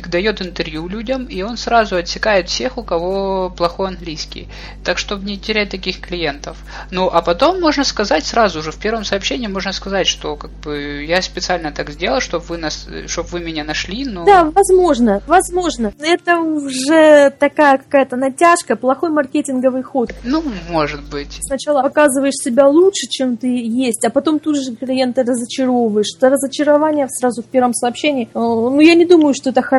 дает 0.07 0.41
интервью 0.41 0.87
людям, 0.87 1.25
и 1.25 1.41
он 1.41 1.57
сразу 1.57 1.95
отсекает 1.95 2.49
всех, 2.49 2.77
у 2.77 2.83
кого 2.83 3.49
плохой 3.49 3.89
английский. 3.89 4.47
Так, 4.83 4.97
чтобы 4.97 5.25
не 5.25 5.37
терять 5.37 5.69
таких 5.69 5.99
клиентов. 5.99 6.57
Ну, 6.91 7.07
а 7.11 7.21
потом 7.21 7.59
можно 7.59 7.83
сказать 7.83 8.25
сразу 8.25 8.61
же, 8.61 8.71
в 8.71 8.77
первом 8.77 9.03
сообщении 9.03 9.47
можно 9.47 9.71
сказать, 9.71 10.07
что 10.07 10.35
как 10.35 10.51
бы 10.51 11.05
я 11.07 11.21
специально 11.21 11.71
так 11.71 11.89
сделал, 11.91 12.19
чтобы 12.19 12.45
вы, 12.45 12.57
нас, 12.57 12.87
чтобы 13.07 13.29
вы 13.29 13.39
меня 13.39 13.63
нашли, 13.63 14.05
но... 14.05 14.25
Да, 14.25 14.45
возможно, 14.45 15.21
возможно. 15.27 15.93
Это 15.99 16.39
уже 16.39 17.31
такая 17.39 17.77
какая-то 17.77 18.15
натяжка, 18.15 18.75
плохой 18.75 19.09
маркетинговый 19.09 19.83
ход. 19.83 20.13
Ну, 20.23 20.43
может 20.69 21.03
быть. 21.09 21.39
Сначала 21.41 21.81
показываешь 21.83 22.35
себя 22.35 22.67
лучше, 22.67 23.07
чем 23.09 23.37
ты 23.37 23.47
есть, 23.47 24.03
а 24.05 24.09
потом 24.09 24.39
тут 24.39 24.57
же 24.57 24.75
клиента 24.75 25.23
разочаровываешь. 25.23 26.07
Это 26.17 26.29
разочарование 26.29 27.07
сразу 27.09 27.41
в 27.41 27.45
первом 27.45 27.73
сообщении. 27.73 28.25
Э, 28.33 28.39
ну, 28.39 28.79
я 28.79 28.95
не 28.95 29.05
думаю, 29.05 29.33
что 29.33 29.51
это 29.51 29.61
хорошо. 29.61 29.74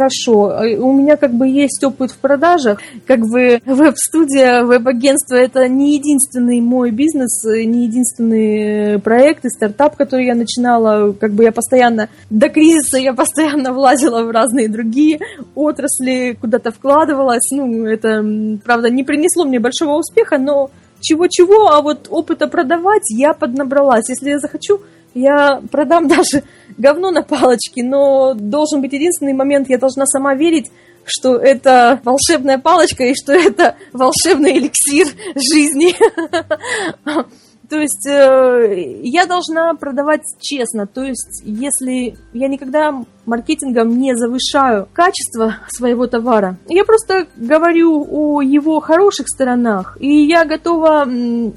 Э, 0.51 0.77
у 0.77 0.93
меня 0.93 1.17
как 1.17 1.33
бы 1.33 1.49
есть 1.49 1.83
опыт 1.85 2.11
в 2.11 2.19
продажах. 2.19 2.81
Как 3.07 3.21
бы 3.21 3.61
веб-студия, 3.65 4.65
веб-агентство– 4.65 5.35
это 5.37 5.69
не 5.69 5.95
единственный 5.95 6.61
мой 6.61 6.91
бизнес, 6.91 7.45
э, 7.47 7.65
не 7.65 7.85
единственный 7.85 8.99
проект 9.01 9.45
и 9.45 9.49
стартап, 9.49 9.97
который 9.97 10.27
я 10.27 10.35
начинала. 10.35 11.13
Как 11.13 11.33
бы 11.33 11.45
я 11.45 11.53
постоянно, 11.53 12.09
до 12.31 12.49
кризиса 12.49 12.99
я 12.99 13.13
постоянно 13.13 13.73
влазила 13.73 14.23
в 14.23 14.31
разные 14.31 14.69
другие 14.69 15.21
отрасли, 15.55 16.37
куда-то 16.41 16.71
вкладывалась. 16.71 17.51
Ну, 17.53 17.87
это, 17.87 18.25
правда, 18.65 18.91
не 18.91 19.05
принесло 19.05 19.45
мне 19.45 19.61
большого 19.61 19.99
успеха, 19.99 20.39
но 20.39 20.71
чего-чего, 21.01 21.69
а 21.69 21.83
вот 21.83 22.09
опыта 22.11 22.49
продавать 22.49 23.11
я 23.11 23.33
поднабралась. 23.33 24.09
Если 24.09 24.31
я 24.31 24.39
захочу, 24.39 24.81
я 25.17 25.63
продам 25.71 26.09
даже 26.09 26.45
говно 26.77 27.11
на 27.11 27.23
палочке, 27.23 27.83
но 27.83 28.35
должен 28.35 28.81
быть 28.81 28.93
единственный 28.93 29.33
момент, 29.33 29.69
я 29.69 29.79
должна 29.79 30.07
сама 30.07 30.35
верить, 30.35 30.71
что 31.05 31.37
это 31.37 32.01
волшебная 32.05 32.59
палочка 32.59 33.05
и 33.05 33.15
что 33.15 33.33
это 33.33 33.77
волшебный 33.93 34.59
эликсир 34.59 35.07
жизни. 35.35 35.95
То 37.69 37.81
есть 37.81 38.07
э, 38.07 39.01
я 39.03 39.27
должна 39.27 39.75
продавать 39.75 40.23
честно. 40.41 40.87
То 40.87 41.03
есть 41.03 41.43
если 41.45 42.17
я 42.33 42.49
никогда 42.49 43.05
маркетингом 43.25 43.99
не 43.99 44.17
завышаю 44.17 44.89
качество 44.93 45.57
своего 45.69 46.07
товара, 46.07 46.57
я 46.69 46.85
просто 46.85 47.27
говорю 47.37 48.07
о 48.09 48.41
его 48.41 48.81
хороших 48.81 49.29
сторонах, 49.29 49.97
и 50.01 50.27
я 50.27 50.45
готова 50.45 51.09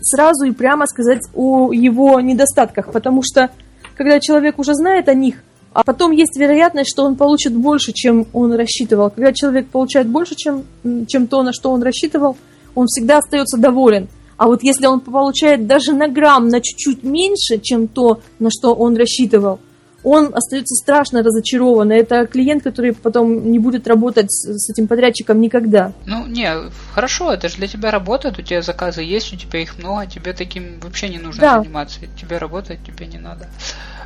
сразу 0.02 0.46
и 0.46 0.52
прямо 0.52 0.88
сказать 0.88 1.22
о 1.36 1.72
его 1.72 2.20
недостатках, 2.22 2.92
потому 2.92 3.22
что 3.24 3.52
когда 3.96 4.20
человек 4.20 4.58
уже 4.58 4.74
знает 4.74 5.10
о 5.10 5.14
них, 5.14 5.36
а 5.74 5.84
потом 5.84 6.12
есть 6.12 6.36
вероятность, 6.38 6.90
что 6.90 7.06
он 7.06 7.16
получит 7.16 7.54
больше, 7.54 7.92
чем 7.94 8.26
он 8.34 8.54
рассчитывал. 8.54 9.12
Когда 9.12 9.34
человек 9.34 9.68
получает 9.68 10.08
больше, 10.08 10.36
чем, 10.36 10.64
чем 11.08 11.28
то, 11.28 11.44
на 11.44 11.54
что 11.54 11.72
он 11.72 11.84
рассчитывал, 11.84 12.36
он 12.74 12.88
всегда 12.88 13.20
остается 13.20 13.58
доволен. 13.58 14.08
А 14.40 14.48
вот 14.48 14.64
если 14.64 14.86
он 14.86 15.02
получает 15.02 15.68
даже 15.68 15.92
на 15.92 16.08
грамм, 16.08 16.48
на 16.48 16.62
чуть-чуть 16.62 17.04
меньше, 17.04 17.60
чем 17.62 17.90
то, 17.90 18.22
на 18.40 18.50
что 18.50 18.74
он 18.74 18.96
рассчитывал, 18.96 19.60
он 20.02 20.32
остается 20.34 20.76
страшно 20.76 21.24
разочарован. 21.24 21.92
Это 21.92 22.26
клиент, 22.26 22.64
который 22.64 22.94
потом 22.94 23.52
не 23.52 23.60
будет 23.60 23.86
работать 23.86 24.32
с 24.32 24.70
этим 24.70 24.88
подрядчиком 24.88 25.42
никогда. 25.42 25.92
Ну, 26.06 26.26
не, 26.26 26.50
хорошо, 26.94 27.34
это 27.34 27.50
же 27.50 27.58
для 27.58 27.68
тебя 27.68 27.92
работает, 27.92 28.40
у 28.40 28.42
тебя 28.42 28.62
заказы 28.62 29.02
есть, 29.02 29.34
у 29.34 29.36
тебя 29.36 29.62
их 29.62 29.78
много, 29.78 30.06
тебе 30.06 30.32
таким 30.32 30.80
вообще 30.80 31.10
не 31.10 31.18
нужно 31.18 31.42
да. 31.42 31.62
заниматься. 31.62 32.00
Тебе 32.18 32.38
работать, 32.38 32.80
тебе 32.88 33.08
не 33.08 33.18
надо. 33.18 33.50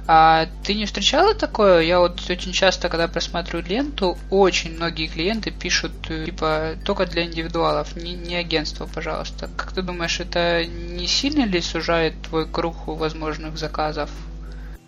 А 0.06 0.48
ты 0.64 0.74
не 0.74 0.86
встречала 0.86 1.34
такое? 1.34 1.82
Я 1.82 2.00
вот 2.00 2.30
очень 2.30 2.52
часто, 2.52 2.90
когда 2.90 3.08
просматриваю 3.08 3.66
ленту, 3.66 4.18
очень 4.30 4.76
многие 4.76 5.08
клиенты 5.08 5.52
пишут, 5.52 5.94
э, 6.10 6.26
типа, 6.26 6.76
только 6.84 7.06
для 7.06 7.24
индивидуалов, 7.24 7.96
не, 7.96 8.14
не 8.14 8.36
агентство, 8.36 8.86
пожалуйста. 8.86 9.50
Как 9.56 9.72
ты 9.72 9.82
думаешь, 9.82 10.20
это 10.20 10.66
не 10.66 11.08
сильно 11.08 11.46
ли 11.46 11.62
сужает 11.62 12.22
твой 12.22 12.46
круг 12.46 12.88
возможных 12.88 13.58
заказов? 13.58 14.10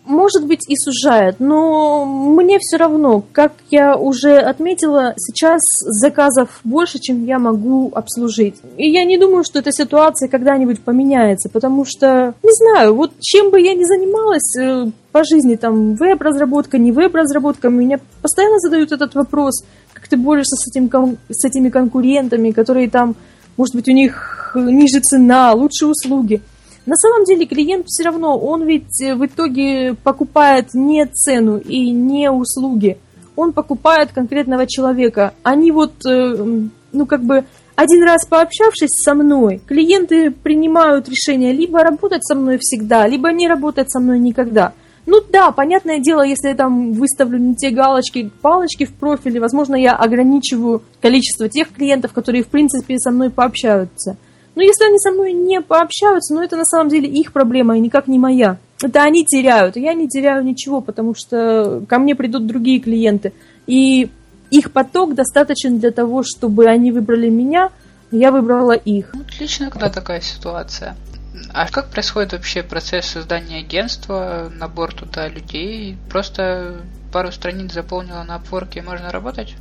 Может 0.06 0.46
быть, 0.46 0.68
и 0.68 0.76
сужает, 0.76 1.36
но 1.40 2.04
мне 2.04 2.58
все 2.60 2.76
равно, 2.76 3.24
как 3.32 3.52
я 3.70 3.96
уже 3.96 4.38
отметила, 4.38 5.14
сейчас 5.16 5.60
заказов 5.82 6.60
больше, 6.64 6.98
чем 6.98 7.24
я 7.24 7.38
могу 7.38 7.90
обслужить. 7.94 8.56
И 8.76 8.88
я 8.88 9.04
не 9.04 9.18
думаю, 9.18 9.44
что 9.44 9.58
эта 9.58 9.72
ситуация 9.72 10.28
когда-нибудь 10.28 10.80
поменяется, 10.80 11.48
потому 11.48 11.84
что, 11.84 12.34
не 12.42 12.52
знаю, 12.52 12.94
вот 12.94 13.12
чем 13.20 13.50
бы 13.50 13.60
я 13.60 13.74
ни 13.74 13.84
занималась 13.84 14.56
э, 14.58 14.90
по 15.12 15.24
жизни, 15.24 15.56
там, 15.56 15.94
веб-разработка, 15.96 16.78
не 16.78 16.92
веб-разработка, 16.92 17.68
меня 17.68 17.98
постоянно 18.22 18.58
задают 18.60 18.92
этот 18.92 19.14
вопрос, 19.14 19.64
как 19.92 20.08
ты 20.08 20.16
борешься 20.16 20.56
с, 20.56 20.68
этим, 20.68 21.18
с 21.28 21.44
этими 21.44 21.68
конкурентами, 21.68 22.52
которые 22.52 22.88
там, 22.88 23.16
может 23.56 23.74
быть, 23.74 23.88
у 23.88 23.92
них 23.92 24.52
ниже 24.54 25.00
цена, 25.00 25.52
лучше 25.52 25.86
услуги. 25.86 26.40
На 26.86 26.94
самом 26.94 27.24
деле 27.24 27.46
клиент 27.46 27.86
все 27.88 28.04
равно, 28.04 28.38
он 28.38 28.64
ведь 28.64 29.02
э, 29.02 29.16
в 29.16 29.26
итоге 29.26 29.94
покупает 29.94 30.72
не 30.72 31.04
цену 31.06 31.58
и 31.58 31.90
не 31.90 32.30
услуги, 32.30 32.96
он 33.34 33.52
покупает 33.52 34.12
конкретного 34.12 34.66
человека. 34.68 35.34
Они 35.42 35.72
вот, 35.72 35.92
э, 36.06 36.36
ну 36.92 37.06
как 37.06 37.24
бы, 37.24 37.44
один 37.74 38.04
раз 38.04 38.24
пообщавшись 38.24 39.02
со 39.04 39.14
мной, 39.14 39.60
клиенты 39.66 40.30
принимают 40.30 41.08
решение 41.08 41.52
либо 41.52 41.80
работать 41.80 42.24
со 42.24 42.36
мной 42.36 42.58
всегда, 42.60 43.06
либо 43.06 43.32
не 43.32 43.48
работать 43.48 43.90
со 43.90 43.98
мной 43.98 44.20
никогда. 44.20 44.72
Ну 45.06 45.20
да, 45.30 45.50
понятное 45.50 45.98
дело, 45.98 46.22
если 46.22 46.48
я 46.48 46.54
там 46.54 46.92
выставлю 46.92 47.38
не 47.38 47.54
те 47.54 47.70
галочки, 47.70 48.30
палочки 48.42 48.86
в 48.86 48.94
профиле, 48.94 49.40
возможно, 49.40 49.76
я 49.76 49.92
ограничиваю 49.92 50.82
количество 51.00 51.48
тех 51.48 51.72
клиентов, 51.72 52.12
которые, 52.12 52.42
в 52.42 52.48
принципе, 52.48 52.98
со 52.98 53.10
мной 53.10 53.30
пообщаются. 53.30 54.16
Но 54.56 54.62
если 54.62 54.86
они 54.86 54.98
со 54.98 55.10
мной 55.12 55.32
не 55.32 55.60
пообщаются, 55.60 56.34
ну 56.34 56.42
это 56.42 56.56
на 56.56 56.64
самом 56.64 56.88
деле 56.88 57.08
их 57.08 57.32
проблема 57.32 57.76
и 57.76 57.80
никак 57.80 58.08
не 58.08 58.18
моя. 58.18 58.56
Это 58.82 59.02
они 59.02 59.24
теряют, 59.24 59.76
я 59.76 59.92
не 59.92 60.08
теряю 60.08 60.42
ничего, 60.42 60.80
потому 60.80 61.14
что 61.14 61.84
ко 61.88 61.98
мне 61.98 62.14
придут 62.14 62.46
другие 62.46 62.80
клиенты. 62.80 63.32
И 63.66 64.10
их 64.50 64.72
поток 64.72 65.14
достаточен 65.14 65.78
для 65.78 65.90
того, 65.90 66.22
чтобы 66.22 66.66
они 66.66 66.90
выбрали 66.90 67.28
меня, 67.28 67.70
я 68.10 68.32
выбрала 68.32 68.72
их. 68.72 69.10
Ну, 69.12 69.20
отлично, 69.20 69.70
когда 69.70 69.90
такая 69.90 70.20
ситуация. 70.22 70.96
А 71.52 71.68
как 71.68 71.90
происходит 71.90 72.32
вообще 72.32 72.62
процесс 72.62 73.06
создания 73.06 73.58
агентства, 73.58 74.50
набор 74.58 74.94
туда 74.94 75.28
людей? 75.28 75.98
Просто 76.10 76.80
пару 77.12 77.30
страниц 77.30 77.72
заполнила 77.72 78.22
на 78.22 78.36
опорке 78.36 78.80
и 78.80 78.82
можно 78.82 79.10
работать? 79.10 79.54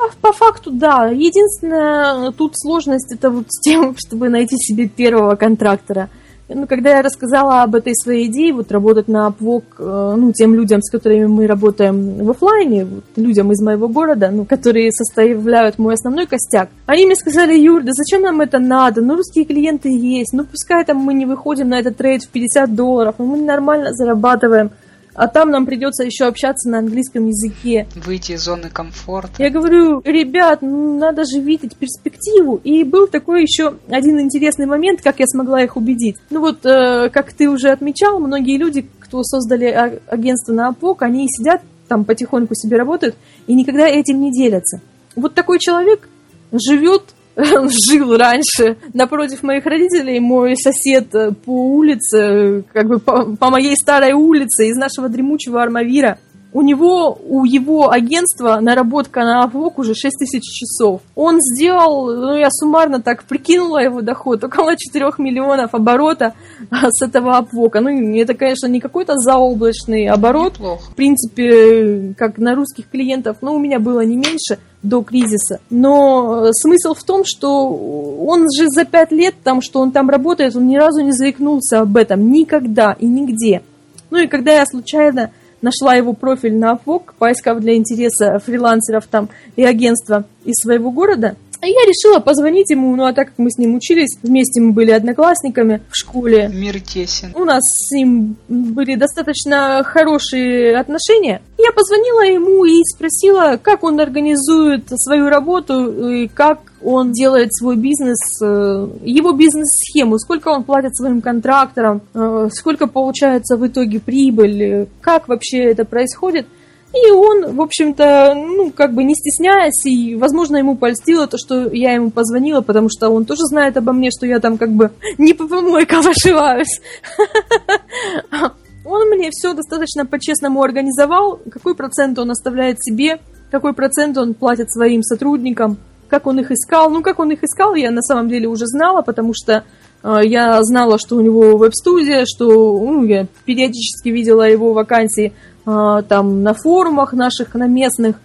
А 0.00 0.10
по 0.20 0.32
факту, 0.32 0.70
да. 0.70 1.08
Единственная 1.08 2.32
тут 2.32 2.52
сложность 2.54 3.12
это 3.12 3.30
вот 3.30 3.46
с 3.48 3.60
тем, 3.60 3.96
чтобы 4.06 4.28
найти 4.28 4.56
себе 4.56 4.88
первого 4.88 5.36
контрактора. 5.36 6.08
Ну, 6.52 6.66
когда 6.66 6.96
я 6.96 7.02
рассказала 7.02 7.62
об 7.62 7.76
этой 7.76 7.94
своей 7.94 8.26
идее, 8.26 8.52
вот 8.52 8.72
работать 8.72 9.06
на 9.06 9.28
Upwork, 9.28 9.62
э, 9.78 10.14
ну, 10.16 10.32
тем 10.32 10.52
людям, 10.56 10.82
с 10.82 10.90
которыми 10.90 11.26
мы 11.26 11.46
работаем 11.46 12.24
в 12.24 12.30
офлайне, 12.30 12.86
вот, 12.86 13.04
людям 13.14 13.52
из 13.52 13.62
моего 13.62 13.86
города, 13.86 14.30
ну, 14.32 14.44
которые 14.44 14.90
составляют 14.90 15.78
мой 15.78 15.94
основной 15.94 16.26
костяк, 16.26 16.70
они 16.86 17.06
мне 17.06 17.14
сказали, 17.14 17.56
Юр, 17.56 17.84
да 17.84 17.92
зачем 17.92 18.22
нам 18.22 18.40
это 18.40 18.58
надо? 18.58 19.00
Ну, 19.00 19.14
русские 19.14 19.44
клиенты 19.44 19.90
есть, 19.90 20.32
ну, 20.32 20.44
пускай 20.44 20.84
там 20.84 20.96
мы 20.96 21.14
не 21.14 21.24
выходим 21.24 21.68
на 21.68 21.78
этот 21.78 21.98
трейд 21.98 22.24
в 22.24 22.28
50 22.28 22.74
долларов, 22.74 23.14
но 23.18 23.26
мы 23.26 23.38
нормально 23.42 23.92
зарабатываем 23.92 24.72
а 25.20 25.28
там 25.28 25.50
нам 25.50 25.66
придется 25.66 26.02
еще 26.02 26.24
общаться 26.24 26.70
на 26.70 26.78
английском 26.78 27.26
языке. 27.26 27.86
Выйти 27.94 28.32
из 28.32 28.42
зоны 28.42 28.70
комфорта. 28.70 29.34
Я 29.36 29.50
говорю, 29.50 30.00
ребят, 30.02 30.62
ну, 30.62 30.98
надо 30.98 31.24
же 31.26 31.40
видеть 31.40 31.76
перспективу. 31.76 32.58
И 32.64 32.84
был 32.84 33.06
такой 33.06 33.42
еще 33.42 33.74
один 33.90 34.18
интересный 34.18 34.64
момент, 34.64 35.02
как 35.02 35.18
я 35.18 35.26
смогла 35.26 35.62
их 35.62 35.76
убедить. 35.76 36.16
Ну 36.30 36.40
вот, 36.40 36.64
э, 36.64 37.10
как 37.10 37.34
ты 37.34 37.50
уже 37.50 37.68
отмечал, 37.68 38.18
многие 38.18 38.56
люди, 38.56 38.88
кто 38.98 39.22
создали 39.22 39.66
агентство 40.06 40.54
на 40.54 40.70
Upwork, 40.70 41.00
они 41.00 41.26
сидят 41.28 41.60
там 41.86 42.06
потихоньку 42.06 42.54
себе 42.54 42.78
работают 42.78 43.14
и 43.46 43.52
никогда 43.52 43.86
этим 43.86 44.22
не 44.22 44.32
делятся. 44.32 44.80
Вот 45.16 45.34
такой 45.34 45.58
человек 45.58 46.08
живет 46.50 47.14
жил 47.36 48.16
раньше 48.16 48.76
напротив 48.92 49.42
моих 49.42 49.64
родителей, 49.66 50.20
мой 50.20 50.56
сосед 50.56 51.14
э, 51.14 51.32
по 51.32 51.50
улице, 51.50 52.64
как 52.72 52.88
бы 52.88 52.98
по, 52.98 53.36
по 53.36 53.50
моей 53.50 53.76
старой 53.76 54.12
улице 54.12 54.68
из 54.68 54.76
нашего 54.76 55.08
дремучего 55.08 55.62
Армавира 55.62 56.18
у 56.52 56.62
него, 56.62 57.18
у 57.22 57.44
его 57.44 57.90
агентства 57.90 58.58
наработка 58.60 59.20
на 59.20 59.44
Upwork 59.44 59.74
уже 59.76 59.94
6 59.94 60.18
тысяч 60.18 60.42
часов. 60.42 61.02
Он 61.14 61.38
сделал, 61.40 62.12
ну 62.12 62.36
я 62.36 62.50
суммарно 62.50 63.00
так 63.00 63.24
прикинула 63.24 63.78
его 63.78 64.00
доход, 64.00 64.42
около 64.42 64.76
4 64.76 65.10
миллионов 65.18 65.74
оборота 65.74 66.34
с 66.70 67.02
этого 67.02 67.40
Upwork. 67.40 67.80
Ну 67.80 68.16
это, 68.16 68.34
конечно, 68.34 68.66
не 68.66 68.80
какой-то 68.80 69.14
заоблачный 69.16 70.08
оборот. 70.08 70.54
Неплохо. 70.54 70.82
В 70.90 70.94
принципе, 70.96 72.14
как 72.16 72.38
на 72.38 72.54
русских 72.54 72.88
клиентов, 72.88 73.38
ну 73.42 73.54
у 73.54 73.58
меня 73.58 73.78
было 73.78 74.00
не 74.00 74.16
меньше 74.16 74.58
до 74.82 75.02
кризиса. 75.02 75.60
Но 75.68 76.50
смысл 76.52 76.94
в 76.94 77.02
том, 77.02 77.22
что 77.24 77.68
он 77.68 78.46
же 78.50 78.68
за 78.68 78.84
5 78.84 79.12
лет, 79.12 79.34
там, 79.44 79.60
что 79.60 79.80
он 79.80 79.92
там 79.92 80.08
работает, 80.08 80.56
он 80.56 80.66
ни 80.66 80.76
разу 80.76 81.02
не 81.02 81.12
заикнулся 81.12 81.80
об 81.80 81.96
этом. 81.96 82.30
Никогда 82.30 82.96
и 82.98 83.06
нигде. 83.06 83.62
Ну 84.10 84.18
и 84.18 84.26
когда 84.26 84.52
я 84.52 84.66
случайно 84.66 85.30
нашла 85.62 85.94
его 85.94 86.12
профиль 86.12 86.56
на 86.56 86.72
Upwork, 86.72 87.12
поискав 87.18 87.60
для 87.60 87.76
интереса 87.76 88.38
фрилансеров 88.38 89.06
там 89.06 89.28
и 89.56 89.64
агентства 89.64 90.24
из 90.44 90.54
своего 90.56 90.90
города. 90.90 91.36
И 91.62 91.66
я 91.66 91.84
решила 91.84 92.20
позвонить 92.20 92.70
ему, 92.70 92.94
ну 92.96 93.04
а 93.04 93.12
так 93.12 93.28
как 93.28 93.38
мы 93.38 93.50
с 93.50 93.58
ним 93.58 93.74
учились, 93.74 94.18
вместе 94.22 94.60
мы 94.60 94.72
были 94.72 94.92
одноклассниками 94.92 95.82
в 95.90 95.96
школе. 95.96 96.50
Мир 96.52 96.80
тесен. 96.80 97.32
У 97.34 97.44
нас 97.44 97.62
с 97.62 97.90
ним 97.92 98.36
были 98.48 98.94
достаточно 98.94 99.82
хорошие 99.84 100.78
отношения. 100.78 101.42
Я 101.58 101.72
позвонила 101.72 102.22
ему 102.22 102.64
и 102.64 102.82
спросила, 102.84 103.58
как 103.62 103.84
он 103.84 104.00
организует 104.00 104.84
свою 104.94 105.28
работу 105.28 106.08
и 106.08 106.28
как 106.28 106.60
он 106.82 107.12
делает 107.12 107.54
свой 107.54 107.76
бизнес, 107.76 108.18
э, 108.42 108.88
его 109.04 109.32
бизнес-схему, 109.32 110.18
сколько 110.18 110.48
он 110.48 110.64
платит 110.64 110.96
своим 110.96 111.20
контракторам, 111.20 112.00
э, 112.14 112.48
сколько 112.52 112.86
получается 112.86 113.58
в 113.58 113.66
итоге 113.66 114.00
прибыль, 114.00 114.88
как 115.02 115.28
вообще 115.28 115.64
это 115.64 115.84
происходит. 115.84 116.46
И 116.92 117.10
он, 117.10 117.54
в 117.54 117.60
общем-то, 117.60 118.34
ну, 118.34 118.72
как 118.72 118.94
бы 118.94 119.04
не 119.04 119.14
стесняясь, 119.14 119.86
и, 119.86 120.16
возможно, 120.16 120.56
ему 120.56 120.76
польстило 120.76 121.28
то, 121.28 121.38
что 121.38 121.72
я 121.72 121.92
ему 121.92 122.10
позвонила, 122.10 122.62
потому 122.62 122.88
что 122.90 123.10
он 123.10 123.26
тоже 123.26 123.42
знает 123.44 123.76
обо 123.76 123.92
мне, 123.92 124.10
что 124.10 124.26
я 124.26 124.40
там 124.40 124.58
как 124.58 124.70
бы 124.70 124.90
не 125.18 125.32
по 125.32 125.46
помойкам 125.46 126.04
ошиваюсь. 126.06 126.80
Он 128.82 129.08
мне 129.08 129.30
все 129.30 129.52
достаточно 129.52 130.04
по-честному 130.04 130.62
организовал, 130.62 131.38
какой 131.50 131.76
процент 131.76 132.18
он 132.18 132.30
оставляет 132.30 132.82
себе, 132.82 133.20
какой 133.50 133.72
процент 133.72 134.16
он 134.18 134.34
платит 134.34 134.72
своим 134.72 135.02
сотрудникам, 135.02 135.76
как 136.08 136.26
он 136.26 136.40
их 136.40 136.50
искал. 136.50 136.90
Ну, 136.90 137.02
как 137.02 137.20
он 137.20 137.30
их 137.30 137.44
искал, 137.44 137.74
я 137.74 137.90
на 137.90 138.02
самом 138.02 138.28
деле 138.28 138.48
уже 138.48 138.66
знала, 138.66 139.02
потому 139.02 139.32
что 139.32 139.64
я 140.02 140.62
знала, 140.62 140.98
что 140.98 141.16
у 141.16 141.20
него 141.20 141.56
веб-студия, 141.56 142.24
что 142.26 142.48
ну, 142.48 143.04
я 143.04 143.26
периодически 143.44 144.08
видела 144.08 144.48
его 144.48 144.72
вакансии 144.72 145.32
э, 145.66 146.02
там 146.08 146.42
на 146.42 146.54
форумах 146.54 147.12
наших, 147.12 147.54
на 147.54 147.66
местных. 147.66 148.16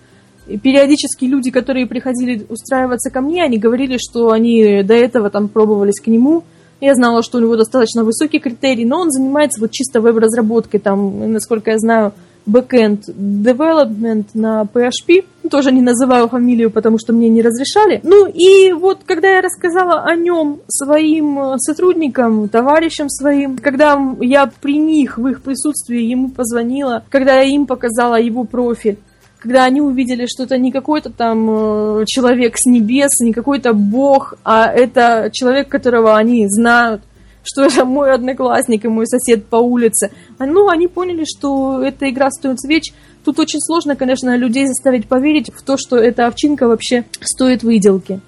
И 0.48 0.58
периодически 0.58 1.26
люди, 1.26 1.52
которые 1.52 1.88
приходили 1.88 2.46
устраиваться 2.50 3.10
ко 3.10 3.22
мне, 3.22 3.44
они 3.44 3.58
говорили, 3.58 3.98
что 3.98 4.32
они 4.32 4.84
до 4.84 4.94
этого 4.94 5.30
там 5.30 5.48
пробовались 5.48 6.00
к 6.00 6.08
нему. 6.08 6.44
Я 6.82 6.94
знала, 6.94 7.24
что 7.24 7.38
у 7.38 7.42
него 7.42 7.56
достаточно 7.56 8.04
высокий 8.04 8.40
критерий, 8.40 8.86
но 8.86 9.00
он 9.00 9.12
занимается 9.12 9.60
вот 9.60 9.72
чисто 9.72 10.02
веб-разработкой, 10.02 10.80
там, 10.80 11.32
насколько 11.32 11.72
я 11.72 11.80
знаю, 11.80 12.14
backend 12.46 13.06
development 13.08 14.28
на 14.34 14.64
PHP. 14.64 15.26
Тоже 15.50 15.72
не 15.72 15.82
называю 15.82 16.28
фамилию, 16.28 16.72
потому 16.72 16.98
что 16.98 17.14
мне 17.14 17.30
не 17.30 17.42
разрешали. 17.42 18.00
Ну 18.04 18.28
и 18.28 18.74
вот, 18.74 19.00
когда 19.06 19.36
я 19.36 19.42
рассказала 19.42 20.04
о 20.04 20.16
нем 20.16 20.62
своим 20.68 21.40
э, 21.40 21.58
сотрудникам, 21.58 22.50
товарищам 22.50 23.10
своим, 23.10 23.58
когда 23.58 24.00
я 24.22 24.50
при 24.62 24.78
них, 24.78 25.18
в 25.18 25.28
их 25.28 25.42
присутствии 25.42 26.02
ему 26.02 26.30
позвонила, 26.30 27.04
когда 27.10 27.36
я 27.36 27.44
им 27.44 27.66
показала 27.66 28.16
его 28.16 28.44
профиль, 28.44 28.98
когда 29.40 29.66
они 29.66 29.80
увидели, 29.80 30.26
что 30.26 30.44
это 30.44 30.58
не 30.58 30.72
какой-то 30.72 31.12
там 31.12 32.00
э, 32.00 32.06
человек 32.08 32.56
с 32.58 32.66
небес, 32.66 33.12
не 33.22 33.32
какой-то 33.32 33.74
бог, 33.74 34.34
а 34.44 34.66
это 34.66 35.30
человек, 35.32 35.68
которого 35.68 36.18
они 36.18 36.48
знают, 36.50 37.04
что 37.46 37.64
это 37.64 37.86
мой 37.86 38.14
одноклассник 38.14 38.86
и 38.86 38.90
мой 38.90 39.08
сосед 39.08 39.46
по 39.46 39.58
улице. 39.58 40.12
А, 40.38 40.46
ну, 40.46 40.68
они 40.70 40.88
поняли, 40.88 41.24
что 41.26 41.82
эта 41.82 42.10
игра 42.10 42.30
стоит 42.32 42.60
свеч. 42.60 42.94
Тут 43.24 43.40
очень 43.40 43.60
сложно, 43.60 43.96
конечно, 43.96 44.36
людей 44.36 44.68
заставить 44.68 45.08
поверить 45.08 45.52
в 45.54 45.62
то, 45.62 45.78
что 45.78 45.98
эта 45.98 46.28
овчинка 46.28 46.68
вообще 46.68 47.06
стоит 47.22 47.64
выделки. 47.64 48.20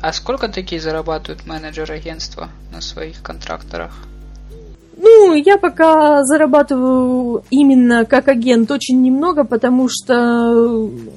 А 0.00 0.12
сколько 0.12 0.48
такие 0.48 0.80
зарабатывают 0.80 1.46
менеджеры 1.46 1.94
агентства 1.94 2.50
на 2.72 2.80
своих 2.80 3.22
контракторах? 3.22 4.06
Ну, 5.04 5.34
я 5.34 5.58
пока 5.58 6.22
зарабатываю 6.22 7.42
именно 7.50 8.04
как 8.04 8.28
агент 8.28 8.70
очень 8.70 9.02
немного, 9.02 9.42
потому 9.42 9.88
что, 9.90 10.52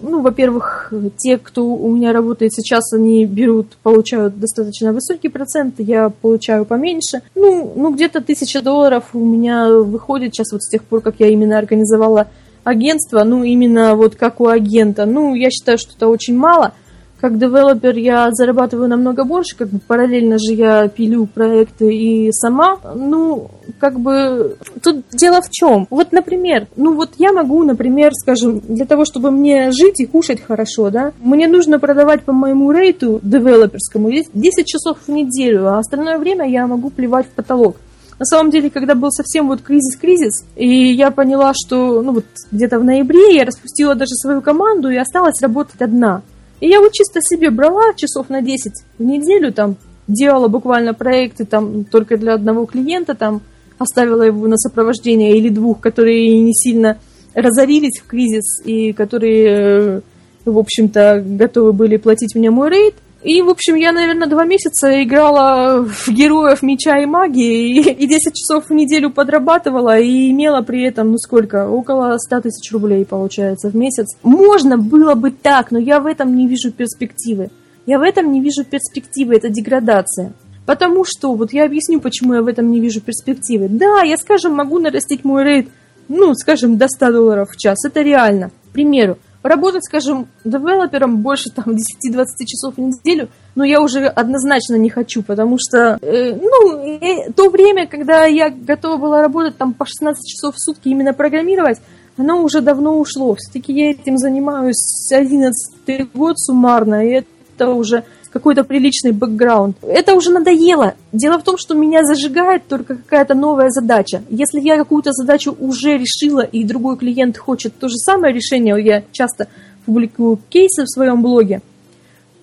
ну, 0.01 0.21
во-первых, 0.21 0.91
те, 1.17 1.37
кто 1.37 1.67
у 1.67 1.95
меня 1.95 2.11
работает 2.11 2.51
сейчас, 2.51 2.91
они 2.93 3.25
берут, 3.27 3.77
получают 3.83 4.39
достаточно 4.39 4.91
высокий 4.91 5.29
процент, 5.29 5.75
я 5.77 6.09
получаю 6.09 6.65
поменьше. 6.65 7.21
Ну, 7.35 7.73
ну 7.75 7.93
где-то 7.93 8.21
тысяча 8.21 8.63
долларов 8.63 9.03
у 9.13 9.23
меня 9.23 9.69
выходит 9.69 10.33
сейчас 10.33 10.51
вот 10.51 10.63
с 10.63 10.69
тех 10.69 10.83
пор, 10.83 11.01
как 11.01 11.15
я 11.19 11.27
именно 11.27 11.59
организовала 11.59 12.27
агентство, 12.63 13.23
ну, 13.23 13.43
именно 13.43 13.95
вот 13.95 14.15
как 14.15 14.41
у 14.41 14.47
агента. 14.47 15.05
Ну, 15.05 15.35
я 15.35 15.51
считаю, 15.51 15.77
что 15.77 15.91
это 15.95 16.07
очень 16.07 16.35
мало– 16.35 16.73
как 17.25 17.39
девелопер 17.39 17.97
я 17.97 18.29
зарабатываю 18.31 18.87
намного 18.87 19.23
больше, 19.23 19.57
как 19.57 19.69
бы 19.69 19.79
параллельно 19.79 20.37
же 20.37 20.53
я 20.53 20.87
пилю 20.87 21.25
проекты 21.25 21.91
и 21.91 22.31
сама. 22.31 22.77
Ну, 22.93 23.49
как 23.79 23.99
бы 23.99 24.57
тут 24.83 25.05
дело 25.09 25.41
в 25.41 25.49
чем? 25.49 25.87
Вот, 25.89 26.11
например, 26.11 26.67
ну 26.75 26.93
вот 26.93 27.13
я 27.17 27.33
могу, 27.33 27.63
например, 27.63 28.11
скажем, 28.13 28.59
для 28.59 28.85
того, 28.85 29.05
чтобы 29.05 29.31
мне 29.31 29.71
жить 29.71 30.01
и 30.01 30.05
кушать 30.05 30.39
хорошо, 30.39 30.91
да, 30.91 31.13
мне 31.19 31.47
нужно 31.47 31.79
продавать 31.79 32.21
по 32.21 32.31
моему 32.31 32.71
рейту 32.71 33.19
девелоперскому 33.23 34.11
10 34.11 34.67
часов 34.67 34.99
в 35.07 35.09
неделю, 35.09 35.67
а 35.67 35.79
остальное 35.79 36.19
время 36.19 36.47
я 36.47 36.67
могу 36.67 36.91
плевать 36.91 37.25
в 37.25 37.31
потолок. 37.31 37.77
На 38.19 38.25
самом 38.25 38.51
деле, 38.51 38.69
когда 38.69 38.93
был 38.93 39.09
совсем 39.09 39.47
вот 39.47 39.63
кризис-кризис, 39.63 40.45
и 40.55 40.93
я 40.93 41.09
поняла, 41.09 41.53
что, 41.55 42.03
ну 42.03 42.13
вот 42.13 42.25
где-то 42.51 42.77
в 42.79 42.83
ноябре 42.83 43.35
я 43.35 43.45
распустила 43.45 43.95
даже 43.95 44.11
свою 44.11 44.43
команду 44.43 44.89
и 44.89 44.95
осталась 44.95 45.41
работать 45.41 45.81
одна. 45.81 46.21
И 46.65 46.67
я 46.67 46.79
вот 46.79 46.93
чисто 46.93 47.19
себе 47.21 47.51
брала 47.51 47.93
часов 47.95 48.27
на 48.31 48.41
10 48.41 48.73
в 48.97 49.03
неделю, 49.03 49.53
там, 49.53 49.75
делала 50.07 50.47
буквально 50.47 50.95
проекты 50.95 51.45
там 51.45 51.83
только 51.83 52.17
для 52.17 52.33
одного 52.33 52.65
клиента, 52.65 53.13
там, 53.13 53.41
оставила 53.77 54.23
его 54.23 54.47
на 54.47 54.57
сопровождение 54.57 55.37
или 55.37 55.49
двух, 55.49 55.79
которые 55.79 56.39
не 56.41 56.55
сильно 56.55 56.97
разорились 57.35 57.99
в 57.99 58.07
кризис 58.07 58.65
и 58.65 58.93
которые, 58.93 60.01
в 60.43 60.57
общем-то, 60.57 61.23
готовы 61.23 61.71
были 61.71 61.97
платить 61.97 62.33
мне 62.33 62.49
мой 62.49 62.71
рейд. 62.71 62.95
И, 63.25 63.41
в 63.41 63.49
общем, 63.49 63.73
я, 63.73 63.91
наверное, 63.91 64.27
два 64.27 64.45
месяца 64.45 65.01
играла 65.01 65.83
в 65.83 66.09
героев 66.09 66.61
меча 66.61 66.99
и 66.99 67.07
магии, 67.07 67.79
и, 67.79 67.91
и 67.91 68.07
10 68.07 68.35
часов 68.35 68.69
в 68.69 68.73
неделю 68.73 69.09
подрабатывала, 69.09 69.97
и 69.97 70.29
имела 70.29 70.61
при 70.61 70.83
этом, 70.83 71.09
ну 71.09 71.17
сколько, 71.17 71.67
около 71.67 72.19
100 72.19 72.41
тысяч 72.41 72.71
рублей, 72.71 73.03
получается, 73.03 73.71
в 73.71 73.75
месяц. 73.75 74.15
Можно 74.21 74.77
было 74.77 75.15
бы 75.15 75.31
так, 75.31 75.71
но 75.71 75.79
я 75.79 75.99
в 75.99 76.05
этом 76.05 76.35
не 76.35 76.47
вижу 76.47 76.71
перспективы. 76.71 77.49
Я 77.87 77.97
в 77.97 78.03
этом 78.03 78.31
не 78.31 78.41
вижу 78.41 78.63
перспективы, 78.63 79.35
это 79.35 79.49
деградация. 79.49 80.33
Потому 80.67 81.03
что, 81.03 81.33
вот 81.33 81.51
я 81.51 81.65
объясню, 81.65 82.01
почему 82.01 82.35
я 82.35 82.43
в 82.43 82.47
этом 82.47 82.69
не 82.69 82.79
вижу 82.79 83.01
перспективы. 83.01 83.69
Да, 83.69 84.03
я, 84.03 84.17
скажем, 84.17 84.53
могу 84.53 84.77
нарастить 84.77 85.25
мой 85.25 85.43
рейд, 85.43 85.69
ну, 86.09 86.35
скажем, 86.35 86.77
до 86.77 86.87
100 86.87 87.11
долларов 87.11 87.49
в 87.49 87.57
час, 87.57 87.85
это 87.85 88.03
реально. 88.03 88.51
К 88.69 88.73
примеру, 88.73 89.17
Работать, 89.45 89.85
скажем, 89.85 90.27
девелопером 90.43 91.17
больше 91.17 91.51
там 91.51 91.65
10-20 91.75 92.25
часов 92.47 92.77
в 92.77 92.81
неделю, 92.81 93.29
но 93.53 93.63
я 93.63 93.79
уже 93.79 94.07
однозначно 94.07 94.73
не 94.73 94.89
хочу, 94.89 95.21
потому 95.21 95.59
что, 95.59 95.99
э, 96.01 96.33
ну, 96.33 96.97
э, 96.99 97.31
то 97.31 97.51
время, 97.51 97.85
когда 97.85 98.25
я 98.25 98.49
готова 98.49 98.97
была 98.97 99.21
работать 99.21 99.55
там 99.55 99.75
по 99.75 99.85
16 99.85 100.27
часов 100.27 100.55
в 100.55 100.59
сутки 100.59 100.87
именно 100.87 101.13
программировать, 101.13 101.77
оно 102.17 102.41
уже 102.41 102.61
давно 102.61 102.97
ушло. 102.97 103.35
Все-таки 103.35 103.71
я 103.71 103.91
этим 103.91 104.17
занимаюсь 104.17 105.11
11 105.11 106.11
год 106.11 106.39
суммарно, 106.39 107.05
и 107.05 107.21
это 107.55 107.69
уже 107.69 108.03
какой-то 108.35 108.65
приличный 108.65 109.13
бэкграунд. 109.13 109.77
Это 109.81 110.13
уже 110.13 110.29
надоело. 110.29 110.95
Дело 111.13 111.39
в 111.39 111.43
том, 111.43 111.57
что 111.57 111.73
меня 111.73 112.03
зажигает 112.03 112.67
только 112.67 112.97
какая-то 112.97 113.33
новая 113.33 113.69
задача. 113.69 114.23
Если 114.29 114.59
я 114.59 114.75
какую-то 114.75 115.13
задачу 115.13 115.55
уже 115.57 115.97
решила, 115.97 116.41
и 116.41 116.65
другой 116.65 116.97
клиент 116.97 117.37
хочет 117.37 117.79
то 117.79 117.87
же 117.87 117.95
самое 117.95 118.33
решение, 118.33 118.75
я 118.83 119.03
часто 119.13 119.47
публикую 119.85 120.37
кейсы 120.49 120.83
в 120.83 120.89
своем 120.89 121.21
блоге, 121.21 121.61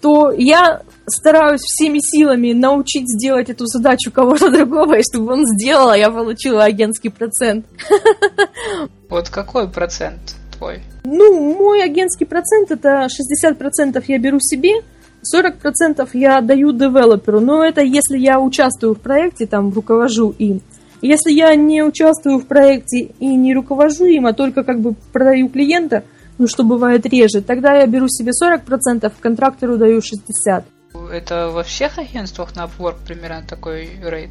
то 0.01 0.33
я 0.33 0.81
стараюсь 1.07 1.61
всеми 1.61 1.99
силами 1.99 2.55
научить 2.55 3.07
сделать 3.07 3.51
эту 3.51 3.67
задачу 3.67 4.11
кого-то 4.11 4.51
другого, 4.51 4.95
и 4.95 5.03
чтобы 5.03 5.35
он 5.35 5.47
сделал, 5.47 5.91
а 5.91 5.99
я 5.99 6.11
получила 6.11 6.65
агентский 6.65 7.11
процент. 7.11 7.67
Вот 9.11 9.29
какой 9.29 9.69
процент 9.69 10.37
твой? 10.57 10.81
Ну, 11.05 11.55
мой 11.55 11.85
агентский 11.85 12.25
процент 12.25 12.71
это 12.71 13.09
60% 13.09 14.03
я 14.09 14.19
беру 14.19 14.39
себе, 14.41 14.77
40% 15.23 16.09
я 16.15 16.41
даю 16.41 16.73
девелоперу, 16.73 17.41
но 17.41 17.65
это 17.65 17.81
если 17.81 18.19
я 18.19 18.41
участвую 18.41 18.95
в 18.95 19.01
проекте, 19.01 19.47
там, 19.47 19.73
руковожу 19.73 20.35
им. 20.39 20.61
Если 21.01 21.33
я 21.33 21.55
не 21.57 21.83
участвую 21.83 22.39
в 22.39 22.47
проекте 22.47 23.11
и 23.19 23.27
не 23.27 23.55
руковожу 23.55 24.05
им, 24.05 24.27
а 24.27 24.33
только 24.33 24.63
как 24.63 24.81
бы 24.81 24.95
продаю 25.13 25.49
клиента, 25.49 26.05
ну 26.39 26.47
что 26.47 26.63
бывает 26.65 27.07
реже, 27.07 27.41
тогда 27.43 27.75
я 27.75 27.87
беру 27.87 28.07
себе 28.09 28.31
40%, 28.31 29.13
контрактору 29.21 29.77
даю 29.77 29.99
60%. 29.99 30.65
Это 31.13 31.49
во 31.49 31.63
всех 31.63 31.99
агентствах 31.99 32.55
на 32.55 32.69
примерно 33.07 33.43
такой 33.49 33.91
рейд? 34.05 34.31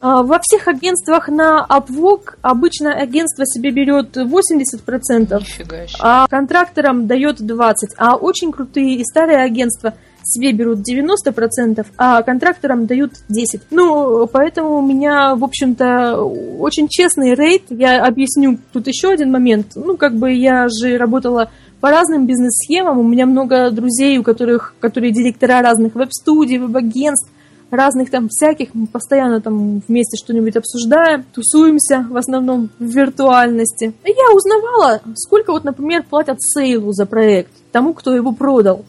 А, 0.00 0.22
во 0.22 0.38
всех 0.40 0.68
агентствах 0.68 1.28
на 1.28 1.66
Upwork 1.68 2.36
обычно 2.40 2.94
агентство 2.94 3.44
себе 3.44 3.70
берет 3.70 4.16
80%, 4.16 5.40
Нифига 5.40 5.86
себе. 5.86 5.98
а 6.00 6.26
контракторам 6.28 7.06
дает 7.06 7.40
20%. 7.40 7.74
А 7.96 8.14
очень 8.16 8.52
крутые 8.52 8.96
и 8.96 9.04
старые 9.04 9.38
агентства 9.38 9.94
себе 10.22 10.52
берут 10.52 10.80
90%, 10.80 11.84
а 11.96 12.22
контракторам 12.22 12.86
дают 12.86 13.12
10%. 13.28 13.62
Ну, 13.70 14.26
поэтому 14.26 14.78
у 14.78 14.82
меня, 14.82 15.34
в 15.34 15.42
общем-то, 15.42 16.16
очень 16.22 16.86
честный 16.88 17.34
рейд. 17.34 17.64
Я 17.70 18.04
объясню 18.04 18.58
тут 18.72 18.86
еще 18.86 19.10
один 19.10 19.32
момент. 19.32 19.72
Ну, 19.74 19.96
как 19.96 20.14
бы 20.14 20.32
я 20.32 20.68
же 20.68 20.96
работала 20.96 21.50
по 21.80 21.90
разным 21.90 22.26
бизнес-схемам. 22.26 22.98
У 22.98 23.04
меня 23.04 23.26
много 23.26 23.70
друзей, 23.70 24.18
у 24.18 24.22
которых, 24.22 24.74
которые 24.80 25.12
директора 25.12 25.62
разных 25.62 25.94
веб-студий, 25.94 26.58
веб-агентств 26.58 27.30
разных 27.70 28.10
там 28.10 28.28
всяких, 28.28 28.74
мы 28.74 28.86
постоянно 28.86 29.40
там 29.40 29.82
вместе 29.86 30.16
что-нибудь 30.16 30.56
обсуждаем, 30.56 31.24
тусуемся 31.34 32.06
в 32.08 32.16
основном 32.16 32.70
в 32.78 32.84
виртуальности. 32.84 33.92
И 34.04 34.10
я 34.10 34.34
узнавала, 34.34 35.00
сколько 35.14 35.52
вот, 35.52 35.64
например, 35.64 36.04
платят 36.08 36.40
сейлу 36.40 36.92
за 36.92 37.06
проект, 37.06 37.50
тому, 37.72 37.94
кто 37.94 38.14
его 38.14 38.32
продал. 38.32 38.84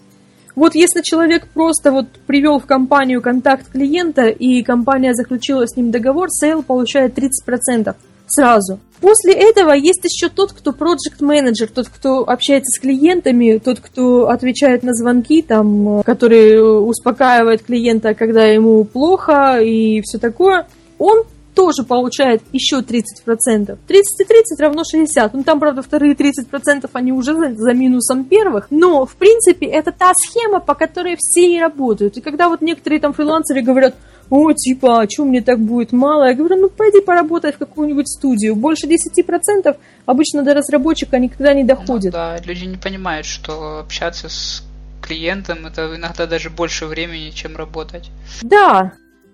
Вот 0.56 0.76
если 0.76 1.02
человек 1.02 1.48
просто 1.54 1.92
вот 1.92 2.08
привел 2.28 2.60
в 2.60 2.66
компанию 2.66 3.22
контакт 3.22 3.72
клиента, 3.72 4.28
и 4.28 4.62
компания 4.62 5.14
заключила 5.14 5.66
с 5.66 5.78
ним 5.78 5.92
договор, 5.92 6.30
сейл 6.30 6.64
получает 6.64 7.18
30% 7.18 7.96
сразу. 8.30 8.80
После 9.02 9.34
этого 9.34 9.72
есть 9.72 10.04
еще 10.04 10.30
тот, 10.30 10.52
кто 10.52 10.72
project 10.72 11.22
менеджер 11.22 11.70
тот, 11.70 11.88
кто 11.88 12.30
общается 12.30 12.70
с 12.70 12.82
клиентами, 12.82 13.58
тот, 13.58 13.80
кто 13.80 14.30
отвечает 14.30 14.84
на 14.84 14.94
звонки, 14.94 15.42
там, 15.42 16.04
который 16.04 16.60
успокаивает 16.86 17.64
клиента, 17.64 18.14
когда 18.14 18.46
ему 18.46 18.84
плохо 18.84 19.60
и 19.62 20.02
все 20.02 20.18
такое. 20.18 20.68
Он 20.98 21.24
тоже 21.60 21.84
получает 21.84 22.42
еще 22.54 22.78
30%. 22.78 22.86
30 23.26 24.22
и 24.22 24.24
30 24.24 24.60
равно 24.60 24.84
60. 24.90 25.34
Ну, 25.34 25.44
там, 25.44 25.60
правда, 25.60 25.82
вторые 25.82 26.14
30% 26.14 26.90
они 26.94 27.12
уже 27.12 27.34
за, 27.34 27.54
за 27.54 27.74
минусом 27.74 28.24
первых. 28.24 28.68
Но, 28.70 29.06
в 29.06 29.16
принципе, 29.16 29.66
это 29.66 29.92
та 29.92 30.14
схема, 30.16 30.62
по 30.62 30.74
которой 30.74 31.18
все 31.20 31.54
и 31.54 31.60
работают. 31.60 32.16
И 32.16 32.22
когда 32.22 32.48
вот 32.48 32.62
некоторые 32.62 33.02
там 33.02 33.12
фрилансеры 33.12 33.62
говорят, 33.62 33.96
о, 34.30 34.54
типа, 34.54 35.02
а 35.02 35.10
что 35.10 35.26
мне 35.26 35.42
так 35.42 35.60
будет 35.60 35.92
мало? 35.92 36.28
Я 36.28 36.34
говорю, 36.34 36.56
ну 36.58 36.70
пойди 36.70 37.02
поработай 37.02 37.52
в 37.52 37.58
какую-нибудь 37.58 38.08
студию. 38.08 38.56
Больше 38.56 38.88
10% 38.88 39.76
обычно 40.06 40.44
до 40.44 40.54
разработчика 40.54 41.18
никогда 41.18 41.54
не 41.54 41.64
доходит. 41.64 42.14
Ну, 42.14 42.20
да, 42.20 42.38
люди 42.46 42.66
не 42.66 42.78
понимают, 42.78 43.26
что 43.26 43.80
общаться 43.80 44.30
с 44.30 44.64
клиентом 45.02 45.66
это 45.66 45.96
иногда 45.96 46.28
даже 46.28 46.50
больше 46.50 46.86
времени, 46.86 47.32
чем 47.32 47.58
работать. 47.58 48.12
Да. 48.42 48.94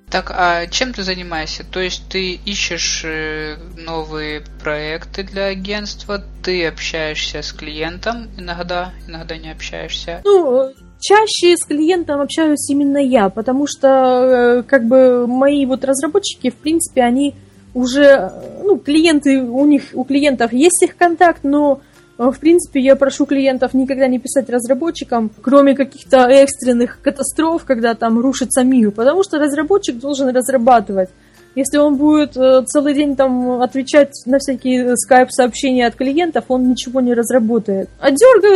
Так, 0.09 0.31
а 0.31 0.67
чем 0.67 0.93
ты 0.93 1.03
занимаешься? 1.03 1.63
То 1.63 1.79
есть 1.79 2.07
ты 2.09 2.33
ищешь 2.33 3.01
э, 3.03 3.57
новые 3.75 4.43
проекты 4.63 5.23
для 5.23 5.47
агентства, 5.47 6.23
ты 6.43 6.67
общаешься 6.67 7.41
с 7.41 7.51
клиентом 7.51 8.29
иногда, 8.37 8.93
иногда 9.07 9.35
не 9.35 9.51
общаешься. 9.51 10.21
Ну, 10.23 10.73
чаще 11.05 11.55
с 11.55 11.63
клиентом 11.63 12.19
общаюсь 12.19 12.67
именно 12.69 12.97
я, 12.97 13.29
потому 13.29 13.67
что 13.67 13.87
э, 13.87 14.63
как 14.63 14.85
бы 14.85 15.27
мои 15.27 15.65
вот 15.67 15.85
разработчики, 15.85 16.49
в 16.49 16.55
принципе, 16.55 17.03
они 17.03 17.35
уже, 17.75 18.31
ну, 18.63 18.77
клиенты, 18.79 19.43
у 19.43 19.65
них, 19.65 19.83
у 19.93 20.03
клиентов 20.03 20.51
есть 20.51 20.81
их 20.81 20.97
контакт, 20.97 21.43
но 21.43 21.81
э, 22.17 22.31
в 22.31 22.39
принципе, 22.39 22.79
я 22.79 22.95
прошу 22.95 23.27
клиентов 23.27 23.75
никогда 23.75 24.07
не 24.07 24.17
писать 24.17 24.49
разработчикам, 24.49 25.29
кроме 25.43 25.75
каких-то 25.75 26.27
экстренных 26.27 26.99
катастроф, 27.03 27.65
когда 27.65 27.93
там 27.93 28.19
рушится 28.19 28.63
мир, 28.63 28.89
потому 28.89 29.23
что 29.23 29.37
разработчик 29.37 29.99
должен 29.99 30.35
разрабатывать. 30.35 31.09
Если 31.55 31.77
он 31.77 31.95
будет 31.95 32.35
э, 32.35 32.63
целый 32.65 32.93
день 32.93 33.15
там 33.15 33.61
отвечать 33.61 34.11
на 34.25 34.39
всякие 34.39 34.95
скайп-сообщения 34.97 35.87
от 35.87 35.95
клиентов, 35.95 36.45
он 36.49 36.69
ничего 36.69 37.01
не 37.01 37.13
разработает. 37.13 37.89
А 37.99 38.11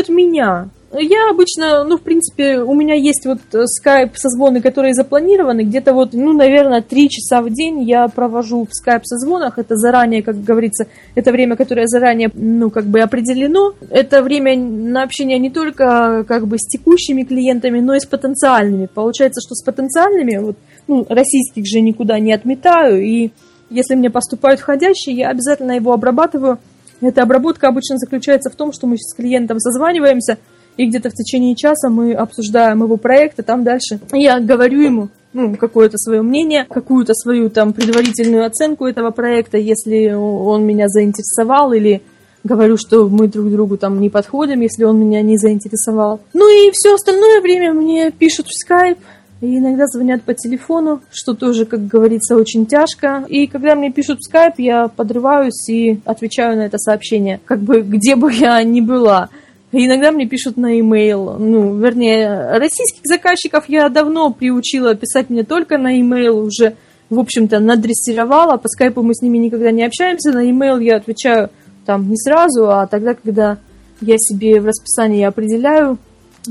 меня. 0.10 0.70
Я 0.92 1.30
обычно, 1.30 1.84
ну, 1.84 1.98
в 1.98 2.02
принципе, 2.02 2.60
у 2.60 2.74
меня 2.74 2.96
есть 2.96 3.26
вот 3.26 3.40
скайп 3.66 4.18
созвоны, 4.18 4.60
которые 4.60 4.96
запланированы, 4.96 5.62
где-то 5.62 5.94
вот, 5.94 6.14
ну, 6.14 6.34
наверное, 6.34 6.82
три 6.82 7.10
часа 7.10 7.44
в 7.44 7.52
день 7.52 7.84
я 7.84 8.08
провожу 8.08 8.66
в 8.66 8.74
скайп 8.74 9.06
созвонах, 9.06 9.60
это 9.60 9.76
заранее, 9.76 10.24
как 10.24 10.44
говорится, 10.44 10.88
это 11.14 11.32
время, 11.32 11.56
которое 11.56 11.86
заранее, 11.86 12.32
ну, 12.34 12.72
как 12.72 12.86
бы 12.86 13.02
определено, 13.02 13.74
это 13.92 14.24
время 14.24 14.58
на 14.58 15.04
общение 15.04 15.38
не 15.38 15.52
только, 15.52 16.26
как 16.28 16.48
бы, 16.48 16.58
с 16.58 16.68
текущими 16.68 17.22
клиентами, 17.24 17.80
но 17.82 17.94
и 17.94 18.00
с 18.00 18.06
потенциальными. 18.08 18.88
Получается, 18.92 19.42
что 19.46 19.54
с 19.54 19.64
потенциальными, 19.64 20.38
вот, 20.38 20.58
ну, 20.90 21.06
российских 21.08 21.66
же 21.68 21.82
никуда 21.82 22.20
не 22.20 22.34
отметаю, 22.34 23.02
и 23.02 23.30
если 23.70 23.94
мне 23.94 24.10
поступают 24.10 24.60
входящие, 24.60 25.16
я 25.16 25.30
обязательно 25.30 25.74
его 25.74 25.94
обрабатываю. 25.94 26.58
Эта 27.00 27.22
обработка 27.22 27.68
обычно 27.68 27.98
заключается 27.98 28.50
в 28.50 28.56
том, 28.56 28.74
что 28.74 28.88
мы 28.88 28.98
с 28.98 29.14
клиентом 29.16 29.60
созваниваемся, 29.60 30.40
и 30.78 30.88
где-то 30.88 31.12
в 31.12 31.14
течение 31.14 31.56
часа 31.56 31.90
мы 31.90 32.14
обсуждаем 32.14 32.82
его 32.84 32.98
проект, 32.98 33.40
и 33.40 33.44
там 33.44 33.64
дальше 33.64 34.00
я 34.12 34.40
говорю 34.40 34.82
ему, 34.82 35.10
ну, 35.32 35.56
какое-то 35.56 35.98
свое 35.98 36.24
мнение, 36.24 36.66
какую-то 36.68 37.14
свою 37.14 37.52
там 37.52 37.74
предварительную 37.74 38.46
оценку 38.46 38.88
этого 38.88 39.12
проекта, 39.12 39.58
если 39.58 40.12
он 40.12 40.66
меня 40.66 40.88
заинтересовал, 40.88 41.72
или 41.72 42.02
говорю, 42.44 42.78
что 42.78 43.08
мы 43.08 43.28
друг 43.28 43.52
другу 43.52 43.78
там 43.78 44.00
не 44.02 44.10
подходим, 44.10 44.62
если 44.62 44.86
он 44.86 45.00
меня 45.00 45.22
не 45.22 45.38
заинтересовал. 45.38 46.22
Ну 46.34 46.50
и 46.50 46.72
все 46.74 46.96
остальное 46.96 47.42
время 47.42 47.74
мне 47.74 48.10
пишут 48.10 48.48
в 48.48 48.54
скайп, 48.54 48.98
и 49.42 49.58
иногда 49.58 49.88
звонят 49.88 50.24
по 50.24 50.34
телефону, 50.34 51.02
что 51.12 51.34
тоже, 51.34 51.66
как 51.66 51.88
говорится, 51.88 52.36
очень 52.36 52.66
тяжко. 52.66 53.24
И 53.30 53.48
когда 53.48 53.76
мне 53.76 53.92
пишут 53.92 54.20
в 54.20 54.24
скайп, 54.24 54.56
я 54.58 54.90
подрываюсь 54.90 55.70
и 55.70 56.00
отвечаю 56.04 56.58
на 56.58 56.62
это 56.64 56.78
сообщение, 56.78 57.40
как 57.46 57.60
бы 57.60 57.82
где 57.82 58.16
бы 58.16 58.34
я 58.34 58.62
ни 58.64 58.82
была. 58.82 59.30
Иногда 59.72 60.12
мне 60.12 60.28
пишут 60.28 60.58
на 60.58 60.78
e-mail. 60.78 61.38
Ну, 61.38 61.76
вернее, 61.78 62.58
российских 62.58 63.02
заказчиков 63.04 63.70
я 63.70 63.88
давно 63.90 64.34
приучила 64.34 64.96
писать 64.96 65.30
мне 65.30 65.44
только 65.44 65.78
на 65.78 65.98
e-mail, 65.98 66.42
уже, 66.42 66.76
в 67.10 67.20
общем-то, 67.20 67.60
надрессировала. 67.60 68.58
По 68.58 68.68
скайпу 68.68 69.04
мы 69.04 69.14
с 69.14 69.22
ними 69.22 69.38
никогда 69.38 69.72
не 69.72 69.86
общаемся. 69.86 70.32
На 70.32 70.44
e-mail 70.44 70.84
я 70.84 70.98
отвечаю 70.98 71.50
там 71.86 72.10
не 72.10 72.18
сразу, 72.18 72.70
а 72.72 72.88
тогда, 72.88 73.14
когда 73.14 73.58
я 74.02 74.16
себе 74.18 74.60
в 74.60 74.66
расписании 74.66 75.24
определяю 75.24 75.98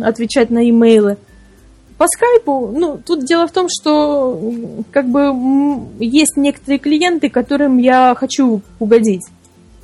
отвечать 0.01 0.51
на 0.51 0.61
e-mail. 0.61 1.16
По 1.99 2.07
скайпу, 2.07 2.72
ну, 2.72 2.96
тут 3.05 3.24
дело 3.24 3.49
в 3.49 3.53
том, 3.53 3.66
что 3.68 4.40
как 4.92 5.09
бы 5.09 5.34
есть 5.99 6.36
некоторые 6.36 6.78
клиенты, 6.78 7.28
которым 7.28 7.78
я 7.78 8.14
хочу 8.16 8.62
угодить. 8.78 9.26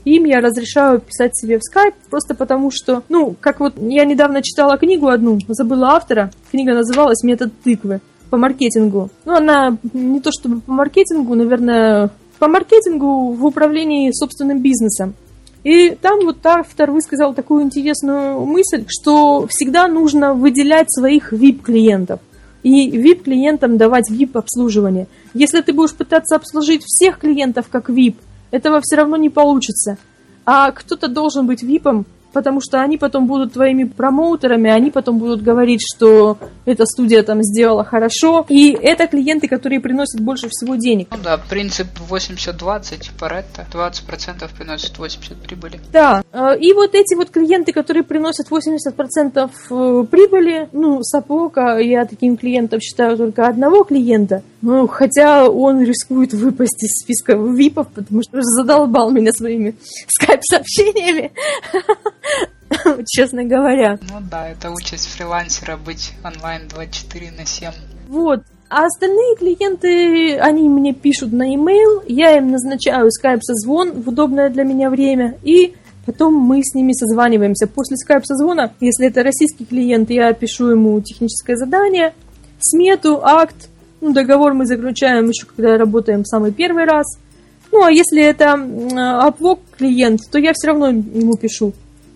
Им 0.05 0.25
я 0.25 0.41
разрешаю 0.41 1.01
писать 1.01 1.37
себе 1.37 1.59
в 1.59 1.63
скайп, 1.63 1.95
просто 2.11 2.37
потому 2.37 2.71
что, 2.71 3.03
ну, 3.09 3.35
как 3.41 3.59
вот 3.59 3.75
я 3.79 4.05
недавно 4.05 4.43
читала 4.43 4.79
книгу 4.79 5.09
одну, 5.09 5.39
забыла 5.49 5.95
автора, 5.95 6.31
книга 6.53 6.75
называлась 6.75 7.25
«Метод 7.25 7.53
тыквы» 7.65 8.01
по 8.31 8.37
маркетингу. 8.37 9.11
Ну, 9.25 9.35
она 9.35 9.77
не 9.93 10.21
то 10.21 10.31
чтобы 10.31 10.61
по 10.61 10.71
маркетингу, 10.71 11.35
наверное, 11.35 12.11
по 12.39 12.47
маркетингу 12.47 13.33
в 13.33 13.45
управлении 13.45 14.13
собственным 14.13 14.61
бизнесом. 14.61 15.15
И 15.65 15.95
там 15.95 16.21
вот 16.25 16.45
автор 16.45 16.91
высказал 16.91 17.33
такую 17.33 17.65
интересную 17.65 18.45
мысль, 18.45 18.85
что 18.87 19.47
всегда 19.49 19.89
нужно 19.89 20.35
выделять 20.35 20.93
своих 20.93 21.33
VIP-клиентов 21.33 22.21
и 22.63 22.91
VIP-клиентам 22.91 23.79
давать 23.79 24.11
VIP-обслуживание. 24.11 25.07
Если 25.33 25.63
ты 25.63 25.73
будешь 25.73 25.95
пытаться 25.95 26.37
обслужить 26.37 26.83
всех 26.85 27.19
клиентов 27.19 27.67
как 27.71 27.89
VIP, 27.89 28.17
этого 28.51 28.81
все 28.83 28.97
равно 28.97 29.17
не 29.17 29.31
получится. 29.31 29.97
А 30.45 30.71
кто-то 30.71 31.09
должен 31.09 31.47
быть 31.47 31.63
ВИПом, 31.63 32.05
потому 32.35 32.61
что 32.61 32.83
они 32.83 32.99
потом 32.99 33.27
будут 33.27 33.55
твоими 33.55 33.85
промоутерами, 33.85 34.71
они 34.71 34.91
потом 34.91 35.19
будут 35.19 35.43
говорить, 35.43 35.81
что 35.83 36.37
эта 36.67 36.85
студия 36.85 37.23
там 37.23 37.43
сделала 37.43 37.85
хорошо. 37.85 38.45
И 38.49 38.73
это 38.73 39.07
клиенты, 39.07 39.49
которые 39.49 39.81
приносят 39.81 40.21
больше 40.21 40.49
всего 40.51 40.75
денег. 40.75 41.09
Ну 41.11 41.19
да, 41.23 41.39
принцип 41.39 41.87
80-20, 42.11 43.11
Паретто, 43.19 43.67
20% 43.73 44.51
приносят 44.57 44.99
80 44.99 45.37
прибыли. 45.37 45.81
Да, 45.93 46.23
э, 46.33 46.59
и 46.59 46.73
вот 46.73 46.95
эти 46.95 47.15
вот 47.15 47.31
клиенты, 47.31 47.73
которые 47.73 48.03
приносят 48.03 48.51
80% 48.51 49.51
э, 49.71 50.07
прибыли, 50.11 50.69
ну, 50.73 51.03
Сапока, 51.03 51.79
я 51.79 52.05
таким 52.05 52.37
клиентом 52.37 52.81
считаю 52.81 53.17
только 53.17 53.47
одного 53.47 53.85
клиента, 53.85 54.43
ну, 54.61 54.89
хотя 54.89 55.49
он 55.49 55.83
рискует 55.83 56.33
выпасть 56.33 56.83
из 56.83 57.03
списка 57.03 57.35
ВИПов, 57.35 57.89
потому 57.95 58.23
что 58.23 58.39
задолбал 58.41 59.11
меня 59.11 59.31
своими 59.33 59.77
скайп-сообщениями. 60.09 61.33
честно 63.07 63.45
говоря. 63.45 63.99
Ну 64.03 64.21
да, 64.31 64.49
это 64.49 64.71
участь 64.71 65.09
фрилансера 65.09 65.77
быть 65.77 66.13
онлайн 66.25 66.69
24 66.69 67.31
на 67.33 67.47
7. 67.47 67.71
Вот. 68.09 68.41
А 68.69 68.87
остальные 68.87 69.37
клиенты, 69.37 70.39
они 70.39 70.69
мне 70.69 70.95
пишут 70.95 71.33
на 71.33 71.45
e-mail, 71.45 72.03
я 72.09 72.37
им 72.37 72.51
назначаю 72.51 73.11
скайп-созвон 73.11 74.03
в 74.03 74.09
удобное 74.09 74.51
для 74.51 74.65
меня 74.65 74.91
время, 74.91 75.37
и 75.45 75.75
потом 76.07 76.35
мы 76.35 76.63
с 76.65 76.75
ними 76.75 76.93
созваниваемся. 76.93 77.67
После 77.67 77.97
скайп-созвона, 77.97 78.73
если 78.81 79.07
это 79.07 79.23
российский 79.23 79.65
клиент, 79.65 80.11
я 80.11 80.33
пишу 80.33 80.71
ему 80.71 81.01
техническое 81.03 81.57
задание, 81.57 82.15
смету, 82.59 83.21
акт, 83.23 83.69
ну, 84.01 84.13
договор 84.13 84.55
мы 84.55 84.67
заключаем 84.67 85.29
еще, 85.29 85.47
когда 85.47 85.79
работаем 85.79 86.25
в 86.25 86.27
самый 86.27 86.51
первый 86.53 86.85
раз. 86.85 87.07
Ну, 87.71 87.85
а 87.85 87.93
если 87.93 88.23
это 88.23 88.55
Upwork 88.55 89.61
клиент, 89.77 90.21
то 90.31 90.39
я 90.39 90.53
все 90.53 90.69
равно 90.69 90.89
ему 90.89 91.37
пишу 91.37 91.75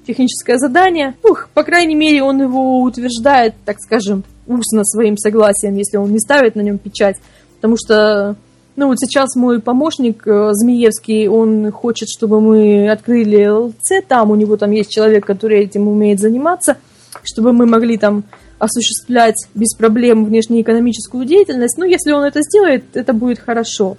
техническое 0.08 0.56
задание. 0.56 1.14
Ух, 1.22 1.48
по 1.52 1.62
крайней 1.62 1.94
мере, 1.94 2.22
он 2.22 2.40
его 2.40 2.80
утверждает, 2.80 3.54
так 3.66 3.76
скажем, 3.78 4.24
устно 4.46 4.82
своим 4.84 5.18
согласием, 5.18 5.76
если 5.76 5.98
он 5.98 6.10
не 6.10 6.18
ставит 6.18 6.56
на 6.56 6.62
нем 6.62 6.78
печать. 6.78 7.16
Потому 7.56 7.76
что, 7.76 8.34
ну 8.74 8.88
вот 8.88 8.98
сейчас 8.98 9.36
мой 9.36 9.60
помощник 9.60 10.26
э, 10.26 10.48
Змеевский, 10.52 11.28
он 11.28 11.70
хочет, 11.70 12.08
чтобы 12.08 12.40
мы 12.40 12.90
открыли 12.90 13.46
ЛЦ, 13.46 14.06
там 14.08 14.30
у 14.30 14.34
него 14.34 14.56
там 14.56 14.70
есть 14.70 14.90
человек, 14.90 15.26
который 15.26 15.60
этим 15.60 15.86
умеет 15.88 16.20
заниматься, 16.20 16.78
чтобы 17.22 17.52
мы 17.52 17.66
могли 17.66 17.98
там 17.98 18.24
осуществлять 18.58 19.36
без 19.54 19.74
проблем 19.74 20.24
внешнеэкономическую 20.24 21.26
деятельность. 21.26 21.76
Ну, 21.76 21.84
если 21.84 22.12
он 22.12 22.24
это 22.24 22.40
сделает, 22.40 22.84
это 22.94 23.12
будет 23.12 23.38
хорошо. 23.38 23.98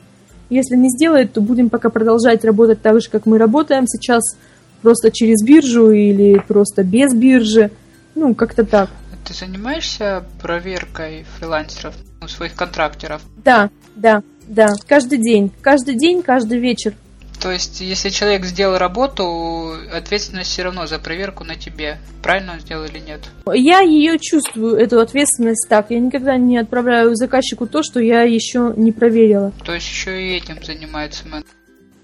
Если 0.49 0.75
не 0.75 0.89
сделает, 0.89 1.33
то 1.33 1.41
будем 1.41 1.69
пока 1.69 1.89
продолжать 1.89 2.43
работать 2.43 2.81
так 2.81 2.99
же, 2.99 3.09
как 3.11 3.27
мы 3.27 3.37
работаем 3.37 3.85
сейчас– 3.85 4.23
просто 4.81 5.11
через 5.11 5.43
биржу 5.43 5.91
или 5.91 6.39
просто 6.47 6.83
без 6.83 7.13
биржи. 7.13 7.71
Ну, 8.15 8.35
как-то 8.35 8.63
так. 8.63 8.89
Ты 9.25 9.33
занимаешься 9.33 10.25
проверкой 10.41 11.25
фрилансеров, 11.37 11.95
ну, 12.21 12.27
своих 12.27 12.55
контрактеров? 12.55 13.21
Да, 13.43 13.69
да, 13.95 14.23
да. 14.47 14.69
Каждый 14.87 15.19
день. 15.19 15.51
Каждый 15.61 15.95
день, 15.95 16.23
каждый 16.23 16.59
вечер. 16.59 16.93
То 17.39 17.51
есть, 17.51 17.79
если 17.79 18.09
человек 18.09 18.43
сделал 18.43 18.77
работу, 18.77 19.73
ответственность 19.93 20.51
все 20.51 20.63
равно 20.63 20.87
за 20.87 20.99
проверку 20.99 21.45
на 21.45 21.55
тебе. 21.55 21.97
Правильно 22.21 22.53
он 22.53 22.59
сделал 22.59 22.83
или 22.83 22.99
нет? 22.99 23.21
Я 23.53 23.79
ее 23.79 24.19
чувствую, 24.19 24.75
эту 24.75 24.99
ответственность 24.99 25.65
так. 25.69 25.89
Я 25.89 25.99
никогда 25.99 26.35
не 26.35 26.57
отправляю 26.57 27.15
заказчику 27.15 27.65
то, 27.65 27.81
что 27.81 28.01
я 28.01 28.23
еще 28.23 28.73
не 28.75 28.91
проверила. 28.91 29.53
То 29.63 29.73
есть 29.73 29.87
еще 29.87 30.21
и 30.21 30.35
этим 30.35 30.61
занимается 30.61 31.27
менеджер. 31.27 31.58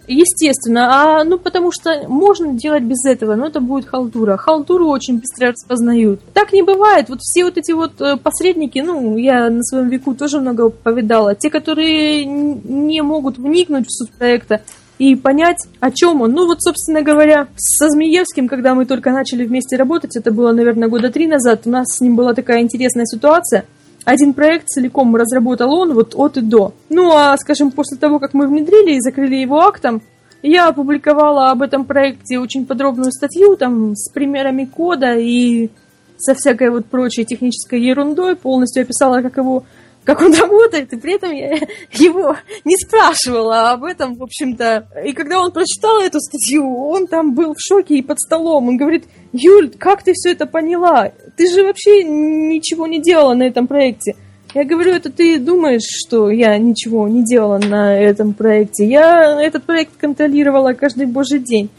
Естественно, 0.07 1.19
а, 1.19 1.23
ну 1.23 1.37
потому 1.37 1.71
что 1.71 2.07
можно 2.07 2.53
делать 2.53 2.83
без 2.83 3.05
этого, 3.05 3.35
но 3.35 3.47
это 3.47 3.59
будет 3.59 3.87
халтура. 3.87 4.37
Халтуру 4.37 4.87
очень 4.87 5.19
быстро 5.19 5.51
распознают. 5.51 6.21
Так 6.33 6.53
не 6.53 6.61
бывает. 6.61 7.09
Вот 7.09 7.19
все 7.21 7.45
вот 7.45 7.57
эти 7.57 7.71
вот 7.71 7.99
э, 8.01 8.17
посредники, 8.17 8.79
ну, 8.79 9.17
я 9.17 9.49
на 9.49 9.63
своем 9.63 9.89
веку 9.89 10.13
тоже 10.13 10.39
много 10.39 10.69
повидала. 10.69 11.35
Те, 11.35 11.49
которые 11.49 12.25
не 12.25 13.01
могут 13.01 13.37
вникнуть 13.37 13.87
в 13.87 13.91
суть 13.91 14.11
проекта 14.13 14.61
и 14.97 15.15
понять, 15.15 15.57
о 15.79 15.91
чем 15.91 16.21
он. 16.21 16.31
Ну 16.31 16.45
вот, 16.45 16.61
собственно 16.61 17.01
говоря, 17.01 17.47
со 17.57 17.89
Змеевским, 17.89 18.47
когда 18.47 18.75
мы 18.75 18.85
только 18.85 19.11
начали 19.11 19.45
вместе 19.45 19.75
работать, 19.75 20.15
это 20.15 20.31
было, 20.31 20.51
наверное, 20.51 20.87
года 20.87 21.11
три 21.11 21.27
назад, 21.27 21.61
у 21.65 21.69
нас 21.69 21.87
с 21.89 22.01
ним 22.01 22.15
была 22.15 22.33
такая 22.33 22.61
интересная 22.61 23.05
ситуация– 23.05 23.65
один 24.05 24.33
проект 24.33 24.67
целиком 24.67 25.15
разработал 25.15 25.73
он 25.73 25.93
вот 25.93 26.13
от 26.15 26.37
и 26.37 26.41
до. 26.41 26.73
Ну, 26.89 27.11
а, 27.15 27.35
скажем, 27.37 27.71
после 27.71 27.97
того, 27.97 28.19
как 28.19 28.33
мы 28.33 28.47
внедрили 28.47 28.95
и 28.95 29.01
закрыли 29.01 29.35
его 29.35 29.61
актом, 29.61 30.01
я 30.43 30.67
опубликовала 30.67 31.49
об 31.49 31.63
этом 31.63 31.85
проекте 31.85 32.37
очень 32.37 32.67
подробную 32.67 33.11
статью, 33.11 33.57
там, 33.57 33.95
с 33.95 34.11
примерами 34.11 34.65
кода 34.65 35.15
и 35.17 35.69
со 36.17 36.35
всякой 36.35 36.69
вот 36.69 36.85
прочей 36.85 37.25
технической 37.25 37.81
ерундой, 37.81 38.35
полностью 38.35 38.83
описала, 38.83 39.21
как 39.21 39.37
его 39.37 39.65
как 40.05 40.21
он 40.21 40.33
работает, 40.33 40.93
и 40.93 40.97
при 40.97 41.15
этом 41.15 41.31
я 41.31 41.57
его 41.91 42.37
не 42.63 42.77
спрашивала 42.77 43.71
об 43.71 43.83
этом, 43.83 44.15
в 44.15 44.23
общем-то. 44.23 44.87
И 45.05 45.13
когда 45.13 45.41
он 45.41 45.51
прочитал 45.51 45.99
эту 45.99 46.19
статью, 46.21 46.87
он 46.87 47.07
там 47.07 47.33
был 47.33 47.53
в 47.53 47.59
шоке 47.59 47.97
и 47.97 48.01
под 48.03 48.19
столом. 48.19 48.69
Он 48.69 48.77
говорит, 48.77 49.05
Юль, 49.33 49.71
как 49.77 50.03
ты 50.03 50.13
все 50.13 50.31
это 50.31 50.45
поняла? 50.45 51.11
Ты 51.35 51.49
же 51.51 51.63
вообще 51.63 52.03
ничего 52.03 52.87
не 52.87 53.01
делала 53.01 53.33
на 53.33 53.43
этом 53.43 53.67
проекте. 53.67 54.15
Я 54.53 54.63
говорю, 54.63 54.93
это 54.93 55.11
ты 55.11 55.37
думаешь, 55.37 55.83
что 55.83 56.29
я 56.29 56.57
ничего 56.57 57.07
не 57.09 57.25
делала 57.25 57.57
на 57.57 57.99
этом 57.99 58.33
проекте. 58.33 58.85
Я 58.85 59.41
этот 59.41 59.63
проект 59.63 59.97
контролировала 59.97 60.73
каждый 60.73 61.07
божий 61.07 61.39
день. 61.39 61.69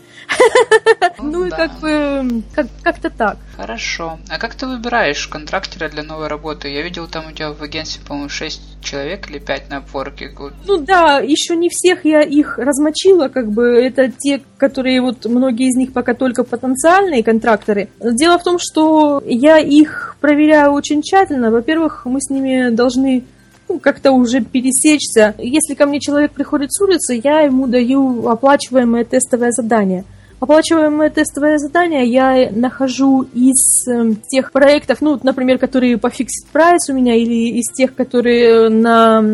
Ну 1.18 1.46
и 1.46 1.50
как 1.50 1.78
бы 1.80 2.42
как-то 2.82 3.10
так. 3.10 3.38
Хорошо. 3.56 4.18
А 4.28 4.38
как 4.38 4.54
ты 4.54 4.66
выбираешь 4.66 5.26
контрактера 5.26 5.88
для 5.88 6.02
новой 6.02 6.28
работы? 6.28 6.68
Я 6.68 6.82
видел 6.82 7.06
там 7.06 7.28
у 7.28 7.32
тебя 7.32 7.52
в 7.52 7.62
агентстве, 7.62 8.04
по-моему, 8.06 8.28
6 8.28 8.82
человек 8.82 9.30
или 9.30 9.38
5 9.38 9.70
на 9.70 9.78
Upwork. 9.78 10.52
Ну 10.66 10.78
да, 10.78 11.18
еще 11.18 11.56
не 11.56 11.68
всех 11.68 12.04
я 12.04 12.22
их 12.22 12.58
размочила, 12.58 13.28
как 13.28 13.50
бы 13.50 13.82
это 13.82 14.10
те, 14.10 14.42
которые 14.58 15.00
вот 15.00 15.24
многие 15.26 15.68
из 15.68 15.76
них 15.76 15.92
пока 15.92 16.14
только 16.14 16.44
потенциальные 16.44 17.22
контракторы. 17.22 17.88
Дело 18.00 18.38
в 18.38 18.44
том, 18.44 18.58
что 18.58 19.22
я 19.26 19.58
их 19.58 20.16
проверяю 20.20 20.72
очень 20.72 21.02
тщательно. 21.02 21.50
Во-первых, 21.50 22.02
мы 22.04 22.20
с 22.20 22.30
ними 22.30 22.70
должны 22.70 23.24
ну, 23.68 23.80
как-то 23.80 24.12
уже 24.12 24.40
пересечься. 24.40 25.34
Если 25.38 25.74
ко 25.74 25.86
мне 25.86 25.98
человек 25.98 26.32
приходит 26.32 26.72
с 26.72 26.80
улицы, 26.80 27.20
я 27.22 27.40
ему 27.40 27.66
даю 27.66 28.28
оплачиваемое 28.28 29.04
тестовое 29.04 29.50
задание– 29.50 30.04
Оплачиваемое 30.38 31.08
тестовое 31.08 31.56
задание 31.56 32.04
я 32.04 32.50
нахожу 32.50 33.22
из 33.22 33.88
э, 33.88 34.12
тех 34.28 34.52
проектов, 34.52 35.00
ну, 35.00 35.18
например, 35.22 35.58
которые 35.58 35.96
по 35.96 36.08
fixed 36.08 36.52
price 36.52 36.90
у 36.90 36.92
меня, 36.92 37.14
или 37.14 37.58
из 37.58 37.72
тех, 37.72 37.94
которые 37.94 38.68
на, 38.68 39.24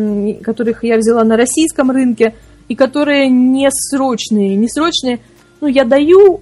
которых 0.41 0.85
я 0.85 0.97
взяла 0.97 1.25
на 1.25 1.35
российском 1.35 1.91
рынке, 1.91 2.35
и 2.69 2.75
которые 2.75 3.27
не 3.27 3.69
срочные. 3.69 4.55
Не 4.55 4.69
срочные, 4.69 5.19
ну, 5.59 5.67
я 5.67 5.83
даю 5.83 6.41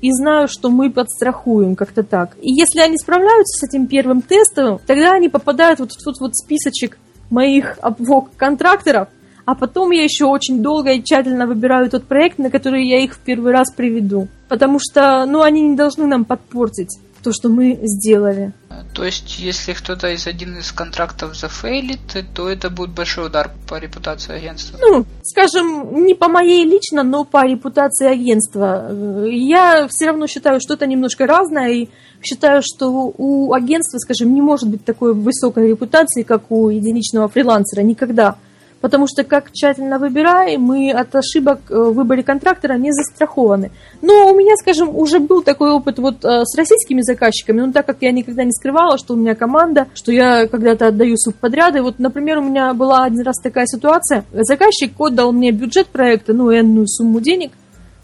и 0.00 0.12
знаю, 0.12 0.46
что 0.46 0.70
мы 0.70 0.90
подстрахуем 0.92 1.74
как-то 1.74 2.04
так. 2.04 2.36
И 2.40 2.52
если 2.52 2.80
они 2.80 2.96
справляются 2.98 3.58
с 3.58 3.68
этим 3.68 3.88
первым 3.88 4.22
тестом, 4.22 4.78
тогда 4.86 5.12
они 5.12 5.28
попадают 5.28 5.80
вот 5.80 5.90
в 5.90 6.04
тот 6.04 6.20
вот 6.20 6.36
списочек 6.36 6.98
моих 7.30 7.78
обвок 7.82 8.30
контракторов, 8.36 9.08
а 9.48 9.54
потом 9.54 9.92
я 9.92 10.02
еще 10.02 10.26
очень 10.26 10.62
долго 10.62 10.92
и 10.92 11.02
тщательно 11.02 11.46
выбираю 11.46 11.88
тот 11.88 12.04
проект, 12.04 12.38
на 12.38 12.50
который 12.50 12.86
я 12.86 13.02
их 13.02 13.14
в 13.14 13.18
первый 13.18 13.50
раз 13.50 13.72
приведу. 13.72 14.28
Потому 14.46 14.78
что, 14.78 15.24
ну, 15.24 15.40
они 15.40 15.62
не 15.62 15.74
должны 15.74 16.06
нам 16.06 16.26
подпортить 16.26 16.98
то, 17.22 17.32
что 17.32 17.48
мы 17.48 17.78
сделали. 17.82 18.52
То 18.94 19.04
есть, 19.04 19.38
если 19.38 19.72
кто-то 19.72 20.08
из 20.10 20.26
один 20.26 20.58
из 20.58 20.70
контрактов 20.70 21.34
зафейлит, 21.34 21.98
то 22.34 22.50
это 22.50 22.68
будет 22.68 22.90
большой 22.90 23.28
удар 23.28 23.50
по 23.66 23.78
репутации 23.78 24.34
агентства? 24.34 24.76
Ну, 24.82 25.06
скажем, 25.22 26.04
не 26.04 26.12
по 26.12 26.28
моей 26.28 26.66
лично, 26.66 27.02
но 27.02 27.24
по 27.24 27.46
репутации 27.46 28.06
агентства. 28.06 28.92
Я 29.24 29.88
все 29.88 30.08
равно 30.08 30.26
считаю, 30.26 30.60
что 30.60 30.74
это 30.74 30.86
немножко 30.86 31.26
разное, 31.26 31.70
и 31.70 31.88
считаю, 32.22 32.60
что 32.62 32.90
у 33.16 33.54
агентства, 33.54 33.96
скажем, 33.96 34.34
не 34.34 34.42
может 34.42 34.68
быть 34.68 34.84
такой 34.84 35.14
высокой 35.14 35.70
репутации, 35.70 36.22
как 36.22 36.50
у 36.50 36.68
единичного 36.68 37.30
фрилансера, 37.30 37.80
никогда. 37.80 38.36
Потому 38.80 39.06
что 39.08 39.24
как 39.24 39.50
тщательно 39.52 39.98
выбираем, 39.98 40.62
мы 40.62 40.92
от 40.92 41.14
ошибок 41.16 41.60
э, 41.68 41.74
в 41.74 41.94
выборе 41.94 42.22
контрактора 42.22 42.74
не 42.74 42.92
застрахованы. 42.92 43.72
Но 44.02 44.30
у 44.32 44.36
меня, 44.36 44.54
скажем, 44.56 44.96
уже 44.96 45.18
был 45.18 45.42
такой 45.42 45.70
опыт 45.72 45.98
вот 45.98 46.24
э, 46.24 46.44
с 46.44 46.56
российскими 46.56 47.00
заказчиками, 47.00 47.60
но 47.60 47.72
так 47.72 47.86
как 47.86 47.96
я 48.00 48.12
никогда 48.12 48.44
не 48.44 48.52
скрывала, 48.52 48.96
что 48.96 49.14
у 49.14 49.16
меня 49.16 49.34
команда, 49.34 49.88
что 49.94 50.12
я 50.12 50.46
когда-то 50.46 50.88
отдаю 50.88 51.16
субподряды. 51.16 51.82
Вот, 51.82 51.98
например, 51.98 52.38
у 52.38 52.42
меня 52.42 52.72
была 52.72 53.04
один 53.04 53.22
раз 53.22 53.40
такая 53.40 53.66
ситуация. 53.66 54.24
Заказчик 54.32 54.92
отдал 54.98 55.32
мне 55.32 55.50
бюджет 55.50 55.88
проекта, 55.88 56.32
ну, 56.32 56.52
энную 56.52 56.86
сумму 56.86 57.20
денег, 57.20 57.50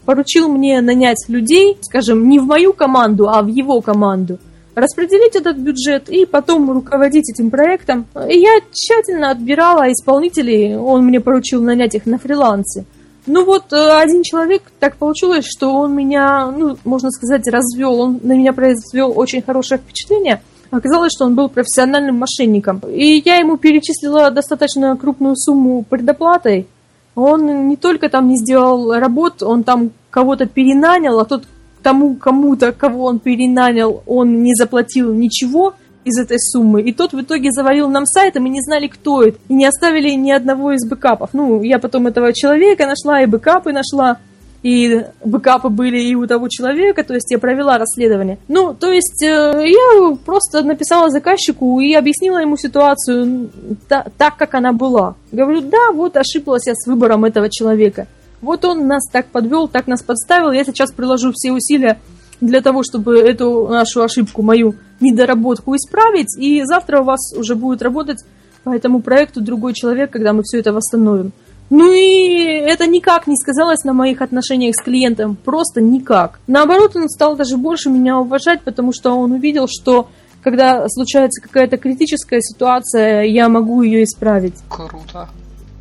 поручил 0.03 0.49
мне 0.49 0.81
нанять 0.81 1.23
людей, 1.29 1.77
скажем, 1.81 2.27
не 2.27 2.39
в 2.39 2.43
мою 2.43 2.73
команду, 2.73 3.29
а 3.29 3.41
в 3.41 3.47
его 3.47 3.79
команду– 3.79 4.39
распределить 4.75 5.35
этот 5.35 5.57
бюджет 5.57 6.09
и 6.09 6.25
потом 6.25 6.69
руководить 6.69 7.29
этим 7.31 7.49
проектом. 7.49 8.05
И 8.29 8.37
я 8.37 8.59
тщательно 8.71 9.31
отбирала 9.31 9.91
исполнителей, 9.91 10.75
он 10.75 11.05
мне 11.05 11.19
поручил 11.19 11.61
нанять 11.61 11.95
их 11.95 12.05
на 12.05 12.19
фрилансе. 12.19 12.85
Ну 13.27 13.43
вот, 13.43 13.73
э, 13.73 14.01
один 14.01 14.21
человек, 14.21 14.61
так 14.79 14.97
получилось, 14.97 15.45
что 15.45 15.73
он 15.73 15.95
меня, 15.95 16.51
ну, 16.51 16.77
можно 16.83 17.09
сказать, 17.09 17.47
развел, 17.47 17.99
он 17.99 18.19
на 18.21 18.33
меня 18.33 18.53
произвел 18.53 19.13
очень 19.15 19.41
хорошее 19.41 19.79
впечатление. 19.79 20.41
Оказалось, 20.69 21.11
что 21.15 21.25
он 21.25 21.35
был 21.35 21.49
профессиональным 21.49 22.19
мошенником. 22.19 22.81
И 22.87 23.21
я 23.25 23.37
ему 23.37 23.57
перечислила 23.57 24.29
достаточно 24.29 24.95
крупную 24.95 25.35
сумму 25.37 25.83
предоплатой. 25.83 26.67
Он 27.15 27.67
не 27.67 27.77
только 27.77 28.09
там 28.09 28.27
не 28.27 28.37
сделал 28.37 28.93
работ, 28.93 29.41
он 29.41 29.63
там 29.63 29.91
кого-то 30.11 30.45
перенанял, 30.45 31.19
а 31.19 31.25
тот 31.25 31.45
тому 31.85 32.15
кому-то, 32.15 32.71
кого 32.71 33.05
он 33.05 33.19
перенанял, 33.19 34.01
он 34.07 34.41
не 34.41 34.55
заплатил 34.55 35.13
ничего 35.13 35.75
из 36.03 36.17
этой 36.17 36.39
суммы. 36.39 36.81
И 36.81 36.91
тот 36.91 37.13
в 37.13 37.21
итоге 37.21 37.51
завалил 37.51 37.89
нам 37.89 38.07
сайт, 38.07 38.35
и 38.35 38.39
мы 38.39 38.49
не 38.49 38.61
знали, 38.61 38.87
кто 38.87 39.21
это. 39.21 39.37
И 39.49 39.53
не 39.53 39.67
оставили 39.67 40.09
ни 40.15 40.31
одного 40.31 40.71
из 40.71 40.89
бэкапов. 40.89 41.29
Ну, 41.33 41.61
я 41.61 41.77
потом 41.77 42.07
этого 42.07 42.33
человека 42.33 42.87
нашла, 42.87 43.21
и 43.21 43.27
бэкапы 43.27 43.71
нашла. 43.71 44.17
И 44.63 45.05
бэкапы 45.23 45.69
были 45.69 45.99
и 45.99 46.15
у 46.15 46.25
того 46.25 46.47
человека, 46.47 47.03
то 47.03 47.13
есть 47.13 47.29
я 47.29 47.37
провела 47.37 47.77
расследование. 47.77 48.39
Ну, 48.47 48.73
то 48.73 48.91
есть 48.91 49.21
э, 49.21 49.63
я 49.67 50.17
просто 50.25 50.63
написала 50.63 51.11
заказчику 51.11 51.79
и 51.81 51.93
объяснила 51.93 52.39
ему 52.39 52.57
ситуацию 52.57 53.51
та, 53.87 54.07
так, 54.17 54.37
как 54.37 54.55
она 54.55 54.73
была. 54.73 55.13
Говорю, 55.31 55.61
да, 55.61 55.91
вот 55.93 56.17
ошиблась 56.17 56.65
я 56.65 56.73
с 56.73 56.87
выбором 56.87 57.25
этого 57.25 57.47
человека. 57.47 58.07
Вот 58.41 58.65
он 58.65 58.87
нас 58.87 59.03
так 59.11 59.27
подвел, 59.27 59.67
так 59.67 59.87
нас 59.87 60.03
подставил. 60.03 60.51
Я 60.51 60.63
сейчас 60.63 60.91
приложу 60.91 61.31
все 61.33 61.51
усилия 61.51 61.99
для 62.41 62.61
того, 62.61 62.83
чтобы 62.83 63.17
эту 63.19 63.67
нашу 63.67 64.03
ошибку, 64.03 64.41
мою 64.41 64.75
недоработку 64.99 65.75
исправить. 65.75 66.37
И 66.37 66.63
завтра 66.63 67.01
у 67.01 67.05
вас 67.05 67.33
уже 67.35 67.55
будет 67.55 67.81
работать 67.81 68.23
по 68.63 68.75
этому 68.75 69.01
проекту 69.01 69.41
другой 69.41 69.73
человек, 69.73 70.11
когда 70.11 70.33
мы 70.33 70.43
все 70.43 70.59
это 70.59 70.73
восстановим. 70.73 71.31
Ну 71.69 71.91
и 71.93 72.43
это 72.43 72.85
никак 72.85 73.25
не 73.25 73.35
сказалось 73.35 73.83
на 73.83 73.93
моих 73.93 74.21
отношениях 74.21 74.75
с 74.75 74.83
клиентом, 74.83 75.35
просто 75.35 75.81
никак. 75.81 76.39
Наоборот, 76.45 76.95
он 76.95 77.09
стал 77.09 77.35
даже 77.35 77.57
больше 77.57 77.89
меня 77.89 78.19
уважать, 78.19 78.61
потому 78.61 78.93
что 78.93 79.13
он 79.13 79.31
увидел, 79.31 79.67
что 79.67 80.09
когда 80.43 80.87
случается 80.89 81.41
какая-то 81.41 81.77
критическая 81.77 82.39
ситуация, 82.39 83.23
я 83.23 83.49
могу 83.49 83.81
ее 83.81 84.03
исправить. 84.03 84.53
Круто. 84.69 85.27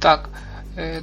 Так, 0.00 0.30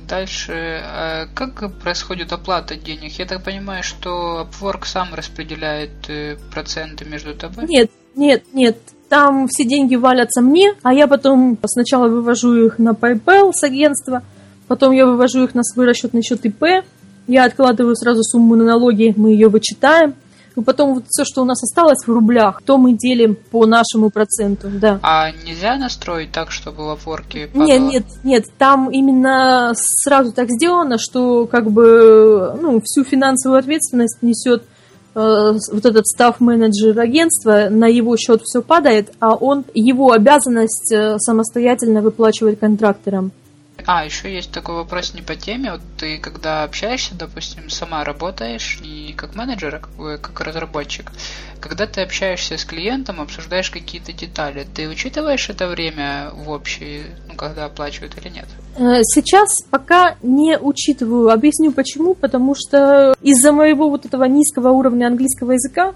дальше, 0.08 0.54
э, 0.54 1.28
как 1.34 1.74
происходит 1.80 2.34
оплата 2.34 2.76
денег? 2.76 3.14
Я 3.20 3.26
так 3.26 3.44
понимаю, 3.44 3.84
что 3.84 4.48
Upwork 4.48 4.86
сам 4.86 5.14
распределяет 5.14 5.92
э, 6.10 6.38
проценты 6.52 7.06
между 7.06 7.34
тобой? 7.34 7.66
Нет, 7.68 7.92
нет, 8.16 8.44
нет. 8.54 8.78
Там 9.10 9.48
все 9.48 9.66
деньги 9.66 9.96
валятся 9.96 10.42
мне, 10.42 10.74
а 10.84 10.94
я 10.94 11.08
потом 11.08 11.58
сначала 11.66 12.08
вывожу 12.08 12.66
их 12.66 12.80
на 12.80 12.92
PayPal 12.92 13.52
с 13.54 13.64
агентства, 13.64 14.24
потом 14.68 14.94
я 14.94 15.06
вывожу 15.06 15.44
их 15.44 15.54
на 15.54 15.64
свой 15.64 15.86
расчетный 15.86 16.22
счет 16.22 16.46
ИП, 16.46 16.86
я 17.28 17.46
откладываю 17.46 17.96
сразу 17.96 18.24
сумму 18.24 18.56
на 18.56 18.64
налоги, 18.64 19.14
мы 19.16 19.32
ее 19.32 19.50
вычитаем, 19.50 20.16
и 20.56 20.62
потом 20.62 20.96
вот 20.96 21.06
все, 21.08 21.24
что 21.24 21.42
у 21.42 21.46
нас 21.46 21.64
осталось 21.64 22.06
в 22.06 22.10
рублях, 22.10 22.62
то 22.66 22.78
мы 22.78 22.94
делим 22.94 23.36
по 23.36 23.66
нашему 23.66 24.10
проценту, 24.10 24.70
да. 24.70 25.00
А 25.02 25.32
нельзя 25.32 25.78
настроить 25.78 26.32
так, 26.32 26.52
чтобы 26.52 26.86
в 26.86 26.90
опорке 26.90 27.48
падало? 27.48 27.68
Нет, 27.68 27.82
нет, 27.82 28.06
нет, 28.24 28.46
там 28.58 28.90
именно 28.90 29.72
сразу 29.76 30.34
так 30.34 30.50
сделано, 30.50 30.98
что 30.98 31.48
как 31.48 31.72
бы 31.72 32.58
ну, 32.62 32.82
всю 32.84 33.04
финансовую 33.04 33.60
ответственность 33.60 34.18
несет 34.22 34.64
э, 35.16 35.54
вот 35.72 35.86
этот 35.86 36.06
став-менеджер 36.06 37.00
агентства, 37.00 37.68
на 37.70 37.88
его 37.88 38.18
счет 38.18 38.42
все 38.44 38.62
падает, 38.62 39.14
а 39.20 39.36
он, 39.36 39.64
его 39.74 40.12
обязанность 40.12 40.92
э, 40.92 41.18
самостоятельно 41.20 42.02
выплачивать 42.02 42.60
контракторам. 42.60 43.32
А, 43.86 44.06
еще 44.06 44.34
есть 44.34 44.52
такой 44.52 44.76
вопрос 44.76 45.14
не 45.14 45.22
по 45.22 45.36
теме. 45.36 45.72
Вот 45.72 45.82
ты 45.98 46.18
когда 46.18 46.64
общаешься, 46.64 47.16
допустим, 47.16 47.70
сама 47.70 48.04
работаешь 48.04 48.80
не 48.82 49.14
как 49.14 49.36
менеджер, 49.36 49.76
а 49.76 49.80
как, 49.80 50.22
как 50.22 50.42
разработчик. 50.42 51.12
Когда 51.60 51.86
ты 51.86 52.02
общаешься 52.02 52.58
с 52.58 52.66
клиентом, 52.66 53.22
обсуждаешь 53.22 53.70
какие-то 53.70 54.14
детали, 54.14 54.66
ты 54.74 54.88
учитываешь 54.88 55.50
это 55.50 55.68
время 55.68 56.32
в 56.34 56.50
общей, 56.50 57.04
ну, 57.28 57.36
когда 57.36 57.66
оплачивают 57.66 58.18
или 58.18 58.30
нет? 58.30 58.48
Э, 58.78 59.02
сейчас 59.04 59.62
пока 59.70 60.16
не 60.22 60.58
учитываю. 60.58 61.30
Объясню 61.30 61.72
почему. 61.72 62.16
Потому 62.16 62.56
что 62.56 63.14
из-за 63.22 63.52
моего 63.52 63.90
вот 63.90 64.06
этого 64.06 64.24
низкого 64.26 64.70
уровня 64.70 65.08
английского 65.08 65.52
языка 65.52 65.94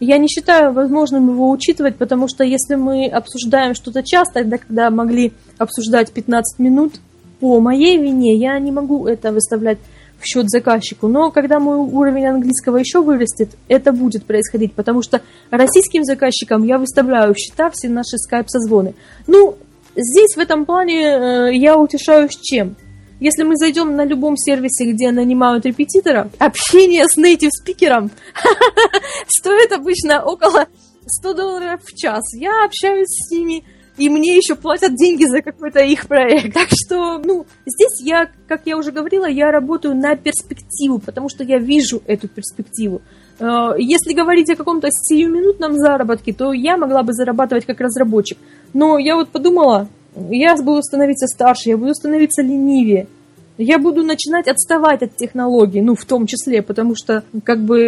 я 0.00 0.18
не 0.18 0.28
считаю 0.28 0.72
возможным 0.72 1.30
его 1.30 1.50
учитывать, 1.50 1.96
потому 1.96 2.28
что 2.28 2.44
если 2.44 2.74
мы 2.74 3.06
обсуждаем 3.06 3.74
что-то 3.74 4.02
часто, 4.02 4.34
тогда, 4.34 4.58
когда 4.58 4.90
могли 4.90 5.32
обсуждать 5.58 6.12
15 6.12 6.58
минут, 6.58 6.94
по 7.40 7.60
моей 7.60 7.98
вине 7.98 8.36
я 8.36 8.58
не 8.58 8.72
могу 8.72 9.06
это 9.06 9.32
выставлять 9.32 9.78
в 10.18 10.24
счет 10.24 10.48
заказчику. 10.48 11.08
Но 11.08 11.30
когда 11.30 11.60
мой 11.60 11.78
уровень 11.78 12.26
английского 12.26 12.78
еще 12.78 13.02
вырастет, 13.02 13.50
это 13.68 13.92
будет 13.92 14.24
происходить, 14.24 14.72
потому 14.72 15.02
что 15.02 15.20
российским 15.50 16.04
заказчикам 16.04 16.64
я 16.64 16.78
выставляю 16.78 17.34
в 17.34 17.38
счета 17.38 17.70
все 17.70 17.88
наши 17.88 18.16
скайп-созвоны. 18.16 18.94
Ну, 19.26 19.56
здесь 19.94 20.36
в 20.36 20.38
этом 20.38 20.64
плане 20.64 21.02
э, 21.02 21.54
я 21.54 21.76
утешаюсь 21.76 22.36
чем? 22.36 22.76
Если 23.18 23.44
мы 23.44 23.56
зайдем 23.56 23.96
на 23.96 24.04
любом 24.04 24.36
сервисе, 24.36 24.92
где 24.92 25.10
нанимают 25.10 25.64
репетитора, 25.64 26.30
общение 26.38 27.06
с 27.08 27.16
native 27.16 27.50
спикером 27.50 28.10
стоит 29.28 29.72
обычно 29.72 30.22
около 30.22 30.66
100 31.06 31.34
долларов 31.34 31.80
в 31.82 31.94
час. 31.94 32.22
Я 32.34 32.64
общаюсь 32.64 33.08
с 33.08 33.30
ними 33.30 33.64
и 33.96 34.08
мне 34.08 34.36
еще 34.36 34.54
платят 34.54 34.94
деньги 34.94 35.24
за 35.24 35.42
какой-то 35.42 35.80
их 35.80 36.06
проект. 36.06 36.54
Так 36.54 36.68
что, 36.70 37.18
ну, 37.18 37.46
здесь 37.64 38.06
я, 38.06 38.28
как 38.48 38.62
я 38.66 38.76
уже 38.76 38.92
говорила, 38.92 39.26
я 39.26 39.50
работаю 39.50 39.94
на 39.94 40.16
перспективу, 40.16 40.98
потому 40.98 41.28
что 41.28 41.44
я 41.44 41.58
вижу 41.58 42.02
эту 42.06 42.28
перспективу. 42.28 43.02
Э, 43.38 43.74
если 43.78 44.14
говорить 44.14 44.50
о 44.50 44.56
каком-то 44.56 44.88
сиюминутном 44.90 45.74
заработке, 45.74 46.32
то 46.32 46.52
я 46.52 46.76
могла 46.76 47.02
бы 47.02 47.12
зарабатывать 47.12 47.66
как 47.66 47.80
разработчик. 47.80 48.38
Но 48.72 48.98
я 48.98 49.16
вот 49.16 49.28
подумала, 49.28 49.88
я 50.30 50.54
буду 50.56 50.82
становиться 50.82 51.26
старше, 51.26 51.70
я 51.70 51.76
буду 51.76 51.94
становиться 51.94 52.42
ленивее 52.42 53.06
я 53.58 53.78
буду 53.78 54.02
начинать 54.02 54.48
отставать 54.48 55.02
от 55.02 55.16
технологий, 55.16 55.80
ну, 55.80 55.94
в 55.94 56.04
том 56.04 56.26
числе, 56.26 56.62
потому 56.62 56.94
что, 56.94 57.24
как 57.44 57.64
бы, 57.64 57.78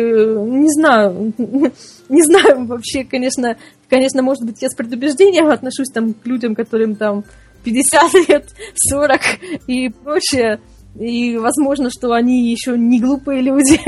не 0.47 0.71
знаю, 0.73 1.33
не 2.09 2.23
знаю 2.23 2.67
вообще, 2.67 3.05
конечно, 3.05 3.57
конечно, 3.89 4.23
может 4.23 4.45
быть, 4.45 4.63
я 4.63 4.69
с 4.71 4.75
предубеждением 4.75 5.49
отношусь 5.49 5.89
там 5.93 6.15
к 6.15 6.27
людям, 6.27 6.55
которым 6.55 6.97
там 6.97 7.25
50 7.65 8.29
лет, 8.29 8.47
40 8.75 9.21
и 9.67 9.91
прочее, 9.91 10.61
и 10.99 11.37
возможно, 11.37 11.91
что 11.91 12.13
они 12.13 12.51
еще 12.51 12.77
не 12.77 13.01
глупые 13.01 13.43
люди. 13.43 13.81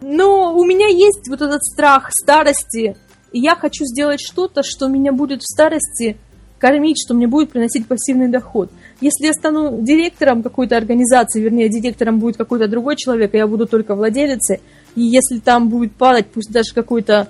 Но 0.02 0.54
у 0.54 0.64
меня 0.64 0.88
есть 0.88 1.28
вот 1.28 1.42
этот 1.42 1.62
страх 1.64 2.10
старости, 2.10 2.96
и 3.32 3.40
я 3.40 3.54
хочу 3.54 3.84
сделать 3.84 4.20
что-то, 4.20 4.62
что 4.62 4.88
меня 4.88 5.12
будет 5.12 5.42
в 5.42 5.46
старости 5.46 6.16
кормить, 6.58 6.96
что 7.02 7.14
мне 7.14 7.26
будет 7.26 7.50
приносить 7.50 7.86
пассивный 7.86 8.28
доход. 8.28 8.70
Если 9.04 9.26
я 9.26 9.34
стану 9.34 9.82
директором 9.82 10.42
какой-то 10.42 10.78
организации, 10.78 11.38
вернее, 11.38 11.68
директором 11.68 12.20
будет 12.20 12.38
какой-то 12.38 12.68
другой 12.68 12.96
человек, 12.96 13.34
а 13.34 13.36
я 13.36 13.46
буду 13.46 13.66
только 13.66 13.94
владелицей, 13.94 14.60
и 14.96 15.02
если 15.02 15.40
там 15.40 15.68
будет 15.68 15.92
падать, 15.92 16.28
пусть 16.32 16.50
даже 16.50 16.72
какой-то 16.74 17.28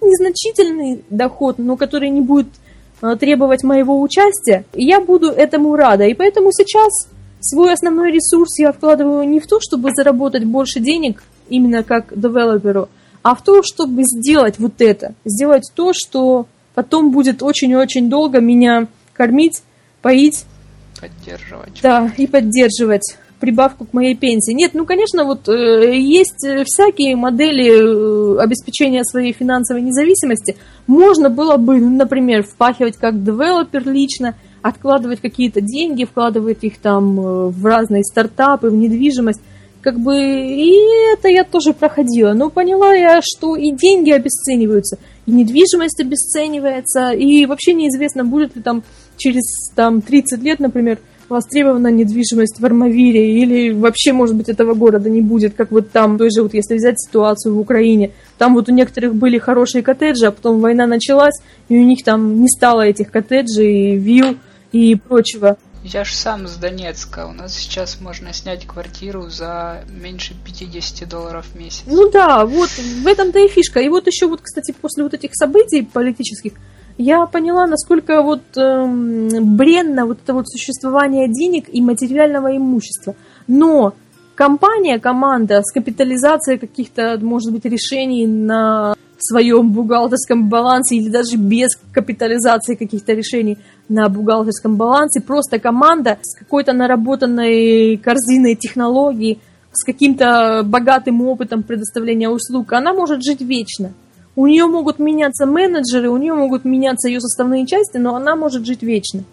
незначительный 0.00 1.02
доход, 1.10 1.58
но 1.58 1.76
который 1.76 2.10
не 2.10 2.20
будет 2.20 2.46
а, 3.00 3.16
требовать 3.16 3.64
моего 3.64 4.00
участия, 4.00 4.66
я 4.72 5.00
буду 5.00 5.26
этому 5.26 5.74
рада. 5.74 6.04
И 6.04 6.14
поэтому 6.14 6.52
сейчас 6.52 7.08
свой 7.40 7.72
основной 7.72 8.12
ресурс 8.12 8.60
я 8.60 8.70
вкладываю 8.70 9.28
не 9.28 9.40
в 9.40 9.48
то, 9.48 9.58
чтобы 9.60 9.90
заработать 9.96 10.44
больше 10.44 10.78
денег, 10.78 11.24
именно 11.48 11.82
как 11.82 12.16
девелоперу, 12.16 12.88
а 13.24 13.34
в 13.34 13.42
то, 13.42 13.64
чтобы 13.64 14.04
сделать 14.04 14.60
вот 14.60 14.74
это, 14.80 15.16
сделать 15.24 15.72
то, 15.74 15.90
что 15.92 16.46
потом 16.76 17.10
будет 17.10 17.42
очень-очень 17.42 18.08
долго 18.08 18.38
меня 18.38 18.86
кормить, 19.12 19.64
поить. 20.02 20.44
Поддерживать. 21.00 21.80
Да, 21.82 22.10
и 22.16 22.26
поддерживать 22.26 23.16
прибавку 23.40 23.84
к 23.84 23.92
моей 23.92 24.14
пенсии. 24.14 24.52
Нет, 24.52 24.72
ну, 24.74 24.86
конечно, 24.86 25.24
вот 25.24 25.48
э, 25.48 25.96
есть 25.98 26.46
всякие 26.64 27.16
модели 27.16 27.68
э, 27.68 28.38
обеспечения 28.38 29.04
своей 29.04 29.32
финансовой 29.32 29.82
независимости. 29.82 30.56
Можно 30.86 31.28
было 31.28 31.56
бы, 31.56 31.78
ну, 31.78 31.96
например, 31.96 32.44
впахивать 32.44 32.96
как 32.96 33.22
девелопер 33.22 33.86
лично, 33.88 34.34
откладывать 34.62 35.20
какие-то 35.20 35.60
деньги, 35.60 36.04
вкладывать 36.04 36.64
их 36.64 36.78
там 36.78 37.20
э, 37.20 37.48
в 37.48 37.64
разные 37.64 38.02
стартапы, 38.04 38.70
в 38.70 38.74
недвижимость. 38.74 39.40
Как 39.82 40.00
бы 40.00 40.16
и 40.16 40.72
это 41.12 41.28
я 41.28 41.44
тоже 41.44 41.72
проходила. 41.72 42.32
Но 42.32 42.50
поняла 42.50 42.92
я, 42.94 43.20
что 43.22 43.54
и 43.54 43.70
деньги 43.70 44.10
обесцениваются, 44.10 44.98
и 45.26 45.30
недвижимость 45.30 46.00
обесценивается, 46.00 47.10
и 47.10 47.46
вообще 47.46 47.74
неизвестно, 47.74 48.24
будет 48.24 48.56
ли 48.56 48.62
там 48.62 48.82
через 49.16 49.70
там, 49.74 50.02
30 50.02 50.42
лет, 50.42 50.60
например, 50.60 50.98
востребована 51.28 51.88
недвижимость 51.88 52.60
в 52.60 52.64
Армавире, 52.64 53.40
или 53.40 53.72
вообще, 53.72 54.12
может 54.12 54.36
быть, 54.36 54.48
этого 54.48 54.74
города 54.74 55.10
не 55.10 55.20
будет, 55.20 55.54
как 55.54 55.72
вот 55.72 55.90
там, 55.90 56.18
той 56.18 56.30
же, 56.30 56.42
вот 56.42 56.54
если 56.54 56.76
взять 56.76 57.00
ситуацию 57.00 57.54
в 57.54 57.58
Украине, 57.58 58.12
там 58.38 58.54
вот 58.54 58.68
у 58.68 58.72
некоторых 58.72 59.14
были 59.14 59.38
хорошие 59.38 59.82
коттеджи, 59.82 60.26
а 60.26 60.30
потом 60.30 60.60
война 60.60 60.86
началась, 60.86 61.34
и 61.68 61.76
у 61.76 61.84
них 61.84 62.04
там 62.04 62.40
не 62.40 62.48
стало 62.48 62.82
этих 62.82 63.10
коттеджей, 63.10 63.96
вилл 63.96 64.36
и 64.72 64.94
прочего. 64.94 65.56
Я 65.88 66.04
ж 66.04 66.14
сам 66.14 66.48
с 66.48 66.56
Донецка. 66.56 67.26
У 67.26 67.32
нас 67.32 67.54
сейчас 67.54 68.00
можно 68.00 68.32
снять 68.32 68.66
квартиру 68.66 69.28
за 69.28 69.84
меньше 69.88 70.34
50 70.44 71.08
долларов 71.08 71.46
в 71.52 71.56
месяц. 71.56 71.84
Ну 71.86 72.10
да, 72.10 72.44
вот 72.44 72.70
в 72.70 73.06
этом-то 73.06 73.38
и 73.38 73.46
фишка. 73.46 73.78
И 73.78 73.88
вот 73.88 74.08
еще 74.08 74.26
вот, 74.26 74.40
кстати, 74.42 74.74
после 74.80 75.04
вот 75.04 75.14
этих 75.14 75.30
событий 75.34 75.82
политических, 75.82 76.54
я 76.98 77.26
поняла, 77.26 77.66
насколько 77.66 78.22
вот 78.22 78.42
эм, 78.56 79.56
бренно 79.56 80.06
вот 80.06 80.18
это 80.22 80.34
вот 80.34 80.48
существование 80.48 81.28
денег 81.28 81.68
и 81.72 81.80
материального 81.80 82.56
имущества. 82.56 83.14
Но 83.46 83.94
компания, 84.34 84.98
команда 84.98 85.62
с 85.62 85.72
капитализацией 85.72 86.58
каких-то, 86.58 87.18
может 87.20 87.52
быть, 87.52 87.64
решений 87.64 88.26
на 88.26 88.94
своем 89.18 89.70
бухгалтерском 89.72 90.48
балансе 90.48 90.96
или 90.96 91.08
даже 91.08 91.36
без 91.36 91.70
капитализации 91.92 92.74
каких-то 92.74 93.12
решений 93.12 93.58
на 93.88 94.08
бухгалтерском 94.08 94.76
балансе, 94.76 95.20
просто 95.20 95.58
команда 95.58 96.18
с 96.22 96.38
какой-то 96.38 96.72
наработанной 96.72 97.96
корзиной 97.96 98.54
технологий, 98.56 99.40
с 99.72 99.84
каким-то 99.84 100.62
богатым 100.64 101.22
опытом 101.22 101.62
предоставления 101.62 102.28
услуг, 102.28 102.72
она 102.72 102.92
может 102.92 103.22
жить 103.22 103.40
вечно. 103.40 103.92
У 104.36 104.46
нее 104.46 104.66
могут 104.66 104.98
меняться 104.98 105.46
менеджеры, 105.46 106.10
у 106.10 106.18
нее 106.18 106.34
могут 106.34 106.64
меняться 106.64 107.08
ее 107.08 107.20
составные 107.20 107.66
части, 107.66 107.96
но 107.96 108.14
она 108.14 108.36
может 108.36 108.66
жить 108.66 108.82
вечно. 108.82 109.24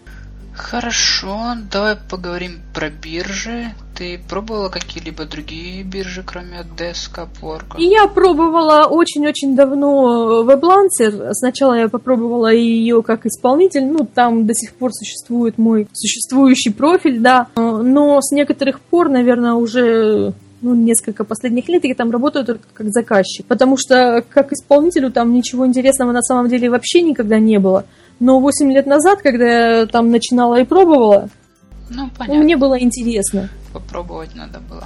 Хорошо, 0.54 1.56
давай 1.70 1.96
поговорим 2.08 2.60
про 2.72 2.88
биржи. 2.88 3.74
Ты 3.98 4.20
пробовала 4.28 4.68
какие-либо 4.68 5.24
другие 5.24 5.82
биржи, 5.82 6.22
кроме 6.24 6.64
Desk 6.78 7.18
Upwork? 7.18 7.74
Я 7.78 8.06
пробовала 8.06 8.86
очень-очень 8.86 9.56
давно 9.56 10.44
WebLancer. 10.44 11.30
Сначала 11.32 11.74
я 11.74 11.88
попробовала 11.88 12.52
ее 12.52 13.02
как 13.02 13.26
исполнитель. 13.26 13.84
Ну, 13.84 14.06
там 14.12 14.46
до 14.46 14.54
сих 14.54 14.74
пор 14.74 14.92
существует 14.92 15.58
мой 15.58 15.88
существующий 15.92 16.70
профиль, 16.70 17.18
да. 17.18 17.48
Но 17.56 18.20
с 18.22 18.30
некоторых 18.32 18.80
пор, 18.80 19.08
наверное, 19.08 19.54
уже 19.54 20.34
ну, 20.64 20.74
несколько 20.74 21.24
последних 21.24 21.68
лет 21.68 21.84
я 21.84 21.94
там 21.94 22.10
работаю 22.10 22.44
только 22.46 22.64
как 22.72 22.88
заказчик. 22.88 23.44
Потому 23.46 23.76
что 23.76 24.24
как 24.30 24.50
исполнителю 24.52 25.12
там 25.12 25.34
ничего 25.34 25.66
интересного 25.66 26.10
на 26.12 26.22
самом 26.22 26.48
деле 26.48 26.70
вообще 26.70 27.02
никогда 27.02 27.38
не 27.38 27.58
было. 27.58 27.84
Но 28.18 28.40
8 28.40 28.72
лет 28.72 28.86
назад, 28.86 29.20
когда 29.22 29.80
я 29.80 29.86
там 29.86 30.10
начинала 30.10 30.58
и 30.60 30.64
пробовала, 30.64 31.28
ну, 31.90 32.08
понятно. 32.16 32.42
мне 32.42 32.56
было 32.56 32.80
интересно. 32.80 33.50
Попробовать 33.74 34.34
надо 34.34 34.60
было. 34.60 34.84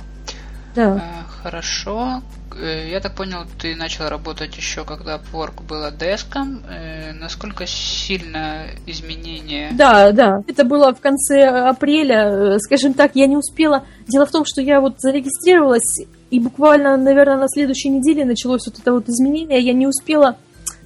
Да. 0.75 0.97
Э, 0.97 1.43
хорошо. 1.43 2.23
Э, 2.61 2.89
я 2.91 3.01
так 3.01 3.15
понял, 3.15 3.45
ты 3.61 3.75
начал 3.77 4.09
работать 4.09 4.57
еще, 4.57 4.85
когда 4.85 5.17
Upwork 5.17 5.63
было 5.67 5.91
деском. 5.91 6.63
Э, 6.69 7.13
насколько 7.13 7.67
сильно 7.67 8.67
изменение? 8.87 9.71
Да, 9.73 10.13
да. 10.13 10.43
Это 10.47 10.65
было 10.65 10.95
в 10.95 11.01
конце 11.01 11.45
апреля. 11.45 12.55
Э, 12.55 12.59
скажем 12.59 12.95
так, 12.95 13.13
я 13.15 13.27
не 13.27 13.37
успела. 13.37 13.85
Дело 14.07 14.27
в 14.27 14.31
том, 14.31 14.45
что 14.45 14.61
я 14.61 14.81
вот 14.81 15.01
зарегистрировалась, 15.01 16.07
и 16.31 16.41
буквально, 16.41 16.97
наверное, 16.97 17.39
на 17.39 17.49
следующей 17.49 17.89
неделе 17.89 18.25
началось 18.25 18.67
вот 18.67 18.79
это 18.79 18.93
вот 18.93 19.09
изменение. 19.09 19.61
Я 19.61 19.73
не 19.73 19.87
успела 19.87 20.37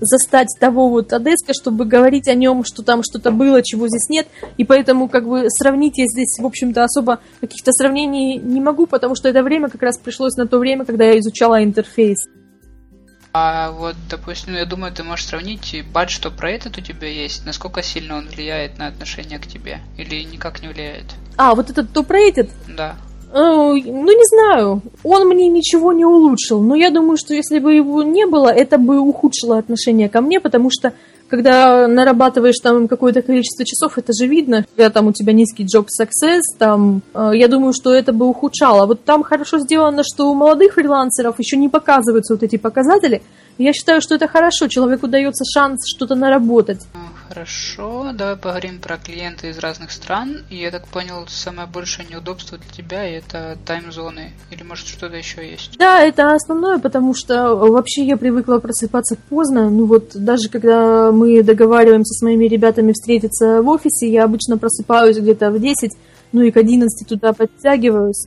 застать 0.01 0.49
того 0.59 0.89
вот 0.89 1.13
Одесска, 1.13 1.53
чтобы 1.53 1.85
говорить 1.85 2.29
о 2.29 2.35
нем, 2.35 2.65
что 2.65 2.83
там 2.83 3.03
что-то 3.03 3.31
было, 3.31 3.63
чего 3.63 3.89
здесь 3.89 4.09
нет. 4.09 4.29
И 4.57 4.65
поэтому 4.65 5.09
как 5.09 5.27
бы 5.27 5.47
сравнить 5.49 5.99
я 5.99 6.07
здесь, 6.07 6.39
в 6.39 6.47
общем-то, 6.47 6.85
особо 6.85 7.21
каких-то 7.41 7.73
сравнений 7.73 8.39
не 8.39 8.61
могу, 8.61 8.87
потому 8.87 9.15
что 9.15 9.29
это 9.29 9.43
время 9.43 9.69
как 9.69 9.83
раз 9.83 9.99
пришлось 9.99 10.37
на 10.37 10.47
то 10.47 10.59
время, 10.59 10.85
когда 10.85 11.05
я 11.05 11.19
изучала 11.19 11.63
интерфейс. 11.63 12.19
А 13.35 13.71
вот, 13.71 13.97
допустим, 14.11 14.55
я 14.55 14.67
думаю, 14.67 14.93
ты 14.93 15.05
можешь 15.05 15.25
сравнить 15.25 15.83
бадж, 15.91 16.11
что 16.11 16.31
про 16.31 16.51
этот 16.51 16.77
у 16.77 16.83
тебя 16.83 17.09
есть, 17.09 17.47
насколько 17.47 17.83
сильно 17.83 18.17
он 18.17 18.29
влияет 18.29 18.79
на 18.79 18.89
отношение 18.89 19.39
к 19.39 19.47
тебе, 19.47 19.81
или 19.97 20.23
никак 20.23 20.61
не 20.61 20.69
влияет? 20.69 21.07
А, 21.39 21.55
вот 21.55 21.71
этот 21.71 21.93
то 21.93 22.03
про 22.03 22.19
этот? 22.19 22.51
Да. 22.69 22.97
Э, 23.33 23.39
ну, 23.39 24.13
не 24.13 24.25
знаю. 24.27 24.83
Он 25.05 25.27
мне 25.27 25.49
ничего 25.49 25.93
не 25.93 26.05
улучшил. 26.05 26.61
Но 26.61 26.75
я 26.75 26.91
думаю, 26.91 27.17
что 27.17 27.35
если 27.35 27.59
бы 27.59 27.75
его 27.75 28.03
не 28.03 28.27
было, 28.27 28.49
это 28.49 28.79
бы 28.79 29.01
ухудшило 29.01 29.59
отношение 29.59 30.09
ко 30.09 30.21
мне, 30.21 30.39
потому 30.39 30.71
что 30.71 30.93
когда 31.29 31.89
нарабатываешь 31.89 32.61
там 32.63 32.89
какое-то 32.89 33.23
количество 33.23 33.65
часов, 33.65 33.97
это 33.97 34.13
же 34.13 34.27
видно, 34.27 34.67
когда 34.77 34.91
там 34.91 35.07
у 35.07 35.13
тебя 35.13 35.33
низкий 35.33 35.65
job 35.65 35.87
success, 35.87 36.43
там, 36.59 37.01
э, 37.15 37.31
я 37.33 37.49
думаю, 37.49 37.73
что 37.73 37.95
это 37.95 38.13
бы 38.13 38.27
ухудшало. 38.27 38.85
Вот 38.85 39.05
там 39.05 39.23
хорошо 39.23 39.59
сделано, 39.59 40.03
что 40.05 40.31
у 40.31 40.35
молодых 40.35 40.75
фрилансеров 40.75 41.39
еще 41.39 41.57
не 41.57 41.71
показываются 41.71 42.35
вот 42.35 42.43
эти 42.43 42.57
показатели. 42.57 43.23
Я 43.57 43.73
считаю, 43.73 44.03
что 44.03 44.15
это 44.15 44.29
хорошо, 44.29 44.69
человеку 44.69 45.09
дается 45.09 45.45
шанс 45.45 45.89
что-то 45.89 46.15
наработать. 46.15 46.81
Хорошо, 47.33 48.13
давай 48.13 48.37
поговорим 48.37 48.79
про 48.79 48.99
клиенты 48.99 49.49
из 49.49 49.59
разных 49.59 49.91
стран. 49.91 50.45
И 50.51 50.57
я 50.57 50.71
так 50.71 50.87
понял, 50.87 51.25
самое 51.29 51.67
большее 51.67 52.07
неудобство 52.07 52.59
для 52.59 52.69
тебя 52.71 53.05
это 53.05 53.57
тайм-зоны. 53.65 54.33
Или 54.51 54.63
может 54.63 54.87
что-то 54.87 55.17
еще 55.17 55.51
есть? 55.51 55.79
Да, 55.79 56.01
это 56.01 56.35
основное, 56.35 56.79
потому 56.79 57.15
что 57.15 57.55
вообще 57.57 58.05
я 58.05 58.19
привыкла 58.19 58.59
просыпаться 58.59 59.17
поздно. 59.31 59.71
Ну 59.71 59.87
вот 59.87 60.11
даже 60.15 60.51
когда 60.51 61.11
мы 61.11 61.43
договариваемся 61.43 62.13
с 62.13 62.21
моими 62.21 62.45
ребятами 62.45 62.93
встретиться 62.93 63.63
в 63.63 63.69
офисе, 63.71 64.13
я 64.13 64.25
обычно 64.25 64.59
просыпаюсь 64.59 65.17
где-то 65.17 65.51
в 65.51 65.59
10, 65.59 65.93
ну 66.33 66.43
и 66.43 66.51
к 66.51 66.59
11 66.59 67.09
туда 67.09 67.33
подтягиваюсь. 67.33 68.27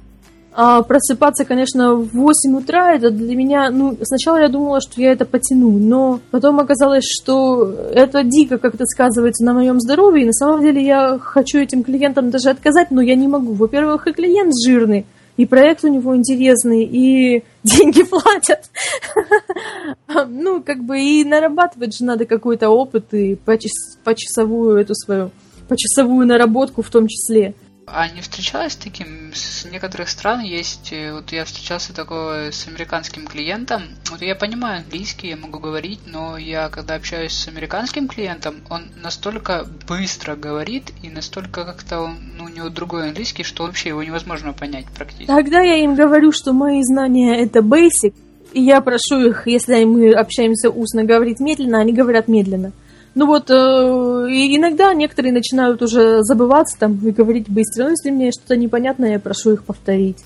А 0.57 0.83
просыпаться, 0.83 1.43
конечно, 1.43 1.95
в 1.95 2.13
8 2.13 2.55
утра, 2.55 2.95
это 2.95 3.09
для 3.09 3.35
меня, 3.35 3.69
ну, 3.71 3.97
сначала 4.03 4.37
я 4.37 4.47
думала, 4.47 4.79
что 4.79 5.01
я 5.01 5.11
это 5.11 5.25
потяну, 5.25 5.77
но 5.77 6.21
потом 6.31 6.61
оказалось, 6.61 7.03
что 7.03 7.69
это 7.91 8.23
дико 8.23 8.57
как-то 8.57 8.85
сказывается 8.85 9.43
на 9.43 9.53
моем 9.53 9.81
здоровье, 9.81 10.23
и 10.23 10.27
на 10.27 10.31
самом 10.31 10.61
деле 10.61 10.81
я 10.81 11.19
хочу 11.19 11.57
этим 11.59 11.83
клиентам 11.83 12.29
даже 12.29 12.49
отказать, 12.49 12.89
но 12.89 13.01
я 13.01 13.15
не 13.15 13.27
могу. 13.27 13.51
Во-первых, 13.51 14.07
и 14.07 14.13
клиент 14.13 14.53
жирный, 14.65 15.05
и 15.35 15.45
проект 15.45 15.83
у 15.83 15.89
него 15.89 16.15
интересный, 16.15 16.85
и 16.85 17.43
деньги 17.63 18.03
платят. 18.03 18.69
Ну, 20.29 20.61
как 20.63 20.83
бы 20.83 21.01
и 21.01 21.25
нарабатывать 21.25 21.97
же 21.97 22.05
надо 22.05 22.25
какой-то 22.25 22.69
опыт 22.69 23.13
и 23.13 23.35
почасовую 23.35 24.77
эту 24.77 24.95
свою, 24.95 25.31
почасовую 25.67 26.25
наработку 26.27 26.81
в 26.81 26.89
том 26.89 27.07
числе. 27.07 27.55
А 27.87 28.09
не 28.09 28.21
встречалась 28.21 28.73
с 28.73 28.77
таким? 28.77 29.31
С 29.33 29.65
некоторых 29.65 30.09
стран 30.09 30.41
есть, 30.41 30.91
э, 30.91 31.13
вот 31.13 31.31
я 31.31 31.45
встречался 31.45 31.93
такого 31.93 32.49
с 32.51 32.67
американским 32.67 33.27
клиентом. 33.27 33.83
Вот 34.09 34.21
я 34.21 34.35
понимаю 34.35 34.79
английский, 34.79 35.29
я 35.29 35.37
могу 35.37 35.59
говорить, 35.59 35.99
но 36.07 36.37
я 36.37 36.69
когда 36.69 36.95
общаюсь 36.95 37.33
с 37.33 37.47
американским 37.47 38.07
клиентом, 38.07 38.55
он 38.69 38.87
настолько 39.01 39.65
быстро 39.87 40.35
говорит 40.35 40.91
и 41.03 41.09
настолько 41.09 41.63
как-то 41.63 42.01
он, 42.01 42.17
ну, 42.37 42.45
у 42.45 42.49
него 42.49 42.69
другой 42.69 43.09
английский, 43.09 43.43
что 43.43 43.63
вообще 43.63 43.89
его 43.89 44.01
невозможно 44.01 44.53
понять 44.53 44.85
практически. 44.95 45.27
Тогда 45.27 45.61
я 45.61 45.75
им 45.75 45.95
говорю, 45.95 46.31
что 46.31 46.53
мои 46.53 46.81
знания 46.81 47.39
это 47.39 47.59
basic, 47.59 48.15
и 48.51 48.61
я 48.61 48.81
прошу 48.81 49.19
их, 49.19 49.47
если 49.47 49.83
мы 49.83 50.11
общаемся 50.11 50.69
устно, 50.69 51.03
говорить 51.03 51.39
медленно, 51.39 51.79
они 51.79 51.93
говорят 51.93 52.27
медленно. 52.27 52.71
Ну 53.15 53.27
вот, 53.27 53.49
э, 53.49 53.53
иногда 53.53 54.93
некоторые 54.93 55.31
начинают 55.31 55.81
уже 55.81 56.21
забываться 56.23 56.77
там 56.77 56.97
и 56.97 57.11
говорить 57.11 57.49
быстро. 57.49 57.85
Но 57.85 57.89
если 57.91 58.11
мне 58.11 58.31
что-то 58.31 58.57
непонятно, 58.57 59.05
я 59.05 59.19
прошу 59.19 59.53
их 59.53 59.63
повторить. 59.63 60.17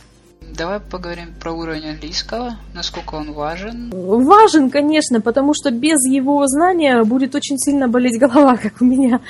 Давай 0.60 0.82
поговорим 0.82 1.34
про 1.40 1.54
уровень 1.54 1.92
английского, 1.92 2.58
насколько 2.74 3.16
он 3.16 3.32
важен. 3.32 3.92
Важен, 3.94 4.70
конечно, 4.70 5.22
потому 5.22 5.54
что 5.54 5.72
без 5.72 6.06
его 6.06 6.46
знания 6.48 7.02
будет 7.06 7.34
очень 7.34 7.58
сильно 7.58 7.88
болеть 7.88 8.20
голова, 8.20 8.58
как 8.58 8.82
у 8.82 8.84
меня. 8.86 9.22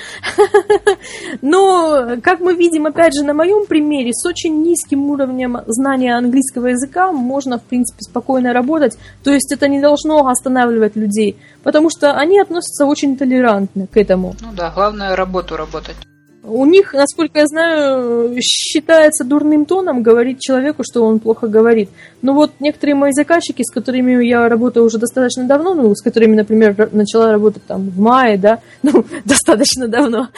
Но, 1.40 2.16
как 2.20 2.40
мы 2.40 2.54
видим, 2.54 2.86
опять 2.86 3.14
же, 3.14 3.22
на 3.22 3.32
моем 3.32 3.66
примере, 3.66 4.12
с 4.12 4.26
очень 4.26 4.60
низким 4.60 5.08
уровнем 5.08 5.58
знания 5.68 6.16
английского 6.16 6.66
языка 6.66 7.12
можно, 7.12 7.60
в 7.60 7.62
принципе, 7.62 8.00
спокойно 8.00 8.52
работать. 8.52 8.98
То 9.22 9.30
есть 9.30 9.52
это 9.52 9.68
не 9.68 9.80
должно 9.80 10.26
останавливать 10.26 10.96
людей, 10.96 11.36
потому 11.62 11.90
что 11.90 12.10
они 12.10 12.40
относятся 12.40 12.86
очень 12.86 13.16
толерантно 13.16 13.86
к 13.86 13.96
этому. 13.96 14.34
Ну 14.40 14.48
да, 14.52 14.72
главное 14.74 15.14
работу 15.14 15.56
работать. 15.56 15.94
У 16.42 16.64
них, 16.64 16.94
насколько 16.94 17.40
я 17.40 17.46
знаю, 17.46 18.34
считается 18.40 19.24
дурным 19.24 19.66
тоном 19.66 20.02
говорить 20.02 20.40
человеку, 20.40 20.82
что 20.84 21.04
он 21.04 21.18
плохо 21.18 21.48
говорит. 21.48 21.90
Но 22.22 22.32
вот 22.32 22.52
некоторые 22.60 22.94
мои 22.94 23.12
заказчики, 23.12 23.62
с 23.62 23.70
которыми 23.70 24.24
я 24.24 24.48
работаю 24.48 24.86
уже 24.86 24.96
достаточно 24.96 25.44
давно, 25.44 25.74
ну, 25.74 25.94
с 25.94 26.02
которыми, 26.02 26.36
например, 26.36 26.88
начала 26.92 27.32
работать 27.32 27.64
там 27.66 27.90
в 27.90 28.00
мае, 28.00 28.38
да, 28.38 28.60
ну, 28.82 29.04
достаточно 29.26 29.86
давно, 29.86 30.28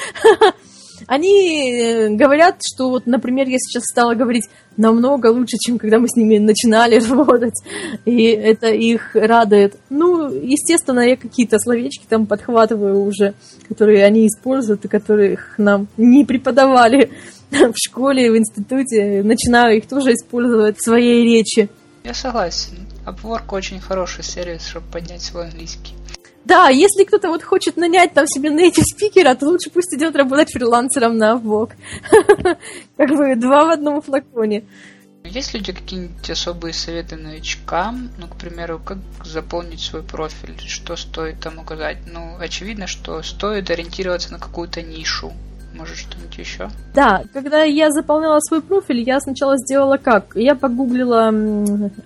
они 1.07 1.73
э, 1.73 2.09
говорят, 2.11 2.61
что 2.63 2.91
вот, 2.91 3.07
например, 3.07 3.49
я 3.49 3.59
сейчас 3.59 3.85
стала 3.85 4.15
говорить 4.15 4.49
намного 4.77 5.27
лучше, 5.29 5.57
чем 5.59 5.79
когда 5.79 5.99
мы 5.99 6.09
с 6.09 6.17
ними 6.17 6.39
начинали 6.39 6.99
работать, 7.09 7.55
и 8.05 8.25
это 8.25 8.69
их 8.69 9.15
радует. 9.15 9.77
Ну, 9.91 10.33
естественно, 10.33 11.01
я 11.01 11.17
какие-то 11.17 11.59
словечки 11.59 12.05
там 12.09 12.27
подхватываю 12.27 13.05
уже, 13.05 13.35
которые 13.69 14.05
они 14.05 14.27
используют 14.27 14.85
и 14.85 14.89
которых 14.89 15.59
нам 15.59 15.89
не 15.97 16.25
преподавали 16.25 17.11
в 17.51 17.75
школе, 17.77 18.31
в 18.31 18.37
институте. 18.37 19.23
Начинаю 19.23 19.77
их 19.77 19.87
тоже 19.87 20.15
использовать 20.15 20.79
в 20.79 20.83
своей 20.83 21.25
речи. 21.25 21.69
Я 22.05 22.15
согласен. 22.15 22.87
Upwork 23.07 23.45
очень 23.51 23.81
хороший 23.81 24.25
сервис, 24.25 24.67
чтобы 24.67 24.87
поднять 24.91 25.23
свой 25.23 25.45
английский. 25.45 25.95
Да, 26.45 26.69
если 26.69 27.05
кто-то 27.05 27.29
вот 27.29 27.43
хочет 27.43 27.77
нанять 27.77 28.15
там 28.15 28.27
себе 28.27 28.51
native 28.51 28.83
спикера, 28.83 29.35
то 29.35 29.47
лучше 29.47 29.71
пусть 29.71 29.95
идет 29.95 30.17
работать 30.17 30.51
фрилансером 30.53 31.17
на 31.17 31.35
Upwork. 31.35 31.73
Как 32.97 33.11
бы 33.11 33.37
два 33.37 33.67
в 33.67 33.71
одном 33.71 34.03
флаконе. 34.03 34.65
Есть 35.25 35.55
люди 35.55 35.73
какие-нибудь 35.73 36.29
особые 36.31 36.75
советы 36.75 37.17
новичкам? 37.17 38.11
Ну, 38.19 38.27
к 38.27 38.37
примеру, 38.37 38.81
как 38.85 38.99
заполнить 39.25 39.81
свой 39.81 40.03
профиль? 40.03 40.59
Что 40.67 40.97
стоит 40.97 41.39
там 41.41 41.59
указать? 41.59 41.99
Ну, 42.07 42.37
очевидно, 42.41 42.89
что 42.89 43.23
стоит 43.23 43.71
ориентироваться 43.71 44.33
на 44.33 44.41
какую-то 44.41 44.83
нишу. 44.83 45.33
Может, 45.75 45.97
что-нибудь 45.97 46.37
еще? 46.39 46.69
Да, 46.95 47.25
когда 47.33 47.63
я 47.63 47.91
заполняла 47.91 48.41
свой 48.41 48.61
профиль, 48.61 49.01
я 49.01 49.21
сначала 49.21 49.57
сделала 49.57 49.97
как? 49.97 50.33
Я 50.35 50.55
погуглила 50.55 51.31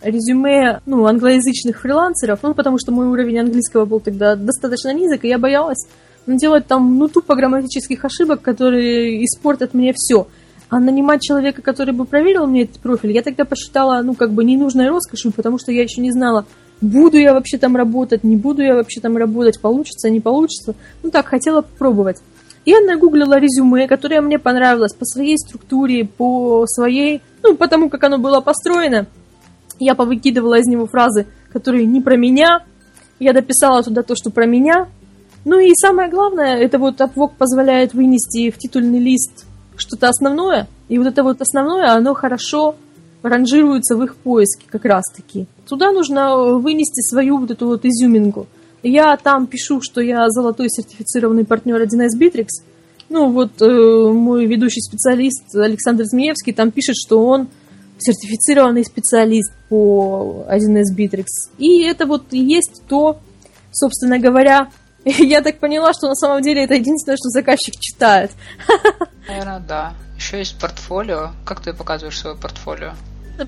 резюме 0.02 0.80
ну, 0.86 1.06
англоязычных 1.06 1.80
фрилансеров, 1.80 2.40
ну, 2.42 2.54
потому 2.54 2.78
что 2.78 2.92
мой 2.92 3.06
уровень 3.06 3.40
английского 3.40 3.84
был 3.84 4.00
тогда 4.00 4.36
достаточно 4.36 4.92
низок, 4.92 5.24
и 5.24 5.28
я 5.28 5.38
боялась 5.38 5.88
делать 6.26 6.66
там, 6.66 6.98
ну, 6.98 7.08
тупо 7.08 7.34
грамматических 7.34 8.04
ошибок, 8.04 8.42
которые 8.42 9.24
испортят 9.24 9.74
мне 9.74 9.92
все. 9.94 10.26
А 10.68 10.80
нанимать 10.80 11.22
человека, 11.22 11.62
который 11.62 11.94
бы 11.94 12.04
проверил 12.04 12.46
мне 12.46 12.62
этот 12.62 12.80
профиль, 12.80 13.12
я 13.12 13.22
тогда 13.22 13.44
посчитала, 13.44 14.02
ну, 14.02 14.14
как 14.14 14.32
бы 14.32 14.44
ненужной 14.44 14.88
роскошью, 14.88 15.32
потому 15.32 15.58
что 15.58 15.70
я 15.70 15.82
еще 15.82 16.00
не 16.00 16.10
знала, 16.10 16.44
буду 16.80 17.18
я 17.18 17.32
вообще 17.32 17.58
там 17.58 17.76
работать, 17.76 18.24
не 18.24 18.36
буду 18.36 18.62
я 18.62 18.74
вообще 18.74 19.00
там 19.00 19.16
работать, 19.16 19.60
получится, 19.60 20.10
не 20.10 20.20
получится. 20.20 20.74
Ну, 21.02 21.10
так, 21.10 21.26
хотела 21.26 21.62
попробовать. 21.62 22.18
Я 22.66 22.80
нагуглила 22.80 23.38
резюме, 23.38 23.86
которое 23.86 24.20
мне 24.20 24.40
понравилось 24.40 24.92
по 24.92 25.04
своей 25.04 25.38
структуре, 25.38 26.04
по 26.04 26.66
своей, 26.66 27.22
ну, 27.44 27.56
потому 27.56 27.88
как 27.88 28.02
оно 28.02 28.18
было 28.18 28.40
построено. 28.40 29.06
Я 29.78 29.94
повыкидывала 29.94 30.58
из 30.58 30.66
него 30.66 30.86
фразы, 30.86 31.26
которые 31.52 31.86
не 31.86 32.00
про 32.00 32.16
меня. 32.16 32.64
Я 33.20 33.32
дописала 33.32 33.84
туда 33.84 34.02
то, 34.02 34.16
что 34.16 34.30
про 34.30 34.46
меня. 34.46 34.88
Ну 35.44 35.60
и 35.60 35.70
самое 35.76 36.10
главное, 36.10 36.56
это 36.56 36.80
вот 36.80 37.00
Upwork 37.00 37.32
позволяет 37.38 37.94
вынести 37.94 38.50
в 38.50 38.58
титульный 38.58 38.98
лист 38.98 39.46
что-то 39.76 40.08
основное. 40.08 40.66
И 40.88 40.98
вот 40.98 41.06
это 41.06 41.22
вот 41.22 41.40
основное, 41.40 41.92
оно 41.92 42.14
хорошо 42.14 42.74
ранжируется 43.22 43.96
в 43.96 44.02
их 44.02 44.16
поиске 44.16 44.66
как 44.68 44.84
раз-таки. 44.84 45.46
Туда 45.68 45.92
нужно 45.92 46.36
вынести 46.58 47.00
свою 47.00 47.38
вот 47.38 47.52
эту 47.52 47.66
вот 47.66 47.84
изюминку. 47.84 48.48
Я 48.88 49.16
там 49.16 49.48
пишу, 49.48 49.80
что 49.82 50.00
я 50.00 50.28
золотой 50.30 50.68
сертифицированный 50.70 51.44
партнер 51.44 51.82
1С 51.82 52.16
Bittrex. 52.16 52.46
Ну, 53.08 53.32
вот 53.32 53.60
э, 53.60 53.66
мой 53.66 54.46
ведущий 54.46 54.80
специалист 54.80 55.54
Александр 55.56 56.04
Змеевский 56.04 56.52
там 56.52 56.70
пишет, 56.70 56.94
что 56.96 57.24
он 57.26 57.48
сертифицированный 57.98 58.84
специалист 58.84 59.52
по 59.68 60.46
1С 60.48 60.96
Bittrex. 60.96 61.26
И 61.58 61.82
это 61.82 62.06
вот 62.06 62.32
есть 62.32 62.82
то, 62.88 63.18
собственно 63.72 64.20
говоря, 64.20 64.70
я 65.04 65.42
так 65.42 65.58
поняла, 65.58 65.92
что 65.92 66.06
на 66.06 66.14
самом 66.14 66.42
деле 66.42 66.62
это 66.62 66.74
единственное, 66.74 67.16
что 67.16 67.28
заказчик 67.30 67.74
читает. 67.80 68.30
Наверное, 69.28 69.60
да. 69.66 69.94
Еще 70.16 70.38
есть 70.38 70.60
портфолио. 70.60 71.32
Как 71.44 71.60
ты 71.60 71.72
показываешь 71.72 72.18
свое 72.18 72.36
портфолио? 72.36 72.92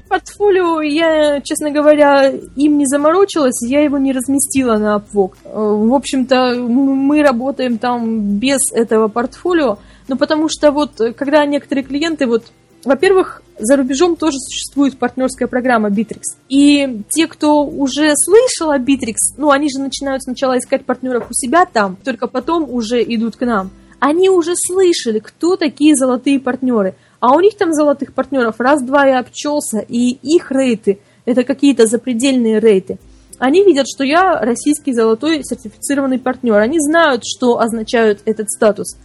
Портфолио 0.08 0.80
я, 0.80 1.40
честно 1.40 1.70
говоря, 1.70 2.30
им 2.30 2.78
не 2.78 2.86
заморочилась, 2.86 3.62
я 3.62 3.82
его 3.82 3.98
не 3.98 4.12
разместила 4.12 4.76
на 4.76 4.96
Upwork. 4.96 5.36
Э, 5.44 5.50
в 5.54 5.94
общем-то, 5.94 6.54
мы 6.56 7.22
работаем 7.22 7.78
там 7.78 8.38
без 8.38 8.60
этого 8.72 9.08
портфолио, 9.08 9.78
но 10.08 10.16
потому 10.16 10.48
что 10.48 10.70
вот, 10.70 11.00
э, 11.00 11.12
когда 11.12 11.44
некоторые 11.46 11.84
клиенты, 11.84 12.26
вот, 12.26 12.44
во-первых, 12.84 13.42
за 13.58 13.76
рубежом 13.76 14.16
тоже 14.16 14.38
существует 14.38 14.98
партнерская 14.98 15.48
программа 15.48 15.88
Bittrex. 15.88 16.22
И 16.48 17.02
те, 17.08 17.26
кто 17.26 17.64
уже 17.64 18.12
слышал 18.14 18.70
о 18.70 18.78
Bittrex, 18.78 19.16
ну, 19.36 19.50
они 19.50 19.68
же 19.68 19.80
начинают 19.80 20.22
сначала 20.22 20.58
искать 20.58 20.84
партнеров 20.84 21.26
у 21.30 21.34
себя 21.34 21.64
там, 21.64 21.96
только 22.04 22.26
потом 22.26 22.68
уже 22.70 23.02
идут 23.02 23.36
к 23.36 23.44
нам. 23.44 23.70
Они 24.00 24.30
уже 24.30 24.54
слышали, 24.56 25.18
кто 25.18 25.56
такие 25.56 25.96
золотые 25.96 26.40
партнеры– 26.40 26.94
а 27.20 27.34
у 27.34 27.40
них 27.40 27.56
там 27.56 27.72
золотых 27.72 28.14
партнеров 28.14 28.60
раз-два 28.60 29.08
и 29.08 29.12
обчелся, 29.12 29.78
и 29.78 30.10
их 30.22 30.52
рейты– 30.52 31.00
это 31.24 31.44
какие-то 31.44 31.86
запредельные 31.86 32.60
рейты. 32.60 32.98
Они 33.38 33.64
видят, 33.64 33.86
что 33.88 34.04
я 34.04 34.40
российский 34.40 34.92
золотой 34.92 35.42
сертифицированный 35.44 36.18
партнер. 36.18 36.56
Они 36.56 36.78
знают, 36.80 37.22
что 37.24 37.60
означает 37.60 38.20
этот 38.24 38.50
статус. 38.50 38.96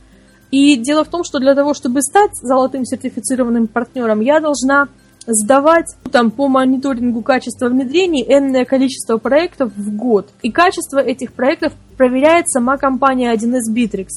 И 0.49 0.75
дело 0.75 1.03
в 1.03 1.09
том, 1.09 1.23
что 1.23 1.39
для 1.39 1.53
того, 1.53 1.73
чтобы 1.73 2.01
стать 2.01 2.31
золотым 2.41 2.85
сертифицированным 2.85 3.67
партнером, 3.67 4.21
я 4.21 4.39
должна 4.39 4.87
сдавать 5.25 5.95
там, 6.11 6.31
по 6.31 6.47
мониторингу 6.47 7.21
качества 7.21 7.69
внедрений 7.69 8.23
энное 8.27 8.65
количество 8.65 9.17
проектов 9.17 9.71
в 9.75 9.95
год. 9.95 10.29
И 10.41 10.51
качество 10.51 10.97
этих 10.97 11.33
проектов 11.33 11.73
проверяет 11.97 12.47
сама 12.49 12.77
компания 12.77 13.33
1С 13.33 13.71
Bittrex. 13.71 14.07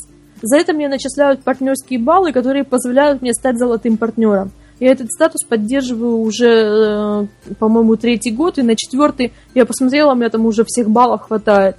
За 0.43 0.57
это 0.57 0.73
мне 0.73 0.89
начисляют 0.89 1.43
партнерские 1.43 1.99
баллы, 1.99 2.33
которые 2.33 2.65
позволяют 2.65 3.23
мне 3.23 3.33
стать 3.33 3.59
золотым 3.59 3.97
партнером. 3.97 4.53
Я 4.79 4.93
этот 4.93 5.11
статус 5.11 5.43
поддерживаю 5.43 6.19
уже, 6.19 6.49
э, 6.49 7.55
по-моему, 7.59 7.97
третий 7.97 8.31
год, 8.31 8.59
и 8.59 8.63
на 8.63 8.77
четвертый 8.77 9.33
я 9.55 9.65
посмотрела, 9.65 10.15
меня 10.15 10.29
там 10.29 10.45
уже 10.45 10.65
всех 10.67 10.91
баллов 10.91 11.23
хватает. 11.23 11.77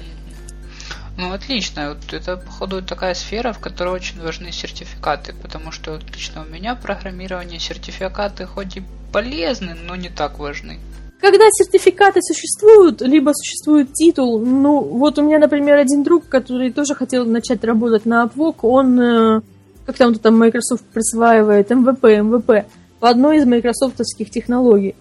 Ну, 1.18 1.32
отлично. 1.32 1.90
Вот 1.90 2.14
это, 2.14 2.38
походу, 2.38 2.82
такая 2.82 3.14
сфера, 3.14 3.52
в 3.52 3.60
которой 3.60 3.90
очень 3.90 4.22
важны 4.22 4.52
сертификаты, 4.52 5.34
потому 5.34 5.72
что 5.72 5.94
вот 5.94 6.04
лично 6.12 6.44
у 6.44 6.46
меня 6.46 6.76
программирование 6.76 7.60
сертификаты 7.60 8.46
хоть 8.46 8.78
и 8.78 8.84
полезны, 9.12 9.76
но 9.76 9.96
не 9.96 10.10
так 10.10 10.38
важны. 10.38 10.80
Когда 11.20 11.46
сертификаты 11.52 12.22
существуют, 12.22 13.02
либо 13.02 13.32
существует 13.34 13.92
титул, 13.94 14.40
ну, 14.40 14.82
вот 14.82 15.18
у 15.18 15.24
меня, 15.24 15.40
например, 15.40 15.78
один 15.78 16.04
друг, 16.04 16.28
который 16.28 16.72
тоже 16.72 16.94
хотел 16.94 17.26
начать 17.26 17.64
работать 17.64 18.06
на 18.06 18.26
Upwork, 18.26 18.58
он, 18.62 19.02
э, 19.02 19.42
как 19.86 19.98
там, 19.98 20.14
там 20.16 20.38
Microsoft 20.38 20.84
присваивает, 20.94 21.72
MVP, 21.72 22.20
MVP, 22.20 22.66
по 23.00 23.10
одной 23.10 23.38
из 23.38 23.46
майкрософтовских 23.46 24.30
технологий. 24.30 24.96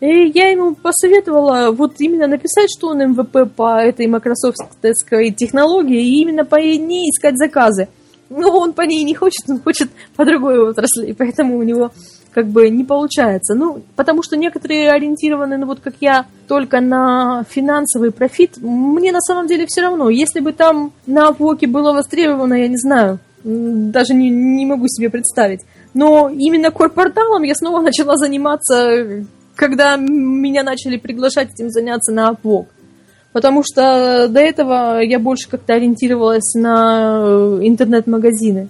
И 0.00 0.06
я 0.06 0.50
ему 0.50 0.74
посоветовала 0.74 1.72
вот 1.72 1.94
именно 1.98 2.28
написать, 2.28 2.70
что 2.70 2.88
он 2.88 3.02
MVP 3.02 3.46
по 3.46 3.80
этой 3.80 4.06
майкрософтовской 4.06 5.32
технологии, 5.32 6.00
и 6.00 6.22
именно 6.22 6.44
по 6.44 6.56
ней 6.56 7.10
искать 7.10 7.36
заказы. 7.36 7.88
Но 8.30 8.56
он 8.58 8.74
по 8.74 8.82
ней 8.82 9.04
не 9.04 9.14
хочет, 9.14 9.48
он 9.48 9.60
хочет 9.60 9.90
по 10.14 10.24
другой 10.24 10.60
отрасли, 10.60 11.12
поэтому 11.18 11.58
у 11.58 11.62
него 11.62 11.90
как 12.38 12.46
бы 12.46 12.70
не 12.70 12.84
получается. 12.84 13.56
Ну, 13.56 13.82
потому 13.96 14.22
что 14.22 14.36
некоторые 14.36 14.92
ориентированы, 14.92 15.58
ну 15.58 15.66
вот 15.66 15.80
как 15.80 15.94
я, 15.98 16.26
только 16.46 16.80
на 16.80 17.44
финансовый 17.50 18.12
профит. 18.12 18.58
Мне 18.58 19.10
на 19.10 19.20
самом 19.20 19.48
деле 19.48 19.66
все 19.66 19.80
равно. 19.80 20.08
Если 20.08 20.38
бы 20.38 20.52
там 20.52 20.92
на 21.04 21.32
Воке 21.32 21.66
было 21.66 21.92
востребовано, 21.92 22.54
я 22.54 22.68
не 22.68 22.76
знаю, 22.76 23.18
даже 23.42 24.14
не, 24.14 24.30
не 24.30 24.66
могу 24.66 24.86
себе 24.86 25.10
представить. 25.10 25.62
Но 25.94 26.28
именно 26.28 26.70
корпорталом 26.70 27.42
я 27.42 27.56
снова 27.56 27.80
начала 27.82 28.14
заниматься, 28.14 29.24
когда 29.56 29.96
меня 29.96 30.62
начали 30.62 30.96
приглашать 30.96 31.52
этим 31.54 31.70
заняться 31.70 32.12
на 32.12 32.30
Upwork. 32.30 32.66
Потому 33.32 33.64
что 33.64 34.28
до 34.28 34.38
этого 34.38 35.00
я 35.00 35.18
больше 35.18 35.48
как-то 35.50 35.74
ориентировалась 35.74 36.54
на 36.54 37.18
э, 37.20 37.58
интернет-магазины. 37.62 38.68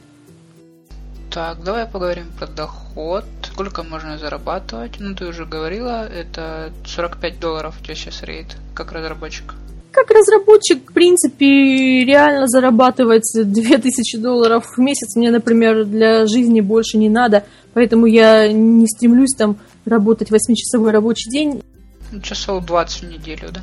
Так, 1.30 1.62
давай 1.62 1.84
поговорим 1.84 2.28
про 2.38 2.46
доход 2.46 2.87
доход, 2.98 3.24
сколько 3.42 3.82
можно 3.82 4.18
зарабатывать? 4.18 4.98
Ну, 4.98 5.14
ты 5.14 5.26
уже 5.26 5.44
говорила, 5.44 6.06
это 6.06 6.72
45 6.84 7.40
долларов 7.40 7.76
у 7.80 7.84
тебя 7.84 7.94
сейчас 7.94 8.22
рейд, 8.22 8.56
как 8.74 8.92
разработчик. 8.92 9.54
Как 9.92 10.10
разработчик, 10.10 10.90
в 10.90 10.92
принципе, 10.92 12.04
реально 12.04 12.46
зарабатывать 12.46 13.30
2000 13.34 14.18
долларов 14.18 14.66
в 14.76 14.80
месяц 14.80 15.16
мне, 15.16 15.30
например, 15.30 15.84
для 15.84 16.26
жизни 16.26 16.60
больше 16.60 16.98
не 16.98 17.08
надо, 17.08 17.44
поэтому 17.72 18.06
я 18.06 18.52
не 18.52 18.86
стремлюсь 18.86 19.34
там 19.36 19.56
работать 19.86 20.30
8-часовой 20.30 20.90
рабочий 20.90 21.30
день. 21.30 21.62
Ну, 22.12 22.20
часов 22.20 22.66
20 22.66 23.02
в 23.02 23.10
неделю, 23.10 23.48
да? 23.52 23.60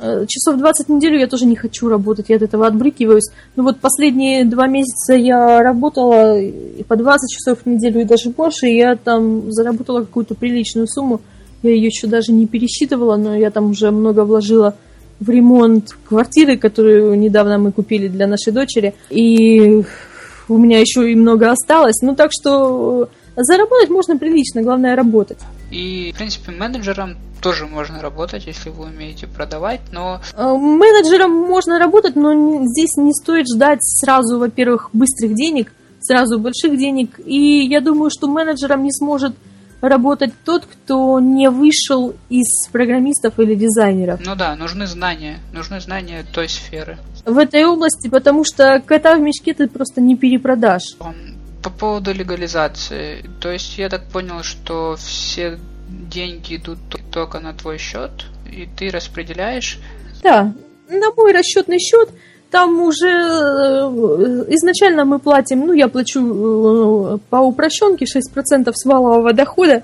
Э, 0.00 0.24
часов 0.28 0.58
20 0.58 0.86
в 0.86 0.92
неделю 0.92 1.18
я 1.18 1.26
тоже 1.26 1.44
не 1.46 1.56
хочу 1.56 1.88
работать, 1.88 2.26
я 2.28 2.36
от 2.36 2.42
этого 2.42 2.66
отбрыкиваюсь. 2.66 3.30
Ну 3.56 3.64
вот 3.64 3.80
последние 3.80 4.44
два 4.44 4.68
месяца 4.68 5.14
я 5.14 5.60
работала 5.62 6.38
и 6.38 6.82
по 6.84 6.96
20 6.96 7.30
часов 7.30 7.58
в 7.64 7.66
неделю 7.66 8.00
и 8.00 8.04
даже 8.04 8.30
больше, 8.30 8.68
и 8.68 8.76
я 8.76 8.94
там 8.94 9.50
заработала 9.50 10.00
какую-то 10.00 10.34
приличную 10.34 10.86
сумму. 10.86 11.20
Я 11.62 11.70
ее 11.70 11.86
еще 11.86 12.06
даже 12.06 12.30
не 12.32 12.46
пересчитывала, 12.46 13.16
но 13.16 13.36
я 13.36 13.50
там 13.50 13.70
уже 13.70 13.90
много 13.90 14.24
вложила 14.24 14.76
в 15.18 15.28
ремонт 15.28 15.96
квартиры, 16.08 16.56
которую 16.56 17.18
недавно 17.18 17.58
мы 17.58 17.72
купили 17.72 18.06
для 18.06 18.28
нашей 18.28 18.52
дочери. 18.52 18.94
И 19.10 19.82
у 20.48 20.58
меня 20.58 20.78
еще 20.78 21.10
и 21.10 21.16
много 21.16 21.50
осталось. 21.50 22.00
Ну 22.02 22.14
так 22.14 22.30
что 22.32 23.08
заработать 23.36 23.90
можно 23.90 24.16
прилично, 24.16 24.62
главное 24.62 24.94
работать. 24.94 25.38
И, 25.70 26.12
в 26.12 26.16
принципе, 26.16 26.52
менеджером 26.52 27.16
тоже 27.40 27.66
можно 27.66 28.00
работать, 28.00 28.46
если 28.46 28.70
вы 28.70 28.86
умеете 28.86 29.26
продавать, 29.26 29.80
но... 29.92 30.20
Э, 30.34 30.52
менеджером 30.54 31.32
можно 31.32 31.78
работать, 31.78 32.16
но 32.16 32.32
здесь 32.66 32.96
не 32.96 33.12
стоит 33.12 33.46
ждать 33.48 33.78
сразу, 33.82 34.38
во-первых, 34.38 34.90
быстрых 34.92 35.34
денег, 35.34 35.72
сразу 36.00 36.38
больших 36.38 36.76
денег. 36.76 37.20
И 37.24 37.66
я 37.66 37.80
думаю, 37.80 38.10
что 38.10 38.28
менеджером 38.28 38.82
не 38.82 38.92
сможет 38.92 39.34
работать 39.80 40.32
тот, 40.44 40.66
кто 40.66 41.20
не 41.20 41.50
вышел 41.50 42.14
из 42.28 42.66
программистов 42.72 43.38
или 43.38 43.54
дизайнеров. 43.54 44.20
Ну 44.24 44.34
да, 44.34 44.56
нужны 44.56 44.86
знания, 44.86 45.38
нужны 45.52 45.80
знания 45.80 46.24
той 46.32 46.48
сферы. 46.48 46.98
В 47.24 47.38
этой 47.38 47.64
области, 47.64 48.08
потому 48.08 48.44
что 48.44 48.82
кота 48.84 49.14
в 49.14 49.20
мешке 49.20 49.54
ты 49.54 49.68
просто 49.68 50.00
не 50.00 50.16
перепродашь. 50.16 50.96
По 51.62 51.70
поводу 51.70 52.12
легализации, 52.12 53.24
то 53.40 53.50
есть 53.50 53.78
я 53.78 53.88
так 53.88 54.04
понял, 54.04 54.42
что 54.42 54.96
все 54.96 55.58
деньги 55.88 56.56
идут 56.56 56.78
только 57.10 57.40
на 57.40 57.52
твой 57.52 57.78
счет, 57.78 58.26
и 58.50 58.68
ты 58.76 58.90
распределяешь? 58.90 59.78
Да, 60.22 60.52
на 60.88 61.10
мой 61.16 61.32
расчетный 61.32 61.78
счет 61.78 62.10
там 62.50 62.80
уже 62.80 63.08
э, 63.08 64.44
изначально 64.54 65.04
мы 65.04 65.18
платим, 65.18 65.66
ну, 65.66 65.72
я 65.74 65.88
плачу 65.88 66.20
э, 66.20 67.18
по 67.28 67.36
упрощенке 67.36 68.06
6% 68.06 68.72
с 68.72 68.84
валового 68.86 69.32
дохода, 69.32 69.82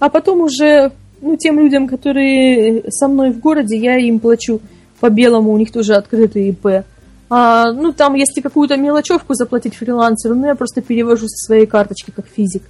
а 0.00 0.08
потом 0.08 0.40
уже, 0.40 0.90
ну, 1.20 1.36
тем 1.36 1.60
людям, 1.60 1.86
которые 1.86 2.90
со 2.90 3.06
мной 3.06 3.30
в 3.30 3.38
городе, 3.38 3.76
я 3.76 3.96
им 3.98 4.18
плачу 4.18 4.60
по 4.98 5.10
белому, 5.10 5.52
у 5.52 5.58
них 5.58 5.70
тоже 5.70 5.94
открытый 5.94 6.48
ИП. 6.48 6.84
А, 7.28 7.72
ну, 7.72 7.92
там, 7.92 8.14
если 8.14 8.40
какую-то 8.40 8.76
мелочевку 8.76 9.34
заплатить 9.34 9.74
фрилансеру, 9.74 10.34
ну, 10.34 10.46
я 10.46 10.54
просто 10.54 10.80
перевожу 10.80 11.26
со 11.28 11.46
своей 11.46 11.66
карточки 11.66 12.10
как 12.10 12.26
физик. 12.26 12.62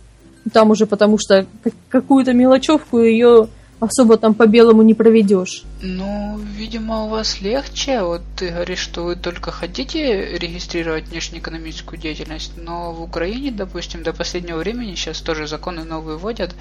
Там 0.52 0.70
уже 0.70 0.86
потому 0.86 1.18
что 1.18 1.46
какую-то 1.90 2.32
мелочевку 2.32 3.00
ее 3.00 3.48
особо 3.80 4.16
там 4.16 4.34
по 4.34 4.46
белому 4.46 4.82
не 4.82 4.94
проведешь. 4.94 5.64
Ну, 5.82 6.38
видимо, 6.56 7.04
у 7.04 7.08
вас 7.08 7.40
легче. 7.40 8.02
Вот 8.02 8.22
ты 8.36 8.48
говоришь, 8.48 8.78
что 8.78 9.02
вы 9.02 9.16
только 9.16 9.50
хотите 9.50 10.38
регистрировать 10.38 11.08
внешнеэкономическую 11.08 12.00
деятельность, 12.00 12.52
но 12.56 12.92
в 12.92 13.02
Украине, 13.02 13.50
допустим, 13.50 14.02
до 14.02 14.12
последнего 14.12 14.58
времени 14.58 14.94
сейчас 14.94 15.20
тоже 15.20 15.46
законы 15.46 15.84
новые 15.84 16.16
вводят, 16.16 16.54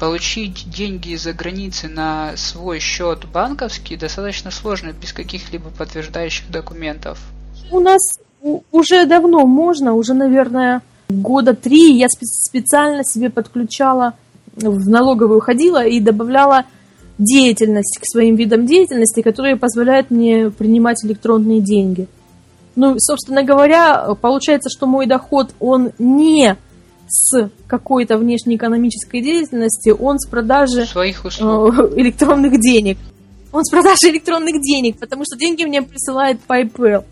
получить 0.00 0.70
деньги 0.70 1.10
из-за 1.10 1.32
границы 1.32 1.88
на 1.88 2.36
свой 2.36 2.78
счет 2.78 3.26
банковский 3.26 3.96
достаточно 3.96 4.50
сложно 4.50 4.92
без 4.92 5.12
каких-либо 5.12 5.68
подтверждающих 5.70 6.50
документов. 6.50 7.18
У 7.72 7.80
нас 7.80 8.18
уже 8.70 9.06
давно 9.06 9.46
можно, 9.46 9.94
уже, 9.94 10.12
наверное, 10.12 10.82
года 11.08 11.54
три 11.54 11.96
я 11.96 12.08
специально 12.08 13.02
себе 13.02 13.30
подключала, 13.30 14.14
в 14.54 14.88
налоговую 14.90 15.40
ходила 15.40 15.82
и 15.82 15.98
добавляла 15.98 16.66
деятельность 17.16 17.98
к 17.98 18.04
своим 18.04 18.36
видам 18.36 18.66
деятельности, 18.66 19.22
которые 19.22 19.56
позволяют 19.56 20.10
мне 20.10 20.50
принимать 20.50 21.02
электронные 21.02 21.60
деньги. 21.60 22.08
Ну, 22.76 22.96
собственно 22.98 23.42
говоря, 23.42 24.14
получается, 24.20 24.68
что 24.68 24.86
мой 24.86 25.06
доход, 25.06 25.54
он 25.58 25.92
не 25.98 26.56
с 27.08 27.50
какой-то 27.66 28.18
внешнеэкономической 28.18 29.22
деятельности, 29.22 29.90
он 29.90 30.18
с 30.18 30.28
продажи 30.28 30.84
Своих 30.84 31.24
услуг. 31.24 31.74
Э, 31.74 31.90
электронных 31.96 32.60
денег. 32.60 32.98
Он 33.50 33.64
с 33.64 33.70
продажи 33.70 34.10
электронных 34.10 34.60
денег, 34.60 34.98
потому 34.98 35.24
что 35.24 35.38
деньги 35.38 35.64
мне 35.64 35.82
присылает 35.82 36.38
PayPal. 36.46 37.04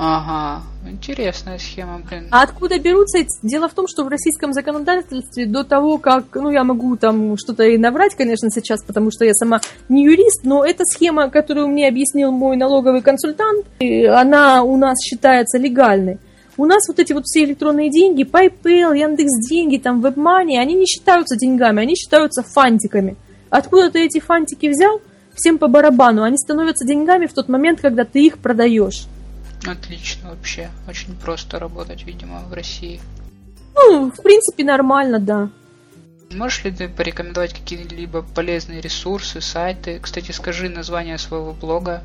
Ага, 0.00 0.62
интересная 0.88 1.58
схема, 1.58 2.00
блин. 2.08 2.28
А 2.30 2.42
откуда 2.42 2.78
берутся? 2.78 3.18
Дело 3.42 3.68
в 3.68 3.74
том, 3.74 3.88
что 3.88 4.04
в 4.04 4.08
российском 4.08 4.52
законодательстве 4.52 5.44
до 5.44 5.64
того, 5.64 5.98
как, 5.98 6.26
ну, 6.36 6.50
я 6.50 6.62
могу 6.62 6.96
там 6.96 7.36
что-то 7.36 7.64
и 7.64 7.76
наврать, 7.76 8.14
конечно, 8.14 8.48
сейчас, 8.48 8.84
потому 8.84 9.10
что 9.10 9.24
я 9.24 9.34
сама 9.34 9.60
не 9.88 10.04
юрист, 10.04 10.44
но 10.44 10.64
эта 10.64 10.84
схема, 10.84 11.30
которую 11.30 11.66
мне 11.66 11.88
объяснил 11.88 12.30
мой 12.30 12.56
налоговый 12.56 13.02
консультант, 13.02 13.66
она 13.80 14.62
у 14.62 14.76
нас 14.76 14.98
считается 15.02 15.58
легальной. 15.58 16.18
У 16.56 16.64
нас 16.64 16.86
вот 16.86 17.00
эти 17.00 17.12
вот 17.12 17.24
все 17.24 17.42
электронные 17.42 17.90
деньги, 17.90 18.22
PayPal, 18.22 18.96
Яндекс 18.96 19.48
деньги, 19.48 19.78
там 19.78 20.00
WebMoney, 20.00 20.58
они 20.58 20.74
не 20.74 20.86
считаются 20.86 21.36
деньгами, 21.36 21.82
они 21.82 21.96
считаются 21.96 22.44
фантиками. 22.44 23.16
Откуда 23.50 23.90
ты 23.90 24.04
эти 24.04 24.20
фантики 24.20 24.66
взял? 24.66 25.00
Всем 25.34 25.58
по 25.58 25.66
барабану. 25.66 26.22
Они 26.22 26.36
становятся 26.36 26.86
деньгами 26.86 27.26
в 27.26 27.32
тот 27.32 27.48
момент, 27.48 27.80
когда 27.80 28.04
ты 28.04 28.24
их 28.24 28.38
продаешь. 28.38 29.06
Отлично 29.66 30.30
вообще. 30.30 30.70
Очень 30.88 31.14
просто 31.14 31.58
работать, 31.58 32.04
видимо, 32.04 32.40
в 32.48 32.52
России. 32.52 33.00
Ну, 33.74 34.10
в 34.10 34.22
принципе, 34.22 34.64
нормально, 34.64 35.18
да. 35.18 35.50
Можешь 36.32 36.64
ли 36.64 36.70
ты 36.70 36.88
порекомендовать 36.88 37.54
какие-либо 37.54 38.22
полезные 38.22 38.80
ресурсы, 38.80 39.40
сайты? 39.40 39.98
Кстати, 40.00 40.32
скажи 40.32 40.68
название 40.68 41.18
своего 41.18 41.52
блога. 41.52 42.02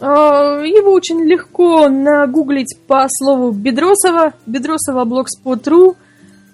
А, 0.00 0.60
его 0.60 0.92
очень 0.92 1.24
легко 1.24 1.88
нагуглить 1.88 2.76
по 2.86 3.06
слову 3.08 3.52
Бедросова, 3.52 4.32
Бедросова 4.46 5.04
blogspot.ru 5.04 5.96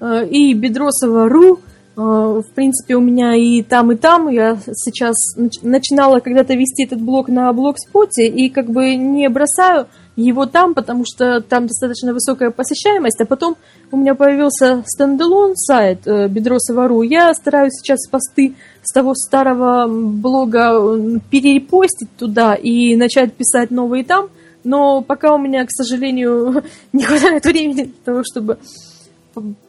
э, 0.00 0.28
и 0.28 0.52
Бедросова.ру. 0.54 1.60
Э, 1.96 2.42
в 2.46 2.54
принципе, 2.54 2.94
у 2.94 3.00
меня 3.00 3.34
и 3.34 3.62
там, 3.62 3.90
и 3.92 3.96
там. 3.96 4.28
Я 4.28 4.58
сейчас 4.74 5.14
начинала 5.62 6.20
когда-то 6.20 6.54
вести 6.54 6.84
этот 6.84 7.00
блог 7.00 7.28
на 7.28 7.52
блогспоте 7.52 8.26
и 8.26 8.50
как 8.50 8.70
бы 8.70 8.94
не 8.94 9.28
бросаю 9.28 9.86
его 10.14 10.46
там, 10.46 10.74
потому 10.74 11.04
что 11.06 11.40
там 11.40 11.66
достаточно 11.66 12.12
высокая 12.14 12.50
посещаемость, 12.50 13.20
а 13.20 13.26
потом 13.26 13.56
у 13.92 13.98
меня 13.98 14.14
появился 14.14 14.82
стендалон 14.86 15.56
сайт 15.56 16.06
э, 16.06 16.28
Бедросова.ру. 16.28 17.02
Я 17.02 17.32
стараюсь 17.34 17.74
сейчас 17.74 18.06
посты 18.08 18.54
с 18.82 18.92
того 18.92 19.14
старого 19.14 19.86
блога 19.88 21.20
перерепостить 21.30 22.10
туда 22.18 22.54
и 22.54 22.96
начать 22.96 23.34
писать 23.34 23.70
новые 23.70 24.04
там, 24.04 24.28
но 24.64 25.00
пока 25.02 25.34
у 25.34 25.38
меня, 25.38 25.64
к 25.64 25.70
сожалению, 25.70 26.62
не 26.92 27.04
хватает 27.04 27.44
времени 27.44 27.84
для 27.84 28.04
того, 28.04 28.22
чтобы 28.24 28.58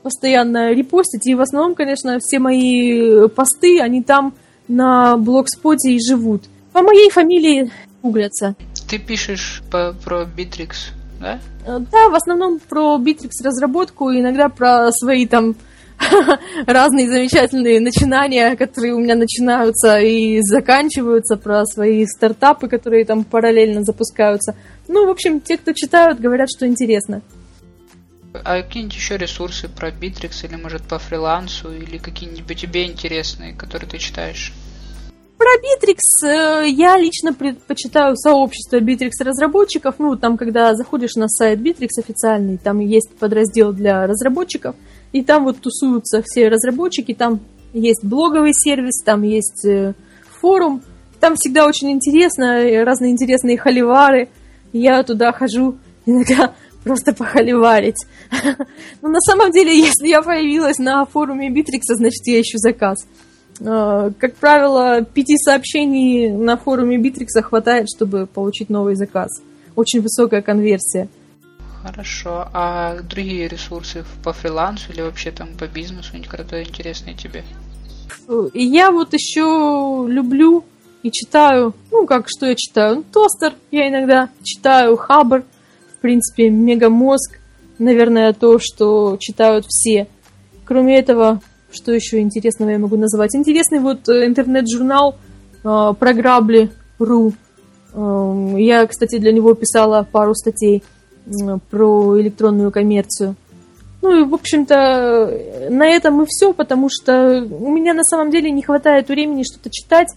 постоянно 0.03 0.71
репостить. 0.73 1.27
И 1.27 1.35
в 1.35 1.41
основном, 1.41 1.75
конечно, 1.75 2.19
все 2.19 2.39
мои 2.39 3.27
посты, 3.29 3.79
они 3.81 4.03
там 4.03 4.33
на 4.67 5.17
блогспоте 5.17 5.91
и 5.91 5.99
живут. 5.99 6.43
По 6.73 6.81
моей 6.81 7.09
фамилии 7.09 7.71
гуглятся. 8.03 8.55
Ты 8.89 8.99
пишешь 8.99 9.61
по, 9.71 9.93
про 10.03 10.23
Bittrex, 10.23 10.91
да? 11.19 11.39
Э, 11.65 11.79
да, 11.79 12.09
в 12.09 12.15
основном 12.15 12.59
про 12.59 12.97
Bittrex 12.97 13.31
разработку, 13.43 14.11
иногда 14.11 14.49
про 14.49 14.91
свои 14.91 15.25
там 15.25 15.55
разные 16.67 17.09
замечательные 17.09 17.79
начинания, 17.79 18.55
которые 18.55 18.93
у 18.93 18.99
меня 18.99 19.15
начинаются 19.15 19.99
и 19.99 20.39
заканчиваются, 20.41 21.37
про 21.37 21.65
свои 21.65 22.05
стартапы, 22.05 22.67
которые 22.67 23.05
там 23.05 23.23
параллельно 23.23 23.83
запускаются. 23.83 24.55
Ну, 24.87 25.07
в 25.07 25.09
общем, 25.09 25.41
те, 25.41 25.57
кто 25.57 25.73
читают, 25.73 26.19
говорят, 26.19 26.49
что 26.49 26.67
интересно. 26.67 27.21
А 28.43 28.61
какие-нибудь 28.61 28.95
еще 28.95 29.17
ресурсы 29.17 29.67
про 29.69 29.89
Bittrex 29.89 30.45
или, 30.45 30.55
может, 30.55 30.83
по 30.83 30.99
фрилансу 30.99 31.71
или 31.71 31.97
какие-нибудь 31.97 32.59
тебе 32.59 32.85
интересные, 32.85 33.53
которые 33.53 33.89
ты 33.89 33.97
читаешь? 33.97 34.53
Про 35.37 35.49
Bittrex 35.59 35.97
э, 36.25 36.69
я 36.69 36.97
лично 36.97 37.31
предпочитаю 37.31 38.17
сообщество 38.17 38.79
Bittrex 38.79 39.11
разработчиков. 39.19 39.95
Ну, 39.99 40.15
там, 40.15 40.35
когда 40.35 40.73
заходишь 40.73 41.15
на 41.15 41.27
сайт 41.27 41.59
Bittrex 41.59 41.89
официальный, 41.99 42.57
там 42.57 42.79
есть 42.79 43.15
подраздел 43.19 43.71
для 43.71 44.07
разработчиков, 44.07 44.75
и 45.11 45.23
там 45.23 45.43
вот 45.43 45.59
тусуются 45.59 46.23
все 46.25 46.47
разработчики, 46.47 47.13
там 47.13 47.39
есть 47.73 48.03
блоговый 48.03 48.53
сервис, 48.53 49.03
там 49.03 49.21
есть 49.21 49.63
э, 49.65 49.93
форум, 50.41 50.81
там 51.19 51.35
всегда 51.35 51.67
очень 51.67 51.91
интересно, 51.91 52.83
разные 52.83 53.11
интересные 53.11 53.57
холивары. 53.57 54.29
Я 54.73 55.03
туда 55.03 55.31
хожу 55.31 55.77
иногда 56.07 56.55
просто 56.87 57.13
похоливарить. 57.13 58.05
Но 59.01 59.09
на 59.09 59.19
самом 59.19 59.51
деле, 59.51 59.77
если 59.77 60.07
я 60.07 60.21
появилась 60.21 60.77
на 60.77 61.05
форуме 61.05 61.49
Битрикса, 61.49 61.95
значит, 61.95 62.25
я 62.25 62.41
ищу 62.41 62.57
заказ. 62.57 62.97
А, 63.65 64.11
как 64.19 64.35
правило, 64.35 65.03
пяти 65.03 65.37
сообщений 65.37 66.31
на 66.31 66.57
форуме 66.57 66.97
Битрикса 66.97 67.41
хватает, 67.41 67.87
чтобы 67.93 68.25
получить 68.25 68.69
новый 68.69 68.95
заказ. 68.95 69.29
Очень 69.75 70.01
высокая 70.01 70.41
конверсия. 70.41 71.09
Хорошо. 71.83 72.47
А 72.53 72.99
другие 73.01 73.47
ресурсы 73.47 74.03
по 74.23 74.33
фрилансу 74.33 74.91
или 74.91 75.01
вообще 75.01 75.31
там 75.31 75.49
по 75.57 75.67
бизнесу, 75.67 76.13
которые 76.27 76.67
интересные 76.67 77.15
тебе? 77.15 77.43
Я 78.53 78.91
вот 78.91 79.13
еще 79.13 80.05
люблю 80.07 80.65
и 81.03 81.11
читаю, 81.11 81.73
ну 81.91 82.05
как, 82.05 82.25
что 82.27 82.45
я 82.45 82.55
читаю? 82.55 82.97
Ну, 82.97 83.03
Тостер 83.03 83.53
я 83.71 83.87
иногда 83.87 84.29
читаю, 84.43 84.97
Хабр, 84.97 85.43
принципе, 86.07 86.49
Мегамозг, 86.49 87.37
наверное, 87.79 88.31
то, 88.31 88.59
что 88.59 89.17
читают 89.19 89.65
все. 89.67 90.07
Кроме 90.63 90.97
этого, 90.97 91.41
что 91.69 91.91
еще 91.91 92.21
интересного 92.21 92.69
я 92.69 92.79
могу 92.79 92.95
назвать? 92.95 93.35
Интересный 93.35 93.79
вот 93.79 94.07
э, 94.07 94.25
интернет-журнал 94.25 95.17
э, 95.65 95.93
про. 96.97 97.33
Э, 97.93 98.55
я, 98.57 98.87
кстати, 98.87 99.17
для 99.17 99.33
него 99.33 99.53
писала 99.53 100.07
пару 100.09 100.33
статей 100.33 100.81
э, 101.25 101.57
про 101.69 102.21
электронную 102.21 102.71
коммерцию. 102.71 103.35
Ну 104.01 104.21
и, 104.21 104.23
в 104.23 104.33
общем-то, 104.33 105.67
на 105.69 105.87
этом 105.89 106.23
и 106.23 106.25
все, 106.25 106.53
потому 106.53 106.87
что 106.89 107.45
у 107.51 107.69
меня 107.69 107.93
на 107.93 108.03
самом 108.03 108.31
деле 108.31 108.49
не 108.49 108.61
хватает 108.61 109.09
времени 109.09 109.43
что-то 109.43 109.69
читать. 109.69 110.07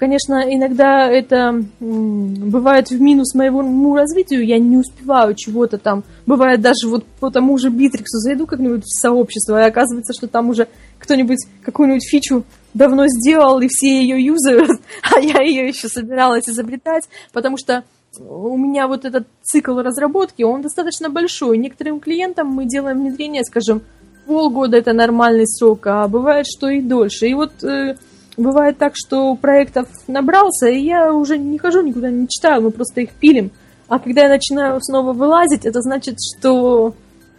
Конечно, 0.00 0.42
иногда 0.48 1.10
это 1.10 1.62
бывает 1.78 2.88
в 2.88 2.98
минус 2.98 3.34
моему 3.34 3.94
развитию, 3.94 4.46
я 4.46 4.58
не 4.58 4.78
успеваю 4.78 5.34
чего-то 5.34 5.76
там. 5.76 6.04
Бывает 6.24 6.62
даже 6.62 6.88
вот 6.88 7.04
по 7.04 7.30
тому 7.30 7.58
же 7.58 7.68
Битриксу 7.68 8.16
зайду 8.16 8.46
как-нибудь 8.46 8.82
в 8.82 8.98
сообщество, 8.98 9.62
и 9.62 9.68
оказывается, 9.68 10.14
что 10.14 10.26
там 10.26 10.48
уже 10.48 10.68
кто-нибудь 10.98 11.46
какую-нибудь 11.62 12.08
фичу 12.10 12.44
давно 12.72 13.08
сделал, 13.08 13.60
и 13.60 13.68
все 13.68 14.00
ее 14.00 14.24
юзают, 14.24 14.70
а 15.14 15.20
я 15.20 15.42
ее 15.42 15.68
еще 15.68 15.88
собиралась 15.88 16.48
изобретать, 16.48 17.04
потому 17.34 17.58
что 17.58 17.84
у 18.18 18.56
меня 18.56 18.88
вот 18.88 19.04
этот 19.04 19.26
цикл 19.42 19.80
разработки, 19.80 20.42
он 20.44 20.62
достаточно 20.62 21.10
большой. 21.10 21.58
Некоторым 21.58 22.00
клиентам 22.00 22.48
мы 22.48 22.64
делаем 22.64 23.00
внедрение, 23.00 23.44
скажем, 23.44 23.82
полгода 24.26 24.78
это 24.78 24.94
нормальный 24.94 25.46
срок, 25.46 25.86
а 25.88 26.08
бывает, 26.08 26.46
что 26.46 26.70
и 26.70 26.80
дольше. 26.80 27.26
И 27.26 27.34
вот 27.34 27.62
э, 27.62 27.96
бывает 28.36 28.78
так, 28.78 28.94
что 28.94 29.34
проектов 29.36 29.88
набрался, 30.06 30.68
и 30.68 30.80
я 30.80 31.12
уже 31.12 31.38
не 31.38 31.58
хожу 31.58 31.82
никуда, 31.82 32.10
не 32.10 32.28
читаю, 32.28 32.62
мы 32.62 32.70
просто 32.70 33.00
их 33.02 33.10
пилим. 33.10 33.50
А 33.88 33.98
когда 33.98 34.22
я 34.22 34.28
начинаю 34.28 34.80
снова 34.80 35.12
вылазить, 35.12 35.66
это 35.66 35.80
значит, 35.80 36.16
что 36.38 36.94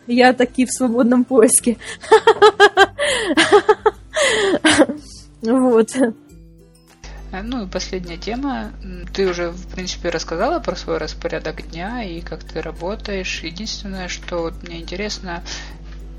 я 0.08 0.34
таки 0.34 0.66
в 0.66 0.72
свободном 0.72 1.24
поиске. 1.24 1.78
Вот. 5.42 5.96
Э, 7.32 7.42
ну 7.42 7.64
и 7.64 7.68
последняя 7.68 8.18
тема. 8.18 8.72
Ты 9.14 9.28
уже, 9.28 9.50
в 9.50 9.68
принципе, 9.74 10.10
рассказала 10.10 10.60
про 10.60 10.76
свой 10.76 10.98
распорядок 10.98 11.68
дня 11.70 12.04
и 12.04 12.22
как 12.22 12.44
ты 12.44 12.62
работаешь. 12.62 13.42
Единственное, 13.44 14.08
что 14.08 14.40
вот 14.40 14.54
мне 14.64 14.82
интересно, 14.82 15.44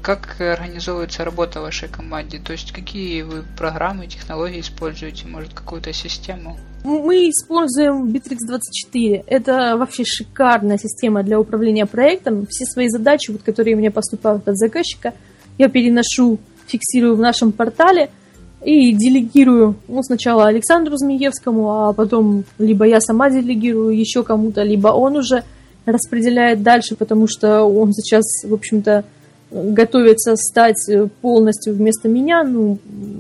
как 0.03 0.41
организовывается 0.41 1.25
работа 1.25 1.61
в 1.61 1.63
вашей 1.63 1.89
команде? 1.89 2.39
То 2.39 2.53
есть 2.53 2.73
какие 2.73 3.23
вы 3.23 3.45
программы, 3.57 4.07
технологии 4.07 4.61
используете? 4.61 5.27
Может, 5.27 5.55
какую-то 5.55 5.93
систему? 5.93 6.59
Мы 6.85 7.31
используем 7.31 8.07
Bittrex 8.07 8.39
24. 8.47 9.25
Это 9.27 9.77
вообще 9.77 10.05
шикарная 10.05 10.79
система 10.79 11.23
для 11.23 11.39
управления 11.39 11.87
проектом. 11.87 12.47
Все 12.51 12.65
свои 12.65 12.89
задачи, 12.89 13.31
вот, 13.31 13.43
которые 13.43 13.77
мне 13.77 13.91
поступают 13.91 14.49
от 14.49 14.57
заказчика, 14.57 15.15
я 15.59 15.69
переношу, 15.69 16.39
фиксирую 16.67 17.17
в 17.17 17.21
нашем 17.21 17.53
портале– 17.53 18.11
и 18.65 18.93
делегирую, 18.93 19.75
ну, 19.89 20.03
сначала 20.03 20.47
Александру 20.47 20.97
Змеевскому, 20.97 21.71
а 21.71 21.93
потом 21.93 22.45
либо 22.59 22.87
я 22.87 23.01
сама 23.01 23.29
делегирую 23.31 23.97
еще 23.97 24.23
кому-то, 24.23 24.63
либо 24.63 24.89
он 24.89 25.17
уже 25.17 25.43
распределяет 25.85 26.63
дальше, 26.63 26.95
потому 26.95 27.27
что 27.27 27.65
он 27.65 27.93
сейчас, 27.93 28.23
в 28.45 28.55
общем-то, 28.55 29.05
готовится 29.53 30.35
стать 30.37 30.91
полностью 31.21 31.75
вместо 31.75 32.09
меня. 32.09 32.43
Ну, 32.43 32.79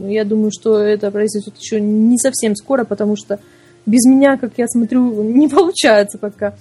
я 0.08 0.24
думаю, 0.24 0.50
что 0.52 0.78
это 0.78 1.10
произойдет 1.10 1.54
еще 1.58 1.80
не 1.80 2.18
совсем 2.18 2.56
скоро, 2.56 2.84
потому 2.84 3.16
что 3.16 3.38
без 3.86 4.04
меня, 4.06 4.36
как 4.36 4.52
я 4.56 4.66
смотрю, 4.66 5.22
не 5.22 5.48
получается 5.48 6.18
пока. 6.18 6.54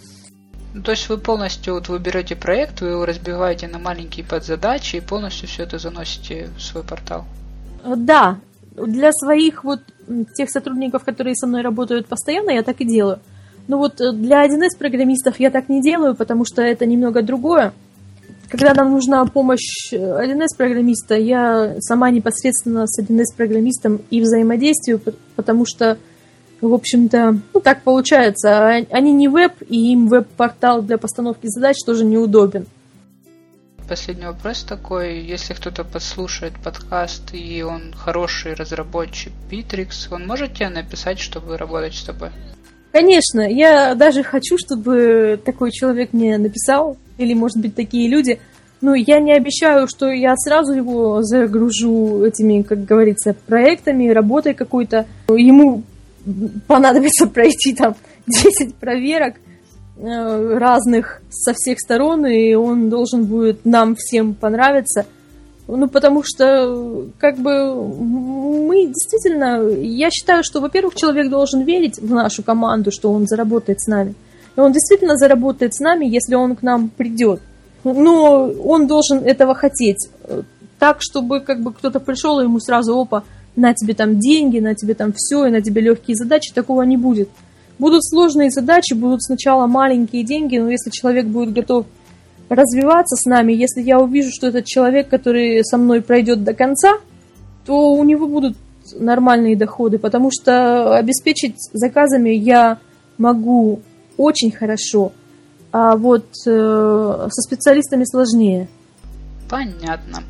Ну, 0.73 0.83
то 0.83 0.91
есть 0.91 1.09
вы 1.09 1.17
полностью 1.17 1.73
вот 1.73 1.89
вы 1.89 1.99
берете 1.99 2.35
проект, 2.35 2.81
вы 2.81 2.89
его 2.89 3.05
разбиваете 3.05 3.67
на 3.67 3.77
маленькие 3.77 4.25
подзадачи 4.25 4.97
и 4.97 5.01
полностью 5.01 5.47
все 5.47 5.63
это 5.63 5.77
заносите 5.79 6.49
в 6.57 6.61
свой 6.61 6.83
портал? 6.83 7.25
Да, 7.83 8.39
для 8.75 9.11
своих 9.11 9.63
вот 9.63 9.81
тех 10.35 10.49
сотрудников, 10.49 11.03
которые 11.03 11.35
со 11.35 11.47
мной 11.47 11.61
работают 11.61 12.07
постоянно, 12.07 12.51
я 12.51 12.63
так 12.63 12.79
и 12.79 12.85
делаю. 12.85 13.19
Но 13.67 13.77
вот 13.77 13.99
э, 14.01 14.11
для 14.11 14.45
1С 14.45 14.77
программистов 14.77 15.39
я 15.39 15.51
так 15.51 15.69
не 15.69 15.81
делаю, 15.81 16.15
потому 16.15 16.45
что 16.45 16.61
это 16.61 16.85
немного 16.85 17.21
другое. 17.21 17.73
Когда 18.51 18.73
нам 18.73 18.91
нужна 18.91 19.25
помощь 19.25 19.93
1С 19.93 21.09
э, 21.09 21.21
я 21.21 21.75
сама 21.79 22.09
непосредственно 22.11 22.85
с 22.85 23.01
1С 23.01 23.35
программистом 23.35 24.01
и 24.09 24.19
взаимодействую, 24.19 25.01
потому 25.37 25.65
что, 25.65 25.97
в 26.59 26.73
общем-то, 26.73 27.39
ну 27.53 27.59
так 27.61 27.83
получается. 27.83 28.49
А, 28.49 28.85
они 28.91 29.13
не 29.13 29.29
веб, 29.29 29.53
и 29.69 29.93
им 29.93 30.07
веб-портал 30.07 30.81
для 30.81 30.97
постановки 30.97 31.47
задач 31.47 31.77
тоже 31.85 32.03
неудобен 32.03 32.67
последний 33.91 34.25
вопрос 34.25 34.63
такой. 34.63 35.19
Если 35.19 35.53
кто-то 35.53 35.83
подслушает 35.83 36.53
подкаст 36.63 37.33
и 37.33 37.61
он 37.61 37.93
хороший 37.93 38.53
разработчик 38.53 39.33
Bittrex, 39.49 40.07
он 40.11 40.25
может 40.25 40.53
тебе 40.53 40.69
написать, 40.69 41.19
чтобы 41.19 41.57
работать 41.57 41.95
с 41.95 42.03
тобой? 42.03 42.29
Конечно, 42.91 43.41
я 43.41 43.95
даже 43.95 44.23
хочу, 44.23 44.57
чтобы 44.57 45.39
такой 45.43 45.71
человек 45.71 46.13
мне 46.13 46.37
написал, 46.37 46.97
или, 47.17 47.33
может 47.33 47.57
быть, 47.57 47.75
такие 47.75 48.09
люди. 48.09 48.39
Но 48.81 48.95
я 48.95 49.19
не 49.19 49.33
обещаю, 49.33 49.87
что 49.87 50.09
я 50.09 50.35
сразу 50.35 50.73
его 50.73 51.21
загружу 51.21 52.23
этими, 52.25 52.63
как 52.63 52.83
говорится, 52.83 53.35
проектами, 53.45 54.09
работой 54.09 54.53
какой-то. 54.53 55.05
Ему 55.29 55.83
понадобится 56.67 57.27
пройти 57.33 57.73
там 57.73 57.95
10 58.27 58.75
проверок– 58.75 59.35
Э, 60.03 60.57
разных 60.57 61.21
со 61.29 61.53
всех 61.53 61.79
сторон, 61.79 62.25
и 62.25 62.55
он 62.55 62.89
должен 62.89 63.25
будет 63.25 63.65
нам 63.65 63.95
всем 63.95 64.33
понравиться. 64.33 65.05
Ну, 65.73 65.87
потому 65.87 66.21
что, 66.21 67.07
как 67.17 67.37
бы, 67.37 67.73
мы 67.73 68.87
действительно, 68.87 69.69
я 69.69 70.09
считаю, 70.09 70.43
что, 70.43 70.59
во-первых, 70.59 70.95
человек 70.95 71.29
должен 71.29 71.61
верить 71.61 71.97
в 71.97 72.13
нашу 72.13 72.43
команду, 72.43 72.91
что 72.91 73.09
он 73.09 73.25
заработает 73.25 73.79
с 73.79 73.87
нами. 73.87 74.13
И 74.57 74.59
он 74.59 74.73
действительно 74.73 75.15
заработает 75.15 75.73
с 75.73 75.79
нами, 75.79 76.05
если 76.05 76.35
он 76.35 76.57
к 76.57 76.61
нам 76.61 76.89
придет. 76.89 77.39
Но 77.85 78.51
он 78.65 78.85
должен 78.85 79.19
этого 79.19 79.55
хотеть. 79.55 80.09
Так, 80.77 80.97
чтобы 80.99 81.39
как 81.39 81.61
бы 81.61 81.71
кто-то 81.71 82.01
пришел, 82.01 82.41
и 82.41 82.43
ему 82.43 82.59
сразу, 82.59 82.99
опа, 82.99 83.23
на 83.55 83.73
тебе 83.73 83.93
там 83.93 84.19
деньги, 84.19 84.59
на 84.59 84.75
тебе 84.75 84.93
там 84.93 85.13
все, 85.15 85.45
и 85.45 85.51
на 85.51 85.61
тебе 85.61 85.81
легкие 85.81 86.17
задачи, 86.17 86.53
такого 86.53 86.81
не 86.81 86.97
будет. 86.97 87.29
Будут 87.79 88.05
сложные 88.05 88.51
задачи, 88.51 88.93
будут 88.93 89.23
сначала 89.23 89.67
маленькие 89.67 90.23
деньги, 90.23 90.57
но 90.57 90.69
если 90.69 90.89
человек 90.89 91.27
будет 91.27 91.53
готов 91.53 91.85
развиваться 92.51 93.15
с 93.15 93.25
нами, 93.25 93.53
если 93.53 93.81
я 93.81 93.99
увижу, 93.99 94.29
что 94.31 94.47
этот 94.47 94.65
человек, 94.65 95.07
который 95.07 95.63
со 95.63 95.77
мной 95.77 96.01
пройдет 96.01 96.43
до 96.43 96.53
конца, 96.53 96.97
то 97.65 97.93
у 97.93 98.03
него 98.03 98.27
будут 98.27 98.57
нормальные 98.93 99.55
доходы, 99.55 99.99
потому 99.99 100.31
что 100.31 100.97
обеспечить 100.97 101.55
заказами 101.71 102.31
я 102.31 102.79
могу 103.17 103.81
очень 104.17 104.51
хорошо, 104.51 105.13
а 105.71 105.95
вот 105.95 106.25
э, 106.45 107.27
со 107.31 107.41
специалистами 107.41 108.03
сложнее. 108.03 108.67
Понятно. 109.49 110.23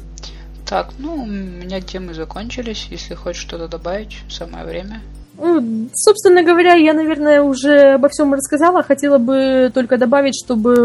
Так, 0.68 0.92
ну, 1.00 1.24
у 1.24 1.26
меня 1.26 1.82
темы 1.82 2.14
закончились. 2.14 2.88
Если 2.92 3.16
хочешь 3.16 3.42
что-то 3.42 3.68
добавить, 3.68 4.20
самое 4.30 4.64
время. 4.64 5.02
Ну, 5.44 5.90
собственно 5.96 6.44
говоря, 6.44 6.76
я, 6.76 6.94
наверное, 6.94 7.42
уже 7.42 7.94
обо 7.96 8.10
всем 8.10 8.32
рассказала. 8.32 8.84
Хотела 8.84 9.18
бы 9.18 9.72
только 9.74 9.98
добавить, 9.98 10.36
чтобы... 10.36 10.76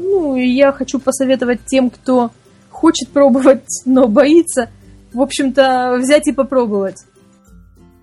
Ну, 0.00 0.36
я 0.36 0.70
хочу 0.70 1.00
посоветовать 1.00 1.64
тем, 1.66 1.90
кто 1.90 2.30
хочет 2.70 3.08
пробовать, 3.08 3.66
но 3.84 4.06
боится, 4.06 4.68
в 5.12 5.20
общем-то, 5.20 5.96
взять 5.98 6.28
и 6.28 6.32
попробовать. 6.32 7.04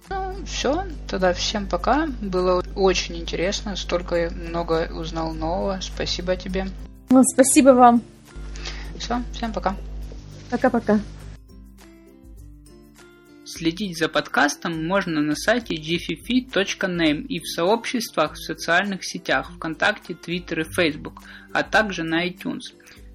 Ну, 0.09 0.34
все, 0.45 0.84
тогда 1.07 1.31
всем 1.31 1.67
пока. 1.67 2.07
Было 2.21 2.61
очень 2.75 3.15
интересно, 3.15 3.77
столько 3.77 4.30
много 4.49 4.89
узнал 4.93 5.31
нового. 5.31 5.80
Спасибо 5.81 6.35
тебе. 6.35 6.65
Ну, 7.11 7.23
спасибо 7.23 7.69
вам. 7.69 8.01
Все, 8.99 9.21
всем 9.31 9.53
пока. 9.53 9.75
Пока-пока. 10.49 10.99
Следить 13.55 13.99
за 13.99 14.09
подкастом 14.09 14.88
можно 14.88 15.21
на 15.21 15.35
сайте 15.35 15.75
gffi.name 15.75 17.27
и 17.27 17.39
в 17.39 17.45
сообществах 17.45 18.34
в 18.34 18.43
социальных 18.43 19.05
сетях 19.05 19.51
ВКонтакте, 19.51 20.15
Твиттер 20.15 20.61
и 20.61 20.63
Facebook, 20.63 21.21
а 21.53 21.61
также 21.61 22.01
на 22.01 22.27
iTunes. 22.27 22.61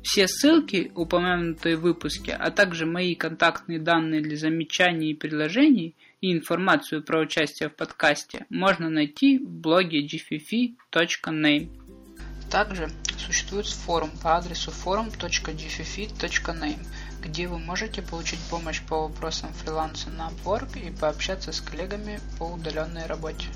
Все 0.01 0.29
ссылки, 0.29 0.93
упомянутые 0.95 1.77
в 1.77 1.81
выпуске, 1.81 2.35
а 2.35 2.53
также 2.53 2.87
мои 2.87 3.17
контактные 3.17 3.81
данные 3.81 4.21
для 4.21 4.37
замечаний 4.37 5.11
и 5.11 5.15
предложений 5.15 5.97
и 6.21 6.33
информацию 6.33 7.03
про 7.03 7.21
участие 7.21 7.69
в 7.69 7.75
подкасте 7.75 8.47
можно 8.49 8.89
найти 8.89 9.39
в 9.39 9.51
блоге 9.51 10.07
gffi.name. 10.07 11.69
Также 12.49 12.89
существует 13.19 13.67
форум 13.67 14.11
по 14.23 14.37
адресу 14.37 14.71
forum.gffi.name, 14.71 16.87
где 17.29 17.47
вы 17.47 17.59
можете 17.59 18.01
получить 18.01 18.41
помощь 18.51 18.81
по 18.83 19.03
вопросам 19.03 19.53
фриланса 19.53 20.09
на 20.11 20.31
Upwork 20.31 20.79
и 20.81 20.91
пообщаться 20.91 21.53
с 21.53 21.61
коллегами 21.61 22.21
по 22.39 22.45
удаленной 22.45 23.07
работе. 23.07 23.49